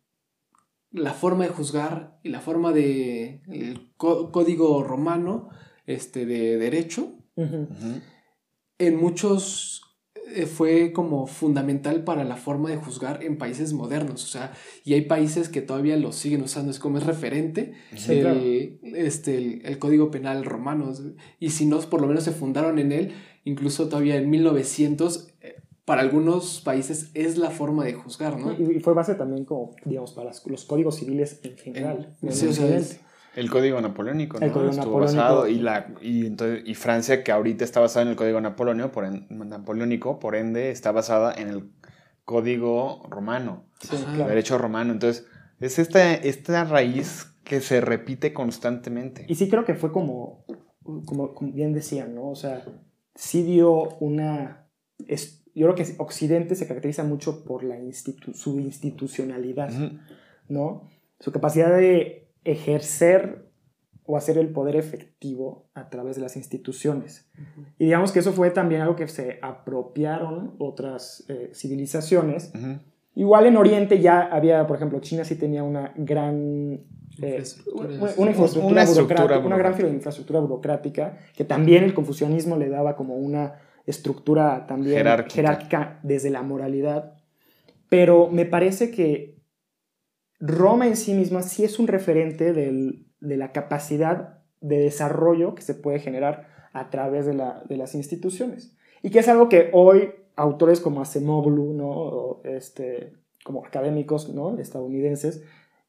la 0.90 1.12
forma 1.14 1.44
de 1.44 1.50
juzgar 1.50 2.18
y 2.22 2.28
la 2.30 2.40
forma 2.40 2.72
de 2.72 3.42
el 3.48 3.92
có- 3.96 4.32
código 4.32 4.82
romano 4.84 5.48
este, 5.86 6.26
de 6.26 6.58
derecho. 6.58 7.14
En 8.78 8.96
muchos 8.96 9.82
fue 10.46 10.92
como 10.92 11.26
fundamental 11.26 12.04
para 12.04 12.24
la 12.24 12.36
forma 12.36 12.70
de 12.70 12.76
juzgar 12.76 13.22
en 13.22 13.38
países 13.38 13.72
modernos. 13.72 14.24
O 14.24 14.26
sea, 14.28 14.52
y 14.84 14.94
hay 14.94 15.02
países 15.02 15.48
que 15.48 15.62
todavía 15.62 15.96
lo 15.96 16.12
siguen 16.12 16.42
usando, 16.42 16.70
es 16.70 16.78
como 16.78 16.98
es 16.98 17.04
referente 17.06 17.72
Sí, 17.96 18.12
el, 18.12 18.20
claro. 18.20 18.40
este, 18.96 19.36
el, 19.38 19.62
el 19.64 19.78
código 19.78 20.10
penal 20.10 20.44
romano. 20.44 20.92
Y 21.38 21.50
si 21.50 21.66
no, 21.66 21.78
por 21.80 22.00
lo 22.00 22.06
menos 22.08 22.24
se 22.24 22.32
fundaron 22.32 22.78
en 22.78 22.92
él, 22.92 23.12
incluso 23.44 23.88
todavía 23.88 24.16
en 24.16 24.28
1900, 24.30 25.28
eh, 25.40 25.54
para 25.84 26.02
algunos 26.02 26.60
países 26.60 27.10
es 27.14 27.38
la 27.38 27.50
forma 27.50 27.84
de 27.84 27.94
juzgar, 27.94 28.38
¿no? 28.38 28.52
Y, 28.52 28.76
y 28.76 28.80
fue 28.80 28.92
base 28.94 29.14
también 29.14 29.44
como, 29.46 29.74
digamos, 29.86 30.12
para 30.12 30.30
los 30.46 30.64
códigos 30.66 30.96
civiles 30.96 31.40
en 31.42 31.56
general. 31.56 32.16
En- 32.20 32.32
sí, 32.32 32.46
o 32.46 32.52
sea, 32.52 32.76
es- 32.76 33.00
El 33.38 33.50
código 33.50 33.80
napoleónico, 33.80 34.38
¿no? 34.38 34.46
El 34.46 34.52
código 34.52 34.70
Estuvo 34.70 35.00
napoleónico. 35.00 35.22
basado 35.22 35.48
y 35.48 35.58
la 35.60 35.94
y 36.02 36.26
entonces 36.26 36.62
y 36.66 36.74
Francia 36.74 37.22
que 37.22 37.32
ahorita 37.32 37.64
está 37.64 37.80
basada 37.80 38.02
en 38.04 38.08
el 38.10 38.16
código 38.16 38.40
napoleónico, 38.40 38.90
por 38.90 39.04
en- 39.04 39.26
napoleónico, 39.30 40.18
por 40.18 40.34
ende 40.36 40.70
está 40.70 40.92
basada 40.92 41.32
en 41.34 41.48
el 41.48 41.70
código 42.24 43.06
romano, 43.08 43.64
Sí, 43.80 43.96
Ajá. 43.96 44.14
claro. 44.14 44.28
derecho 44.28 44.58
romano. 44.58 44.92
Entonces, 44.92 45.26
es 45.60 45.78
esta 45.78 46.14
esta 46.14 46.64
raíz 46.64 47.26
que 47.44 47.60
se 47.60 47.80
repite 47.80 48.32
constantemente. 48.34 49.24
Y 49.28 49.34
sí 49.36 49.48
creo 49.48 49.64
que 49.64 49.74
fue 49.74 49.92
como, 49.92 50.44
como, 51.06 51.32
como 51.34 51.52
bien 51.52 51.72
decían, 51.72 52.14
¿no? 52.14 52.28
O 52.30 52.34
sea, 52.36 52.64
sí 53.14 53.42
dio 53.42 53.96
una... 54.00 54.66
es- 55.06 55.36
yo 55.54 55.66
creo 55.66 55.74
que 55.74 55.94
Occidente 55.98 56.54
se 56.54 56.68
caracteriza 56.68 57.02
mucho 57.04 57.42
por 57.44 57.64
la 57.64 57.76
institu- 57.78 58.32
su 58.34 58.60
institucionalidad. 58.60 59.70
¿no? 60.48 60.88
Su 61.20 61.32
capacidad 61.32 61.74
de 61.76 62.27
ejercer 62.44 63.48
o 64.04 64.16
hacer 64.16 64.38
el 64.38 64.48
poder 64.48 64.74
efectivo 64.76 65.68
a 65.74 65.90
través 65.90 66.16
de 66.16 66.22
las 66.22 66.36
instituciones. 66.36 67.30
Y 67.78 67.84
digamos 67.84 68.10
que 68.10 68.20
eso 68.20 68.32
fue 68.32 68.50
también 68.50 68.80
algo 68.80 68.96
que 68.96 69.06
se 69.06 69.38
apropiaron 69.42 70.54
otras 70.58 71.26
eh, 71.28 71.50
civilizaciones. 71.54 72.52
Ujú. 72.54 72.78
Igual 73.14 73.46
en 73.46 73.56
Oriente 73.56 74.00
ya 74.00 74.22
había, 74.22 74.66
por 74.66 74.76
ejemplo, 74.76 75.00
China 75.00 75.24
sí 75.24 75.36
tenía 75.36 75.62
una 75.62 75.92
gran... 75.96 76.80
eh, 77.20 77.36
Infraestructura. 77.38 77.88
una, 77.88 78.12
una 78.16 78.30
infraestructura, 78.30 78.82
Una 78.82 78.84
burocrática, 78.86 79.46
una 79.46 79.56
gran 79.58 79.94
infraestructura 79.94 80.40
burocrática, 80.40 81.18
que 81.36 81.44
también 81.44 81.84
el 81.84 81.92
confucianismo 81.92 82.56
le 82.56 82.70
daba 82.70 82.96
como 82.96 83.16
una 83.16 83.56
estructura 83.86 84.66
también 84.66 84.98
Jerárquica. 84.98 85.34
jerárquica 85.34 86.00
desde 86.02 86.30
la 86.30 86.42
moralidad. 86.42 87.14
Pero 87.90 88.28
me 88.30 88.46
parece 88.46 88.90
que 88.90 89.37
Roma 90.40 90.86
en 90.86 90.96
sí 90.96 91.14
misma 91.14 91.42
sí 91.42 91.64
es 91.64 91.78
un 91.78 91.88
referente 91.88 92.52
del- 92.52 93.06
de 93.20 93.36
la 93.36 93.52
capacidad 93.52 94.38
de 94.60 94.78
desarrollo 94.78 95.54
que 95.54 95.62
se 95.62 95.74
puede 95.74 95.98
generar 95.98 96.48
a 96.72 96.90
través 96.90 97.26
de, 97.26 97.34
la- 97.34 97.62
de 97.68 97.76
las 97.76 97.94
instituciones. 97.94 98.76
Y 99.02 99.10
que 99.10 99.18
es 99.20 99.28
algo 99.28 99.48
que 99.48 99.70
hoy 99.72 100.10
autores 100.36 100.80
como 100.80 101.00
Acemoglu, 101.00 101.72
¿no? 101.74 101.88
O, 101.90 102.40
este, 102.44 103.12
como 103.44 103.64
académicos 103.64 104.32
¿no? 104.32 104.56
estadounidenses, 104.58 105.42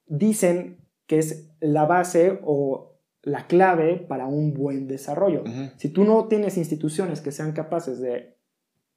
dicen 0.08 0.78
que 1.06 1.20
es 1.20 1.52
la 1.60 1.86
base 1.86 2.40
o 2.44 2.96
la 3.22 3.48
clave 3.48 3.98
para 3.98 4.28
un 4.28 4.54
buen 4.54 4.88
desarrollo. 4.88 5.44
Si 5.78 5.90
tú 5.90 6.04
no 6.06 6.28
tienes 6.28 6.58
instituciones 6.58 7.22
que 7.22 7.32
sean 7.32 7.52
capaces 7.52 8.00
de 8.00 8.38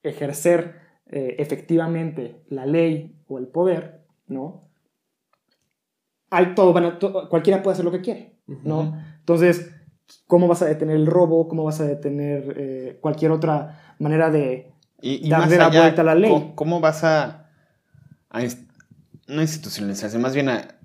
ejercer 0.03 0.77
eh, 1.07 1.37
efectivamente 1.39 2.43
la 2.49 2.65
ley 2.67 3.19
o 3.27 3.39
el 3.39 3.49
poder, 3.49 4.05
¿no? 4.29 4.71
Hay 6.33 6.55
todo, 6.55 6.73
van 6.73 6.85
a- 6.87 6.99
cualquiera 7.29 7.63
puede 7.63 7.75
hacer 7.75 7.85
lo 7.85 7.93
que 7.93 8.01
quiere, 8.01 8.39
¿no? 8.65 8.99
Entonces, 9.21 9.71
¿cómo 10.27 10.49
vas 10.49 10.63
a 10.63 10.67
detener 10.67 10.97
el 10.97 11.07
robo? 11.07 11.47
¿Cómo 11.47 11.63
vas 11.65 11.81
a 11.81 11.85
detener 11.85 12.55
eh, 12.57 12.99
cualquier 13.01 13.31
otra 13.31 13.95
manera 13.99 14.31
de... 14.31 14.73
Y, 15.01 15.27
y 15.27 15.31
Darle 15.31 15.59
la 15.59 15.69
vuelta 15.69 16.03
a 16.03 16.05
la 16.05 16.15
ley. 16.15 16.31
¿cómo, 16.31 16.55
cómo 16.57 16.81
vas 16.81 17.05
a, 17.05 17.51
a 18.31 18.41
no 19.29 19.41
institucionalizarse, 19.43 20.19
más 20.19 20.35
bien 20.35 20.49
a, 20.49 20.79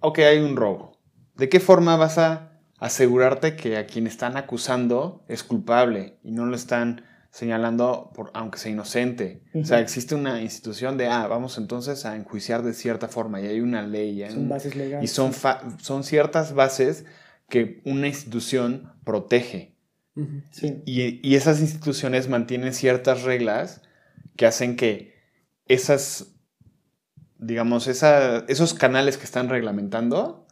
ok, 0.00 0.18
hay 0.20 0.38
un 0.38 0.56
robo. 0.56 0.92
¿De 1.36 1.48
qué 1.48 1.60
forma 1.60 1.96
vas 1.96 2.18
a 2.18 2.52
asegurarte 2.78 3.56
que 3.56 3.76
a 3.76 3.86
quien 3.86 4.06
están 4.06 4.36
acusando 4.36 5.22
es 5.28 5.42
culpable 5.44 6.18
y 6.22 6.32
no 6.32 6.46
lo 6.46 6.56
están 6.56 7.02
señalando 7.30 8.10
por, 8.14 8.30
aunque 8.34 8.58
sea 8.58 8.72
inocente? 8.72 9.42
O 9.54 9.64
sea, 9.64 9.80
existe 9.80 10.14
una 10.14 10.42
institución 10.42 10.96
de, 10.98 11.06
ah, 11.06 11.26
vamos 11.28 11.58
entonces 11.58 12.04
a 12.04 12.16
enjuiciar 12.16 12.62
de 12.62 12.74
cierta 12.74 13.08
forma 13.08 13.40
y 13.40 13.46
hay 13.46 13.60
una 13.60 13.82
ley. 13.82 14.24
Son 14.28 14.38
un- 14.40 14.48
bases 14.48 14.74
legales. 14.76 15.10
y 15.10 15.14
son, 15.14 15.32
son 15.80 16.04
ciertas 16.04 16.54
bases 16.54 17.04
que 17.48 17.80
una 17.84 18.06
institución 18.08 18.92
protege. 19.04 19.76
Sí. 20.50 20.82
Y, 20.84 21.26
y 21.26 21.36
esas 21.36 21.60
instituciones 21.60 22.28
mantienen 22.28 22.74
ciertas 22.74 23.22
reglas 23.22 23.80
que 24.36 24.44
hacen 24.46 24.76
que 24.76 25.14
esas, 25.66 26.34
digamos, 27.38 27.86
esa- 27.86 28.44
esos 28.48 28.74
canales 28.74 29.16
que 29.16 29.24
están 29.24 29.48
reglamentando 29.48 30.46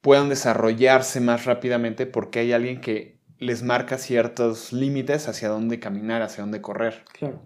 puedan 0.00 0.28
desarrollarse 0.28 1.20
más 1.20 1.44
rápidamente 1.44 2.06
porque 2.06 2.40
hay 2.40 2.52
alguien 2.52 2.80
que 2.80 3.20
les 3.42 3.62
marca 3.62 3.98
ciertos 3.98 4.72
límites 4.72 5.28
hacia 5.28 5.48
dónde 5.48 5.80
caminar, 5.80 6.22
hacia 6.22 6.42
dónde 6.42 6.60
correr. 6.60 7.04
Claro. 7.12 7.40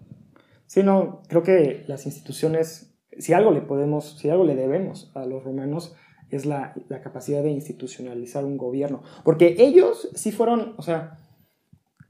Sí, 0.67 0.83
no, 0.83 1.23
creo 1.27 1.43
que 1.43 1.83
las 1.87 2.05
instituciones, 2.05 2.95
si 3.17 3.33
algo 3.33 3.51
le 3.51 3.61
podemos, 3.61 4.17
si 4.19 4.29
algo 4.29 4.45
le 4.45 4.55
debemos 4.55 5.11
a 5.15 5.25
los 5.25 5.43
romanos, 5.43 5.95
es 6.29 6.45
la, 6.45 6.73
capacidad 7.03 7.41
de 7.41 7.51
institucionalizar 7.51 8.45
un 8.45 8.57
gobierno. 8.57 9.01
Porque 9.23 9.55
ellos 9.59 10.09
sí 10.13 10.31
fueron, 10.31 10.75
o 10.77 10.81
sea, 10.81 11.17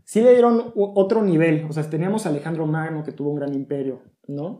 sí 0.03 0.21
le 0.21 0.33
dieron 0.33 0.71
otro 0.75 1.23
nivel. 1.23 1.65
O 1.69 1.73
sea, 1.73 1.89
teníamos 1.89 2.25
a 2.25 2.29
Alejandro 2.29 2.65
Magno 2.65 3.03
que 3.03 3.11
tuvo 3.11 3.29
un 3.29 3.35
gran 3.37 3.53
imperio, 3.53 4.01
¿no? 4.27 4.59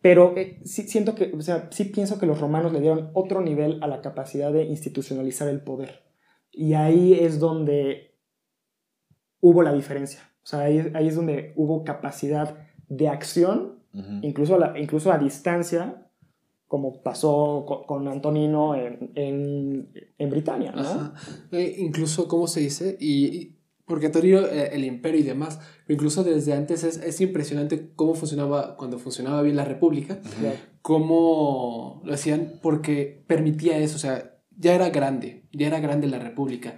Pero 0.00 0.34
eh, 0.36 0.60
sí 0.64 0.82
siento 0.88 1.14
que, 1.14 1.30
o 1.32 1.42
sea, 1.42 1.68
sí 1.70 1.84
pienso 1.84 2.18
que 2.18 2.26
los 2.26 2.40
romanos 2.40 2.72
le 2.72 2.80
dieron 2.80 3.10
otro 3.14 3.40
nivel 3.40 3.78
a 3.82 3.86
la 3.86 4.00
capacidad 4.00 4.52
de 4.52 4.64
institucionalizar 4.64 5.46
el 5.48 5.62
poder. 5.62 6.11
Y 6.52 6.74
ahí 6.74 7.14
es 7.14 7.38
donde 7.40 8.14
hubo 9.40 9.62
la 9.62 9.72
diferencia. 9.72 10.20
O 10.44 10.46
sea, 10.46 10.60
ahí, 10.60 10.90
ahí 10.94 11.08
es 11.08 11.14
donde 11.16 11.52
hubo 11.56 11.84
capacidad 11.84 12.56
de 12.88 13.08
acción, 13.08 13.80
incluso 14.22 14.54
a, 14.54 14.58
la- 14.58 14.78
incluso 14.78 15.12
a 15.12 15.18
distancia, 15.18 16.06
como 16.66 17.02
pasó 17.02 17.64
co- 17.66 17.84
con, 17.86 18.08
Antonino 18.08 18.74
en, 18.74 19.12
en, 19.14 19.92
en 20.18 20.30
Britania, 20.30 20.72
¿no? 20.72 20.82
Eh, 21.52 21.74
incluso, 21.78 22.26
¿cómo 22.28 22.46
se 22.46 22.60
dice? 22.60 22.96
Y, 23.00 23.24
y- 23.26 23.58
porque 23.84 24.06
Antonio, 24.06 24.46
eh, 24.46 24.70
el 24.72 24.84
imperio 24.84 25.20
y 25.20 25.24
demás, 25.24 25.58
pero 25.86 25.94
incluso 25.94 26.24
desde 26.24 26.54
antes 26.54 26.84
es, 26.84 26.96
es 26.98 27.20
impresionante 27.20 27.90
cómo 27.94 28.14
funcionaba, 28.14 28.76
cuando 28.76 28.98
funcionaba 28.98 29.42
bien 29.42 29.56
la 29.56 29.64
república, 29.66 30.18
cómo 30.80 32.00
lo 32.04 32.14
hacían, 32.14 32.54
porque 32.62 33.22
permitía 33.26 33.76
eso, 33.78 33.96
o 33.96 33.98
sea, 33.98 34.31
ya 34.56 34.74
era 34.74 34.90
grande, 34.90 35.44
ya 35.52 35.66
era 35.66 35.80
grande 35.80 36.06
la 36.06 36.18
república. 36.18 36.76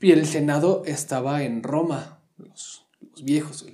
Y 0.00 0.12
el 0.12 0.26
Senado 0.26 0.82
estaba 0.86 1.42
en 1.42 1.62
Roma, 1.62 2.20
los, 2.36 2.86
los 3.00 3.24
viejos. 3.24 3.66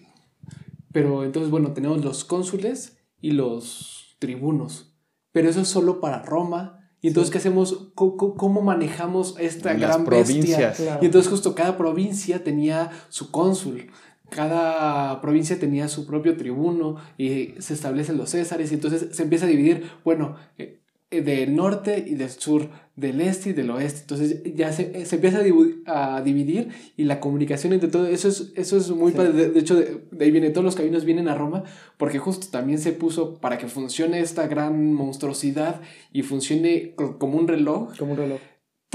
Pero 0.92 1.24
entonces, 1.24 1.50
bueno, 1.50 1.72
tenemos 1.72 2.04
los 2.04 2.24
cónsules 2.24 2.98
y 3.20 3.32
los 3.32 4.16
tribunos. 4.18 4.94
Pero 5.32 5.48
eso 5.48 5.60
es 5.60 5.68
solo 5.68 6.00
para 6.00 6.22
Roma. 6.22 6.88
Y 7.00 7.08
entonces, 7.08 7.28
Sí. 7.28 7.32
¿qué 7.32 7.38
hacemos? 7.38 7.90
¿Cómo, 7.94 8.62
manejamos 8.62 9.34
esta 9.38 9.74
las 9.74 9.80
gran 9.80 10.04
bestia? 10.06 10.72
Claro. 10.72 11.00
Y 11.02 11.06
entonces 11.06 11.30
justo 11.30 11.54
cada 11.54 11.76
provincia 11.76 12.42
tenía 12.42 12.90
su 13.08 13.30
cónsul, 13.30 13.90
cada 14.30 15.20
provincia 15.20 15.58
tenía 15.58 15.88
su 15.88 16.06
propio 16.06 16.36
tribuno 16.36 16.96
y 17.18 17.54
se 17.58 17.74
establecen 17.74 18.16
los 18.16 18.30
césares 18.30 18.70
y 18.70 18.74
entonces 18.74 19.14
se 19.14 19.22
empieza 19.22 19.44
a 19.44 19.48
dividir, 19.48 19.90
bueno, 20.04 20.36
eh, 20.56 20.80
del 21.10 21.54
norte 21.54 22.04
y 22.06 22.14
del 22.16 22.30
sur, 22.30 22.68
del 22.96 23.20
este 23.20 23.50
y 23.50 23.52
del 23.52 23.70
oeste. 23.70 24.00
Entonces 24.00 24.42
ya 24.56 24.72
se, 24.72 25.04
se 25.06 25.14
empieza 25.16 25.40
a, 25.86 26.22
dividir 26.22 26.68
y 26.96 27.04
la 27.04 27.20
comunicación 27.20 27.72
entre 27.72 27.88
todo 27.88 28.06
eso 28.06 28.26
es, 28.28 28.52
eso 28.56 28.76
es 28.76 28.90
muy 28.90 29.12
Sí. 29.12 29.16
padre. 29.16 29.32
De, 29.32 29.50
de 29.50 29.60
hecho, 29.60 29.76
de, 29.76 30.02
de 30.10 30.24
ahí 30.24 30.30
viene, 30.30 30.50
todos 30.50 30.64
los 30.64 30.74
caminos 30.74 31.04
vienen 31.04 31.28
a 31.28 31.34
Roma 31.34 31.62
porque 31.98 32.18
justo 32.18 32.48
también 32.50 32.78
se 32.80 32.92
puso 32.92 33.34
para 33.38 33.58
que 33.58 33.68
funcione 33.68 34.18
esta 34.20 34.46
gran 34.48 34.92
monstruosidad 34.92 35.80
y 36.12 36.22
funcione 36.22 36.94
co- 36.96 37.18
como 37.18 37.38
un 37.38 37.46
reloj 37.48 37.96
Como 37.96 38.12
un 38.12 38.18
reloj. 38.18 38.40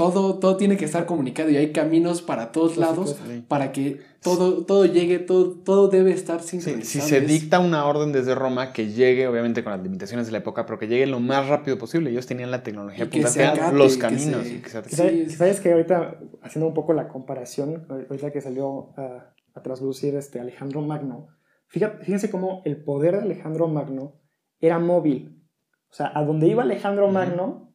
Todo, 0.04 0.38
todo 0.38 0.56
tiene 0.56 0.76
que 0.78 0.86
estar 0.86 1.04
comunicado 1.04 1.50
y 1.50 1.56
hay 1.58 1.72
caminos 1.72 2.22
para 2.22 2.52
todos 2.52 2.76
lados. 2.78 3.16
Sí. 3.26 3.44
para 3.46 3.70
que 3.72 4.00
todo, 4.22 4.64
todo 4.64 4.86
llegue, 4.86 5.18
todo, 5.18 5.50
todo 5.62 5.88
debe 5.88 6.12
estar 6.12 6.40
Sí, 6.42 6.60
sincronizado. 6.60 7.04
si 7.04 7.10
se 7.10 7.20
dicta 7.20 7.58
una 7.60 7.84
orden 7.86 8.12
desde 8.12 8.34
Roma 8.34 8.72
que 8.72 8.88
llegue, 8.92 9.26
obviamente 9.28 9.62
con 9.62 9.72
las 9.72 9.82
limitaciones 9.82 10.26
de 10.26 10.32
la 10.32 10.38
época, 10.38 10.64
pero 10.66 10.78
que 10.78 10.88
llegue 10.88 11.06
lo 11.06 11.20
más 11.20 11.48
rápido 11.48 11.76
posible. 11.78 12.10
Ellos 12.10 12.26
tenían 12.26 12.50
la 12.50 12.62
tecnología 12.62 13.04
de 13.06 13.20
acate, 13.44 13.76
los 13.76 13.94
que 13.94 14.00
caminos. 14.00 14.42
se- 14.46 14.54
y 14.54 14.58
que 14.60 14.68
se 14.70 14.82
Sí. 14.88 15.30
¿Sabes 15.30 15.60
que 15.60 15.72
ahorita, 15.72 16.18
haciendo 16.42 16.68
un 16.68 16.74
poco 16.74 16.92
la 16.94 17.08
comparación, 17.08 17.86
ahorita 17.90 18.30
que 18.30 18.40
salió 18.40 18.92
a, 18.98 19.34
a 19.54 19.62
traslucir 19.62 20.14
este 20.14 20.40
Alejandro 20.40 20.80
Magno, 20.82 21.28
fíjate, 21.68 22.04
fíjense 22.04 22.30
cómo 22.30 22.62
el 22.64 22.82
poder 22.82 23.16
de 23.16 23.22
Alejandro 23.22 23.68
Magno 23.68 24.20
era 24.60 24.78
móvil. 24.78 25.42
O 25.90 25.94
sea, 25.94 26.12
a 26.14 26.24
donde 26.24 26.46
iba 26.46 26.62
Alejandro 26.62 27.04
Ujú. 27.06 27.14
Magno, 27.14 27.69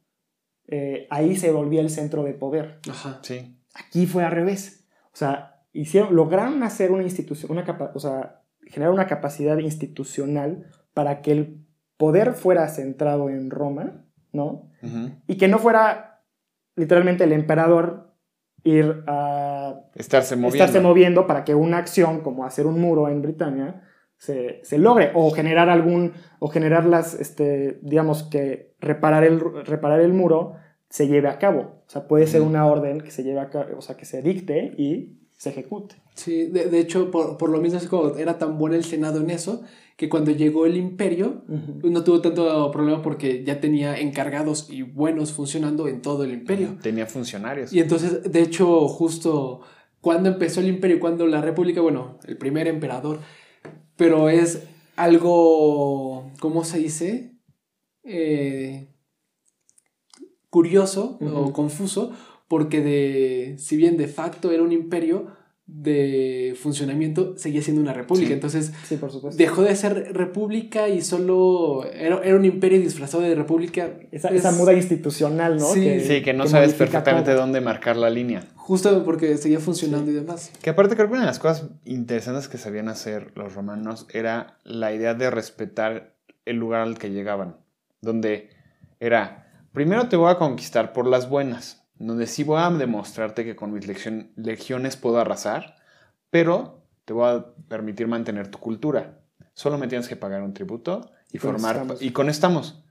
eh, 0.67 1.07
ahí 1.09 1.35
se 1.35 1.51
volvía 1.51 1.81
el 1.81 1.89
centro 1.89 2.23
de 2.23 2.33
poder. 2.33 2.79
Ajá. 2.89 3.19
Sí. 3.21 3.57
Aquí 3.75 4.05
fue 4.05 4.23
al 4.23 4.31
revés. 4.31 4.87
O 5.13 5.17
sea, 5.17 5.61
hicieron, 5.73 6.15
lograron 6.15 6.63
hacer 6.63 6.91
una 6.91 7.03
institución, 7.03 7.51
una 7.51 7.63
capa- 7.65 7.91
o 7.93 7.99
sea, 7.99 8.41
generar 8.67 8.93
una 8.93 9.07
capacidad 9.07 9.57
institucional 9.59 10.65
para 10.93 11.21
que 11.21 11.31
el 11.31 11.65
poder 11.97 12.33
fuera 12.33 12.67
centrado 12.67 13.29
en 13.29 13.49
Roma, 13.51 14.05
¿no? 14.31 14.69
Y 15.27 15.37
que 15.37 15.47
no 15.47 15.59
fuera 15.59 16.23
literalmente 16.75 17.23
el 17.23 17.31
emperador 17.31 18.13
ir 18.63 19.03
a 19.07 19.81
Estarse 19.95 20.35
moviendo. 20.35 20.55
estarse 20.65 20.79
moviendo 20.81 21.27
para 21.27 21.43
que 21.43 21.55
una 21.55 21.77
acción 21.77 22.21
como 22.21 22.45
hacer 22.45 22.65
un 22.67 22.79
muro 22.81 23.07
en 23.09 23.21
Britania 23.21 23.83
se, 24.17 24.61
se 24.63 24.77
logre 24.77 25.11
o 25.13 25.31
generar 25.31 25.69
algún 25.69 26.13
o 26.39 26.47
generar 26.47 26.85
las 26.85 27.13
este 27.13 27.79
digamos 27.81 28.23
que 28.23 28.73
reparar 28.79 29.23
el 29.23 29.39
reparar 29.65 30.01
el 30.01 30.13
muro 30.13 30.53
se 30.89 31.07
lleve 31.07 31.27
a 31.27 31.37
cabo 31.39 31.83
o 31.85 31.89
sea 31.89 32.07
puede 32.07 32.27
ser 32.27 32.41
una 32.41 32.65
orden 32.65 33.01
que 33.01 33.11
se 33.11 33.23
lleve 33.23 33.39
a 33.39 33.49
cabo 33.49 33.77
o 33.77 33.81
sea 33.81 33.97
que 33.97 34.05
se 34.05 34.21
dicte 34.21 34.73
y 34.77 35.19
se 35.37 35.49
ejecute 35.49 35.95
Sí, 36.15 36.45
de, 36.47 36.69
de 36.69 36.79
hecho, 36.79 37.11
por, 37.11 37.37
por 37.37 37.49
lo 37.49 37.59
mismo 37.59 37.77
es 37.77 37.87
como 37.87 38.15
era 38.15 38.37
tan 38.37 38.57
bueno 38.57 38.75
el 38.75 38.85
Senado 38.85 39.19
en 39.19 39.29
eso, 39.29 39.63
que 39.97 40.07
cuando 40.09 40.31
llegó 40.31 40.65
el 40.65 40.77
imperio, 40.77 41.43
no 41.47 42.03
tuvo 42.03 42.21
tanto 42.21 42.71
problema 42.71 43.01
porque 43.01 43.43
ya 43.43 43.59
tenía 43.59 43.97
encargados 43.97 44.69
y 44.69 44.81
buenos 44.81 45.33
funcionando 45.33 45.87
en 45.87 46.01
todo 46.01 46.23
el 46.23 46.33
imperio. 46.33 46.77
Tenía 46.81 47.05
funcionarios. 47.05 47.71
Y 47.73 47.79
entonces, 47.79 48.29
de 48.29 48.41
hecho, 48.41 48.87
justo 48.87 49.61
cuando 50.01 50.29
empezó 50.29 50.61
el 50.61 50.67
imperio, 50.67 50.99
cuando 50.99 51.27
la 51.27 51.41
república, 51.41 51.81
bueno, 51.81 52.19
el 52.27 52.37
primer 52.37 52.67
emperador, 52.67 53.19
pero 53.97 54.29
es 54.29 54.63
algo, 54.95 56.31
¿cómo 56.39 56.63
se 56.63 56.79
dice? 56.79 57.31
Eh, 58.03 58.87
curioso 60.49 61.17
o 61.21 61.51
confuso, 61.53 62.11
porque 62.47 62.81
de, 62.81 63.55
si 63.57 63.75
bien 63.75 63.97
de 63.97 64.07
facto 64.07 64.51
era 64.51 64.63
un 64.63 64.71
imperio, 64.71 65.27
de 65.67 66.55
funcionamiento 66.61 67.35
seguía 67.39 67.59
siendo 67.63 67.81
una 67.81 67.91
república. 67.91 68.27
Sí. 68.27 68.33
Entonces, 68.33 68.71
sí 68.87 68.97
por 68.97 69.11
supuesto 69.11 69.35
dejó 69.35 69.63
de 69.63 69.75
ser 69.75 70.13
república 70.13 70.89
y 70.89 71.01
solo 71.01 71.83
era, 71.91 72.21
era 72.23 72.35
un 72.35 72.45
imperio 72.45 72.79
disfrazado 72.79 73.23
de 73.23 73.33
república. 73.33 73.97
esa, 74.11 74.29
Es- 74.29 74.35
esa 74.41 74.51
muda 74.51 74.73
institucional 74.73 75.57
no 75.57 75.65
Sí. 75.73 76.01
Sí, 76.01 76.21
que 76.21 76.33
no 76.33 76.45
sabes 76.45 76.75
perfectamente 76.75 77.31
todo. 77.31 77.41
dónde 77.41 77.61
marcar 77.61 77.97
la 77.97 78.11
línea. 78.11 78.43
Justo 78.65 79.03
porque 79.05 79.37
seguía 79.37 79.59
funcionando 79.59 80.09
y 80.09 80.15
demás. 80.15 80.51
Que 80.63 80.71
aparte 80.71 80.95
creo 80.95 81.05
que 81.07 81.13
una 81.13 81.21
de 81.21 81.27
las 81.27 81.37
cosas 81.37 81.67
interesantes 81.83 82.47
que 82.47 82.57
sabían 82.57 82.89
hacer 82.89 83.31
los 83.35 83.53
romanos 83.53 84.07
era 84.11 84.57
la 84.63 84.91
idea 84.91 85.13
de 85.13 85.29
respetar 85.29 86.15
el 86.45 86.55
lugar 86.55 86.81
al 86.81 86.97
que 86.97 87.11
llegaban. 87.11 87.57
Donde 88.01 88.49
era, 88.99 89.67
primero 89.71 90.09
te 90.09 90.15
voy 90.17 90.31
a 90.31 90.39
conquistar 90.39 90.93
por 90.93 91.05
las 91.05 91.29
buenas. 91.29 91.83
Donde 91.99 92.25
sí 92.25 92.43
voy 92.43 92.59
a 92.59 92.69
demostrarte 92.71 93.45
que 93.45 93.55
con 93.55 93.71
mis 93.71 93.87
legion- 93.87 94.31
legiones 94.35 94.97
puedo 94.97 95.19
arrasar, 95.19 95.75
pero 96.31 96.81
te 97.05 97.13
voy 97.13 97.29
a 97.29 97.45
permitir 97.67 98.07
mantener 98.07 98.47
tu 98.49 98.57
cultura. 98.57 99.19
Solo 99.53 99.77
me 99.77 99.87
tienes 99.87 100.07
que 100.07 100.15
pagar 100.15 100.41
un 100.41 100.55
tributo 100.55 101.11
y 101.31 101.37
Y 101.37 101.39
formar... 101.39 101.75
estamos. 101.75 102.01
Y 102.01 102.09
con 102.11 102.29
estamos. 102.29 102.83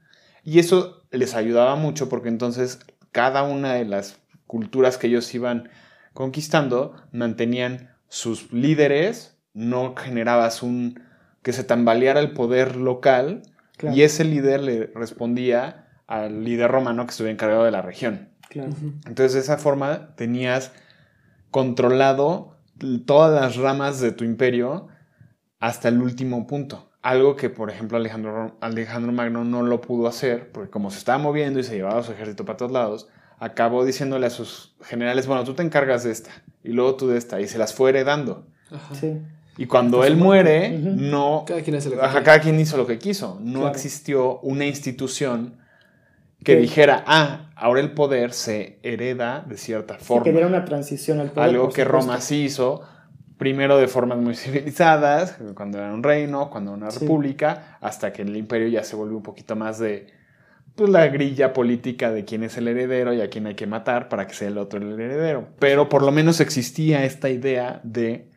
Y 0.44 0.60
eso 0.60 1.02
les 1.10 1.34
ayudaba 1.34 1.74
mucho 1.74 2.08
porque 2.08 2.28
entonces 2.28 2.78
cada 3.10 3.42
una 3.42 3.74
de 3.74 3.84
las 3.86 4.18
culturas 4.46 4.98
que 4.98 5.06
ellos 5.08 5.32
iban 5.34 5.68
conquistando 6.12 6.94
mantenían 7.12 7.90
sus 8.08 8.52
líderes 8.52 9.36
no 9.52 9.94
generabas 9.96 10.62
un 10.62 11.00
que 11.42 11.52
se 11.52 11.64
tambaleara 11.64 12.20
el 12.20 12.32
poder 12.32 12.76
local 12.76 13.42
Claro. 13.76 13.96
y 13.96 14.02
ese 14.02 14.22
líder 14.24 14.60
le 14.62 14.86
respondía 14.94 15.88
al 16.06 16.44
líder 16.44 16.70
romano 16.70 17.04
que 17.06 17.10
estuviera 17.10 17.32
encargado 17.32 17.64
de 17.64 17.72
la 17.72 17.82
región. 17.82 18.28
Claro. 18.48 18.70
Entonces 19.06 19.32
de 19.32 19.40
esa 19.40 19.58
forma 19.58 20.14
tenías 20.14 20.70
controlado 21.50 22.56
todas 23.06 23.40
las 23.40 23.56
ramas 23.56 24.00
de 24.00 24.12
tu 24.12 24.24
imperio 24.24 24.88
hasta 25.60 25.88
el 25.88 26.00
último 26.00 26.46
punto. 26.46 26.90
Algo 27.02 27.36
que, 27.36 27.50
por 27.50 27.70
ejemplo, 27.70 27.96
Alejandro, 27.98 28.56
Alejandro 28.60 29.12
Magno 29.12 29.44
no 29.44 29.62
lo 29.62 29.80
pudo 29.80 30.08
hacer, 30.08 30.50
porque 30.52 30.70
como 30.70 30.90
se 30.90 30.98
estaba 30.98 31.18
moviendo 31.18 31.58
y 31.60 31.62
se 31.64 31.74
llevaba 31.76 32.02
su 32.02 32.12
ejército 32.12 32.44
para 32.44 32.56
todos 32.56 32.72
lados, 32.72 33.08
acabó 33.38 33.84
diciéndole 33.84 34.26
a 34.26 34.30
sus 34.30 34.74
generales, 34.82 35.26
bueno, 35.26 35.44
tú 35.44 35.54
te 35.54 35.62
encargas 35.62 36.04
de 36.04 36.12
esta, 36.12 36.30
y 36.62 36.70
luego 36.72 36.94
tú 36.96 37.08
de 37.08 37.18
esta, 37.18 37.40
y 37.40 37.48
se 37.48 37.58
las 37.58 37.74
fue 37.74 37.90
heredando. 37.90 38.46
Ajá. 38.70 38.94
Sí. 38.94 39.18
Y 39.56 39.66
cuando 39.66 40.02
él 40.04 40.16
muere, 40.16 40.70
no... 40.78 41.44
Cada 41.46 41.62
quien 41.62 41.76
hace 41.76 41.88
lo 41.88 41.94
que 41.96 42.00
Ajá, 42.02 42.10
quiere. 42.10 42.24
cada 42.24 42.40
quien 42.40 42.58
hizo 42.58 42.76
lo 42.76 42.86
que 42.86 42.98
quiso. 42.98 43.38
No 43.40 43.60
Claro. 43.60 43.74
existió 43.74 44.40
una 44.40 44.66
institución 44.66 45.58
que 46.42 46.56
dijera, 46.56 47.04
ah, 47.06 47.50
ahora 47.56 47.80
el 47.80 47.92
poder 47.92 48.32
se 48.32 48.78
hereda 48.82 49.44
de 49.48 49.56
cierta 49.56 49.98
Sí, 49.98 50.04
forma. 50.06 50.24
que 50.24 50.32
diera 50.32 50.46
una 50.46 50.64
transición 50.64 51.20
al 51.20 51.30
poder. 51.30 51.50
Algo 51.50 51.68
que 51.68 51.84
supuesto. 51.84 51.92
Roma 52.08 52.20
sí 52.20 52.42
hizo, 52.44 52.82
primero 53.38 53.78
de 53.78 53.86
formas 53.88 54.18
muy 54.18 54.34
civilizadas, 54.34 55.38
cuando 55.54 55.78
era 55.78 55.92
un 55.94 56.02
reino, 56.02 56.50
cuando 56.50 56.72
era 56.72 56.78
una 56.78 56.90
Sí. 56.90 57.00
república, 57.00 57.78
hasta 57.80 58.12
que 58.12 58.22
el 58.22 58.36
imperio 58.36 58.68
ya 58.68 58.82
se 58.82 58.96
volvió 58.96 59.16
un 59.16 59.22
poquito 59.22 59.54
más 59.56 59.78
de 59.78 60.08
pues, 60.76 60.90
la 60.90 61.06
grilla 61.08 61.52
política 61.52 62.10
de 62.12 62.24
quién 62.24 62.42
es 62.42 62.56
el 62.56 62.68
heredero 62.68 63.12
y 63.12 63.20
a 63.20 63.30
quién 63.30 63.46
hay 63.46 63.54
que 63.54 63.66
matar 63.66 64.08
para 64.08 64.26
que 64.26 64.34
sea 64.34 64.48
el 64.48 64.58
otro 64.58 64.80
el 64.80 64.98
heredero. 65.00 65.48
Pero 65.58 65.88
por 65.88 66.02
lo 66.02 66.12
menos 66.12 66.40
existía 66.40 67.04
esta 67.04 67.30
idea 67.30 67.80
de 67.84 68.30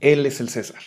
él 0.00 0.26
es 0.26 0.40
el 0.40 0.48
César. 0.48 0.80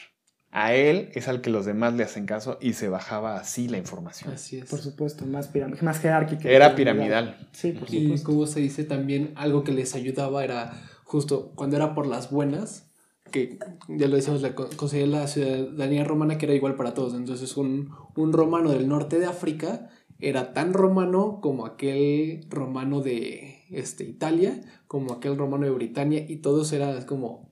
A 0.51 0.73
él 0.73 1.09
es 1.13 1.27
al 1.27 1.41
que 1.41 1.51
los 1.51 1.65
demás 1.65 1.93
le 1.93 2.03
hacen 2.03 2.25
caso 2.25 2.57
y 2.59 2.73
se 2.73 2.89
bajaba 2.89 3.37
así 3.37 3.67
la 3.67 3.77
información. 3.77 4.33
Así 4.33 4.57
es. 4.57 4.67
Por 4.69 4.79
supuesto, 4.79 5.25
más, 5.27 5.51
más 5.81 5.99
jerárquica. 5.99 6.49
Era 6.49 6.75
piramidal. 6.75 7.49
Sí, 7.51 7.71
por 7.73 7.93
Y 7.93 8.01
supuesto. 8.03 8.25
como 8.25 8.47
se 8.47 8.59
dice 8.59 8.83
también, 8.83 9.31
algo 9.35 9.63
que 9.63 9.71
les 9.71 9.93
ayudaba 9.93 10.43
era 10.43 10.71
justo 11.03 11.51
cuando 11.55 11.75
era 11.75 11.93
por 11.93 12.07
las 12.07 12.31
buenas, 12.31 12.87
que 13.31 13.59
ya 13.89 14.07
lo 14.07 14.15
decíamos, 14.15 14.41
la, 14.41 14.55
co- 14.55 14.69
conseguir 14.75 15.09
la 15.09 15.27
ciudadanía 15.27 16.03
romana 16.03 16.39
que 16.39 16.47
era 16.47 16.55
igual 16.55 16.73
para 16.73 16.95
todos. 16.95 17.13
Entonces 17.13 17.55
un, 17.55 17.91
un 18.15 18.33
romano 18.33 18.71
del 18.71 18.87
norte 18.87 19.19
de 19.19 19.27
África 19.27 19.89
era 20.19 20.53
tan 20.53 20.73
romano 20.73 21.39
como 21.41 21.65
aquel 21.65 22.45
romano 22.49 23.01
de 23.01 23.63
este, 23.69 24.03
Italia, 24.03 24.61
como 24.87 25.13
aquel 25.13 25.37
romano 25.37 25.65
de 25.65 25.71
Britania, 25.71 26.25
y 26.27 26.37
todos 26.37 26.71
eran 26.73 27.03
como 27.05 27.49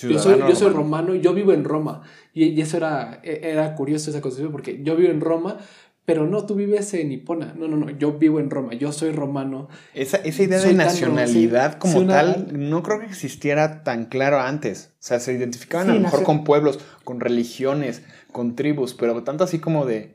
yo 0.00 0.18
soy, 0.20 0.38
yo 0.38 0.54
soy 0.54 0.72
romano. 0.72 1.14
y 1.14 1.20
yo 1.20 1.34
vivo 1.34 1.52
en 1.52 1.64
Roma. 1.64 2.02
Y, 2.32 2.44
y 2.46 2.60
eso 2.60 2.76
era, 2.76 3.20
e- 3.24 3.40
era 3.42 3.74
curioso 3.74 4.10
esa 4.10 4.20
concepción 4.20 4.52
porque 4.52 4.80
yo 4.82 4.94
vivo 4.96 5.10
en 5.10 5.20
Roma, 5.20 5.58
pero 6.04 6.26
no, 6.26 6.46
tú 6.46 6.54
vives 6.54 6.94
en 6.94 7.10
Hipona. 7.12 7.54
No, 7.58 7.66
no, 7.68 7.76
no, 7.76 7.90
yo 7.90 8.12
vivo 8.14 8.38
en 8.40 8.48
Roma, 8.48 8.74
yo 8.74 8.92
soy 8.92 9.10
romano. 9.12 9.68
Esa, 9.94 10.16
esa 10.18 10.42
idea 10.44 10.60
Soy 10.60 10.70
de 10.70 10.76
nacionalidad 10.76 11.78
como 11.78 11.94
sí, 11.94 11.98
una- 12.00 12.14
tal 12.14 12.68
no 12.70 12.82
creo 12.82 13.00
que 13.00 13.06
existiera 13.06 13.82
tan 13.84 14.06
claro 14.06 14.38
antes. 14.40 14.92
O 14.94 14.96
sea, 15.00 15.18
se 15.20 15.32
identificaban 15.34 15.86
Sí, 15.88 15.90
a 15.90 15.94
lo 15.96 16.00
mejor 16.00 16.20
nació- 16.20 16.26
con 16.26 16.44
pueblos, 16.44 16.78
con 17.04 17.20
religiones, 17.20 18.02
con 18.32 18.54
tribus, 18.56 18.94
pero 18.94 19.22
tanto 19.24 19.44
así 19.44 19.58
como 19.58 19.84
de 19.84 20.14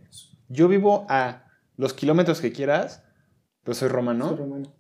yo 0.50 0.68
vivo 0.68 1.06
a 1.10 1.43
los 1.78 1.94
kilómetros 1.94 2.42
que 2.42 2.52
quieras, 2.52 3.04
pues 3.64 3.78
soy 3.78 3.90
romano, 3.90 4.30
Soy 4.30 4.38
romano. 4.38 4.74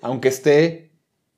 aunque 0.00 0.28
esté 0.28 0.92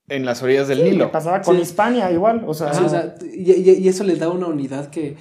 en 0.08 0.24
las 0.24 0.42
orillas 0.42 0.68
del 0.68 0.78
Sí, 0.78 0.84
Nilo. 0.90 1.10
pasaba 1.10 1.40
con 1.42 1.56
Sí. 1.56 1.62
Hispania 1.62 2.10
igual. 2.12 2.44
O 2.46 2.54
sea, 2.54 2.68
Ajá, 2.70 2.84
o 2.84 2.88
sea, 2.88 3.14
y, 3.32 3.52
y- 3.52 3.70
y 3.78 3.88
eso 3.88 4.04
les 4.04 4.18
da 4.18 4.28
una 4.28 4.46
unidad 4.46 4.90
que 4.90 5.16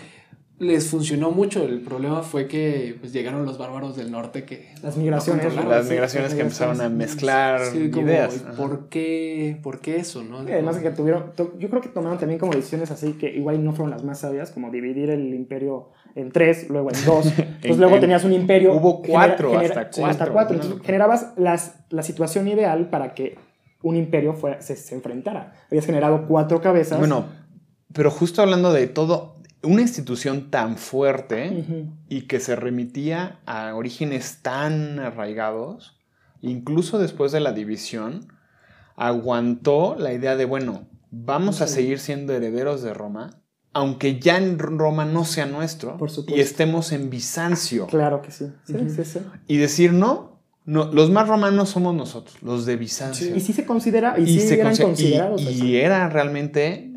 les 0.59 0.87
funcionó 0.87 1.31
mucho. 1.31 1.63
El 1.65 1.81
problema 1.81 2.21
fue 2.21 2.47
que 2.47 2.95
pues, 2.99 3.11
llegaron 3.11 3.45
los 3.45 3.57
bárbaros 3.57 3.95
del 3.97 4.11
norte 4.11 4.43
que... 4.45 4.73
las 4.83 4.95
migraciones. 4.97 5.53
Las 5.55 5.89
migraciones 5.89 6.33
que 6.33 6.41
empezaron 6.41 6.79
a 6.81 6.89
mezclar 6.89 7.61
Sí, 7.71 7.89
como, 7.91 8.07
ideas. 8.07 8.35
¿y 8.37 8.45
Ajá. 8.45 8.55
¿por 8.55 8.87
qué, 8.89 9.57
¿por 9.63 9.79
qué 9.81 9.97
eso? 9.97 10.23
No? 10.23 10.39
Además 10.39 10.75
de 10.77 10.83
que 10.83 10.91
tuvieron, 10.91 11.31
yo 11.57 11.69
creo 11.69 11.81
que 11.81 11.89
tomaron 11.89 12.17
también 12.19 12.39
como 12.39 12.53
decisiones 12.53 12.91
así 12.91 13.13
que 13.13 13.29
igual 13.35 13.63
no 13.63 13.73
fueron 13.73 13.89
las 13.91 14.03
más 14.03 14.19
sabias, 14.19 14.51
como 14.51 14.69
dividir 14.69 15.09
el 15.09 15.33
imperio 15.33 15.89
en 16.15 16.31
tres, 16.31 16.69
luego 16.69 16.89
en 16.91 17.05
dos. 17.05 17.25
Entonces 17.37 17.57
En- 17.71 17.77
luego 17.79 17.95
en- 17.95 18.01
tenías 18.01 18.23
un 18.23 18.33
imperio. 18.33 18.73
hubo 18.73 19.01
cuatro, 19.01 19.57
hasta 19.57 19.85
cuatro, 19.89 20.05
hasta 20.05 20.29
cuatro. 20.31 20.55
Entonces 20.55 20.81
generabas 20.85 21.33
las, 21.37 21.75
la 21.89 22.03
situación 22.03 22.47
ideal 22.47 22.89
para 22.89 23.13
que 23.13 23.37
un 23.81 23.95
imperio 23.97 24.33
fuera, 24.33 24.61
se, 24.61 24.75
se 24.75 24.95
enfrentara. 24.95 25.53
Habías 25.69 25.85
generado 25.85 26.25
cuatro 26.27 26.61
cabezas. 26.61 26.99
Bueno, 26.99 27.25
pero 27.93 28.09
justo 28.11 28.41
hablando 28.41 28.71
de 28.71 28.87
todo, 28.87 29.35
una 29.61 29.81
institución 29.81 30.49
tan 30.51 30.77
fuerte 30.77 31.65
y 32.09 32.23
que 32.23 32.39
se 32.39 32.55
remitía 32.55 33.39
a 33.45 33.73
orígenes 33.75 34.39
tan 34.41 34.99
arraigados, 34.99 35.99
incluso 36.41 36.97
después 36.99 37.31
de 37.31 37.39
la 37.39 37.51
división, 37.53 38.27
aguantó 38.95 39.95
la 39.97 40.13
idea 40.13 40.35
de, 40.35 40.45
bueno, 40.45 40.87
vamos 41.11 41.61
a 41.61 41.67
seguir 41.67 41.99
siendo 41.99 42.33
herederos 42.33 42.81
de 42.83 42.93
Roma, 42.93 43.41
aunque 43.73 44.19
ya 44.19 44.37
en 44.37 44.59
Roma 44.59 45.05
no 45.05 45.25
sea 45.25 45.45
nuestro 45.45 45.97
Por 45.97 46.11
y 46.27 46.39
estemos 46.39 46.91
en 46.91 47.09
Bizancio. 47.09 47.87
Claro 47.87 48.21
que 48.21 48.31
sí. 48.31 48.45
Sí, 48.65 48.75
sí, 48.89 49.03
sí. 49.03 49.19
Y 49.47 49.57
decir, 49.57 49.93
no, 49.93 50.41
no, 50.65 50.91
los 50.91 51.09
más 51.09 51.27
romanos 51.27 51.69
somos 51.69 51.95
nosotros, 51.95 52.41
los 52.41 52.65
de 52.65 52.77
Bizancio. 52.77 53.35
Y 53.35 53.39
sí 53.41 53.51
se 53.51 53.65
considera, 53.65 54.15
y, 54.17 54.23
Y 54.23 54.39
sí 54.39 54.47
se 54.47 54.59
eran 54.59 54.77
considerados 54.77 55.41
y 55.41 55.47
así. 55.47 55.77
eran 55.77 56.11
realmente 56.11 56.93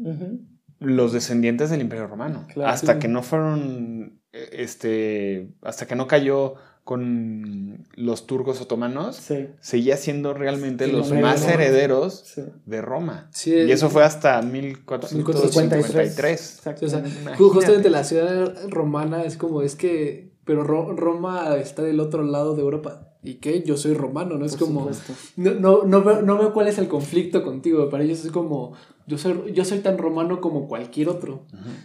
los 0.79 1.13
descendientes 1.13 1.71
del 1.71 1.81
Imperio 1.81 2.07
Romano. 2.07 2.47
Claro, 2.53 2.71
hasta 2.71 2.99
que 2.99 3.09
no 3.09 3.23
fueron, 3.23 4.21
este, 4.33 5.55
hasta 5.63 5.87
que 5.87 5.97
no 5.97 6.07
cayó 6.07 6.55
con 6.87 7.85
los 7.97 8.29
turcos 8.29 8.61
otomanos, 8.61 9.17
Sí, 9.17 9.49
seguía 9.61 9.97
siendo 9.97 10.35
realmente 10.35 10.87
Sí, 10.87 10.93
los 10.93 11.11
más 11.13 11.43
no. 11.43 11.49
herederos 11.49 12.23
sí. 12.33 12.43
de 12.65 12.81
Roma. 12.81 13.29
Sí, 13.33 13.53
Y 13.53 13.73
eso 13.73 13.91
fue 13.91 14.05
hasta 14.05 14.41
1453. 14.41 15.17
1453. 15.17 16.61
Sí, 16.79 16.85
o 16.85 16.89
sea, 16.89 17.05
justamente 17.37 17.91
la 17.91 18.05
ciudad 18.05 18.55
romana 18.69 19.25
es 19.25 19.37
como, 19.37 19.63
es 19.63 19.75
que, 19.75 20.31
pero 20.45 20.63
Ro- 20.63 20.93
Roma 20.95 21.57
está 21.57 21.83
del 21.83 21.99
otro 21.99 22.23
lado 22.23 22.55
de 22.55 22.63
Europa. 22.63 23.16
¿Y 23.27 23.35
qué? 23.35 23.63
Yo 23.63 23.77
soy 23.77 23.95
romano, 23.95 24.39
¿no? 24.39 24.47
Es 24.47 24.57
Por 24.57 24.69
como, 24.69 24.91
no, 25.37 25.55
no, 25.55 25.83
no, 25.85 26.03
veo, 26.03 26.23
no 26.23 26.39
veo 26.39 26.53
cuál 26.53 26.69
es 26.69 26.79
el 26.79 26.89
conflicto 26.89 27.43
contigo. 27.43 27.89
Para 27.91 28.05
ellos 28.05 28.25
es 28.25 28.31
como, 28.31 28.73
yo 29.07 29.19
soy, 29.19 29.53
yo 29.53 29.65
soy 29.65 29.81
tan 29.81 29.99
romano 29.99 30.41
como 30.41 30.69
cualquier 30.69 31.09
otro. 31.09 31.45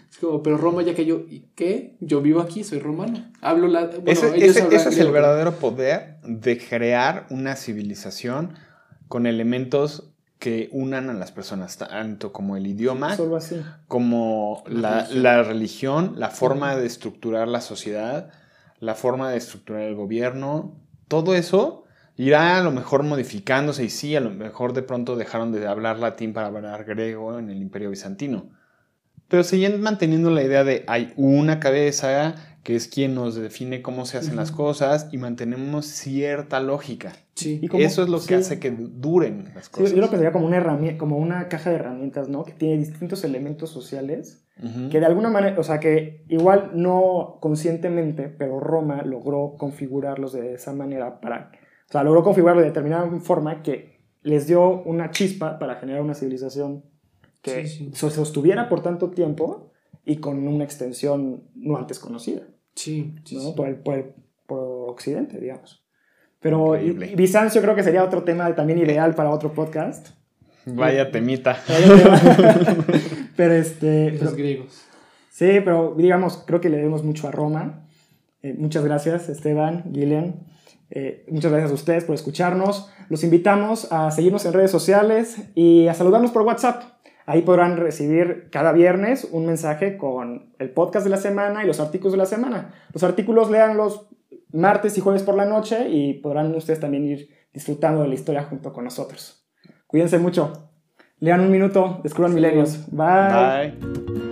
Es 0.10 0.18
como, 0.20 0.44
pero 0.44 0.58
Roma 0.58 0.84
ya 0.84 0.94
que 0.94 1.06
yo, 1.06 1.22
¿y 1.30 1.46
qué? 1.56 1.96
Yo 2.00 2.22
vivo 2.22 2.42
aquí, 2.42 2.64
soy 2.64 2.80
romano. 2.80 3.32
Hablo 3.42 3.68
la... 3.68 3.88
Bueno, 3.88 4.04
ese, 4.12 4.28
ellos 4.38 4.56
ese- 4.58 4.76
ese 4.76 4.90
es 4.90 4.98
el 5.00 5.12
verdadero 5.12 5.54
poder 5.56 6.18
de 6.24 6.58
crear 6.58 7.26
una 7.32 7.56
civilización 7.56 8.54
con 9.08 9.26
elementos 9.26 10.08
que 10.40 10.70
unan 10.72 11.10
a 11.10 11.14
las 11.14 11.32
personas, 11.32 11.78
tanto 11.78 12.32
como 12.34 12.56
el 12.58 12.66
idioma, 12.66 13.14
así. 13.38 13.62
como 13.88 14.64
La 14.68 14.80
la, 14.80 15.00
religión. 15.04 15.24
la 15.24 15.44
religión, 15.44 16.14
la 16.18 16.30
forma 16.30 16.76
de 16.76 16.88
estructurar 16.88 17.48
la 17.48 17.62
sociedad, 17.62 18.32
la 18.80 18.96
forma 18.96 19.30
de 19.30 19.38
estructurar 19.38 19.84
el 19.84 19.94
gobierno, 19.94 20.81
todo 21.12 21.36
eso 21.36 21.84
irá 22.16 22.58
a 22.58 22.64
lo 22.64 22.72
mejor 22.72 23.04
modificándose 23.04 23.84
y 23.84 23.90
sí, 23.90 24.16
a 24.16 24.22
lo 24.22 24.30
mejor 24.30 24.72
de 24.72 24.82
pronto 24.82 25.18
dejaron 25.18 25.52
de 25.52 25.68
hablar 25.68 26.00
latín 26.00 26.32
para 26.32 26.48
hablar 26.48 26.86
griego 26.86 27.38
en 27.38 27.50
el 27.50 27.58
imperio 27.58 27.90
bizantino. 27.90 28.50
Pero 29.28 29.44
siguen 29.44 29.82
manteniendo 29.82 30.30
la 30.30 30.42
idea 30.42 30.64
de 30.64 30.86
hay 30.88 31.12
una 31.18 31.60
cabeza 31.60 32.36
que 32.64 32.78
es 32.78 32.88
quien 32.88 33.14
nos 33.14 33.36
define 33.36 33.82
cómo 33.82 34.06
se 34.06 34.20
hacen 34.20 34.38
las 34.38 34.54
cosas 34.54 35.10
y 35.12 35.18
mantenemos 35.18 35.86
cierta 35.86 36.62
lógica. 36.62 37.12
Sí. 37.42 37.60
Y 37.62 37.82
Eso 37.84 38.04
es 38.04 38.10
lo 38.10 38.18
que 38.20 38.24
sí. 38.26 38.34
hace 38.36 38.60
que 38.60 38.72
duren 38.72 39.52
las 39.56 39.66
Sí, 39.66 39.72
cosas. 39.72 39.92
yo 39.92 39.98
lo 40.02 40.10
pensaría 40.10 40.32
como 40.32 40.46
una 40.48 40.58
herramienta, 40.58 40.98
como 41.00 41.18
una 41.18 41.48
caja 41.50 41.70
de 41.70 41.78
herramientas, 41.78 42.30
¿no? 42.30 42.44
Que 42.44 42.54
tiene 42.54 42.78
distintos 42.78 43.24
elementos 43.24 43.70
sociales 43.70 44.46
Ujú. 44.62 44.90
que 44.90 45.00
de 45.00 45.06
alguna 45.06 45.30
manera, 45.30 45.60
o 45.60 45.64
sea, 45.64 45.80
que 45.80 46.26
igual 46.30 46.72
no 46.76 47.38
conscientemente, 47.42 48.30
pero 48.30 48.60
Roma 48.60 49.02
logró 49.04 49.56
configurarlos 49.58 50.34
de 50.34 50.54
esa 50.54 50.74
manera 50.74 51.20
para, 51.20 51.52
o 51.90 51.92
sea, 51.92 52.04
logró 52.04 52.24
configurarlos 52.24 52.64
de 52.64 52.70
determinada 52.70 53.10
forma 53.20 53.64
que 53.64 54.00
les 54.22 54.48
dio 54.48 54.84
una 54.84 55.10
chispa 55.12 55.58
para 55.58 55.76
generar 55.76 56.02
una 56.02 56.14
civilización 56.14 56.84
que 57.42 57.66
Sí, 57.66 57.86
sí. 57.86 57.92
se 57.94 58.10
sostuviera 58.12 58.70
por 58.70 58.84
tanto 58.84 59.10
tiempo 59.10 59.72
y 60.06 60.18
con 60.18 60.48
una 60.48 60.64
extensión 60.64 61.44
no 61.56 61.78
antes 61.78 61.98
conocida, 62.00 62.44
Sí, 62.76 63.16
sí, 63.26 63.36
¿no? 63.36 63.42
sí. 63.42 63.54
Por, 63.58 63.68
el, 63.68 63.76
por, 63.78 63.96
el- 63.96 64.14
por 64.48 64.90
Occidente, 64.90 65.40
digamos. 65.40 65.81
Pero 66.42 66.76
Increíble. 66.76 67.16
Bizancio 67.16 67.62
creo 67.62 67.76
que 67.76 67.84
sería 67.84 68.04
otro 68.04 68.24
tema 68.24 68.54
también 68.56 68.80
ideal 68.80 69.16
para 69.16 69.30
otro 69.30 69.54
podcast. 69.54 70.10
Vaya 70.66 71.12
temita. 71.12 71.58
pero 73.36 73.54
este... 73.54 74.12
Los 74.12 74.20
pero- 74.20 74.32
griegos. 74.36 74.82
Sí, 75.30 75.60
pero 75.64 75.96
digamos, 75.98 76.44
creo 76.46 76.62
que 76.62 76.70
le 76.70 76.78
debemos 76.78 77.04
mucho 77.04 77.28
a 77.28 77.32
Roma. 77.32 77.86
Eh, 78.44 78.54
muchas 78.58 78.84
gracias, 78.84 79.30
Esteban, 79.30 79.86
Gillian. 79.94 80.36
Eh, 80.90 81.26
muchas 81.30 81.52
gracias 81.52 81.72
a 81.72 81.76
ustedes 81.76 82.04
por 82.04 82.16
escucharnos. 82.16 82.92
Los 83.10 83.24
invitamos 83.24 83.92
a 83.92 84.12
seguirnos 84.12 84.46
en 84.46 84.54
redes 84.54 84.72
sociales 84.72 85.38
y 85.56 85.88
a 85.88 85.94
saludarnos 85.94 86.32
por 86.32 86.42
WhatsApp 86.42 86.84
Ahí 87.26 87.44
podrán 87.44 87.78
recibir 87.78 88.50
cada 88.52 88.72
viernes 88.72 89.28
un 89.32 89.46
mensaje 89.46 89.98
con 89.98 90.54
el 90.60 90.70
podcast 90.70 91.06
de 91.06 91.12
la 91.12 91.18
semana 91.18 91.64
y 91.64 91.68
los 91.68 91.80
artículos 91.80 92.14
de 92.14 92.18
la 92.18 92.26
semana. 92.26 92.74
Los 92.94 93.04
artículos 93.04 93.52
lean 93.52 93.78
los 93.78 94.08
martes 94.54 94.98
y 94.98 95.02
jueves 95.02 95.24
por 95.24 95.36
la 95.36 95.46
noche 95.46 95.90
y 95.90 96.16
podrán 96.16 96.54
ustedes 96.56 96.80
también 96.80 97.08
ir 97.08 97.30
disfrutando 97.54 98.02
de 98.02 98.08
la 98.08 98.14
historia 98.14 98.44
junto 98.44 98.72
con 98.74 98.84
nosotros. 98.84 99.48
Cuídense 99.88 100.20
mucho. 100.20 100.70
Lean 101.20 101.42
un 101.42 101.52
minuto, 101.52 102.00
descubran 102.04 102.34
milenios. 102.34 102.88
Bye. 102.92 103.74
Bye. 103.78 104.31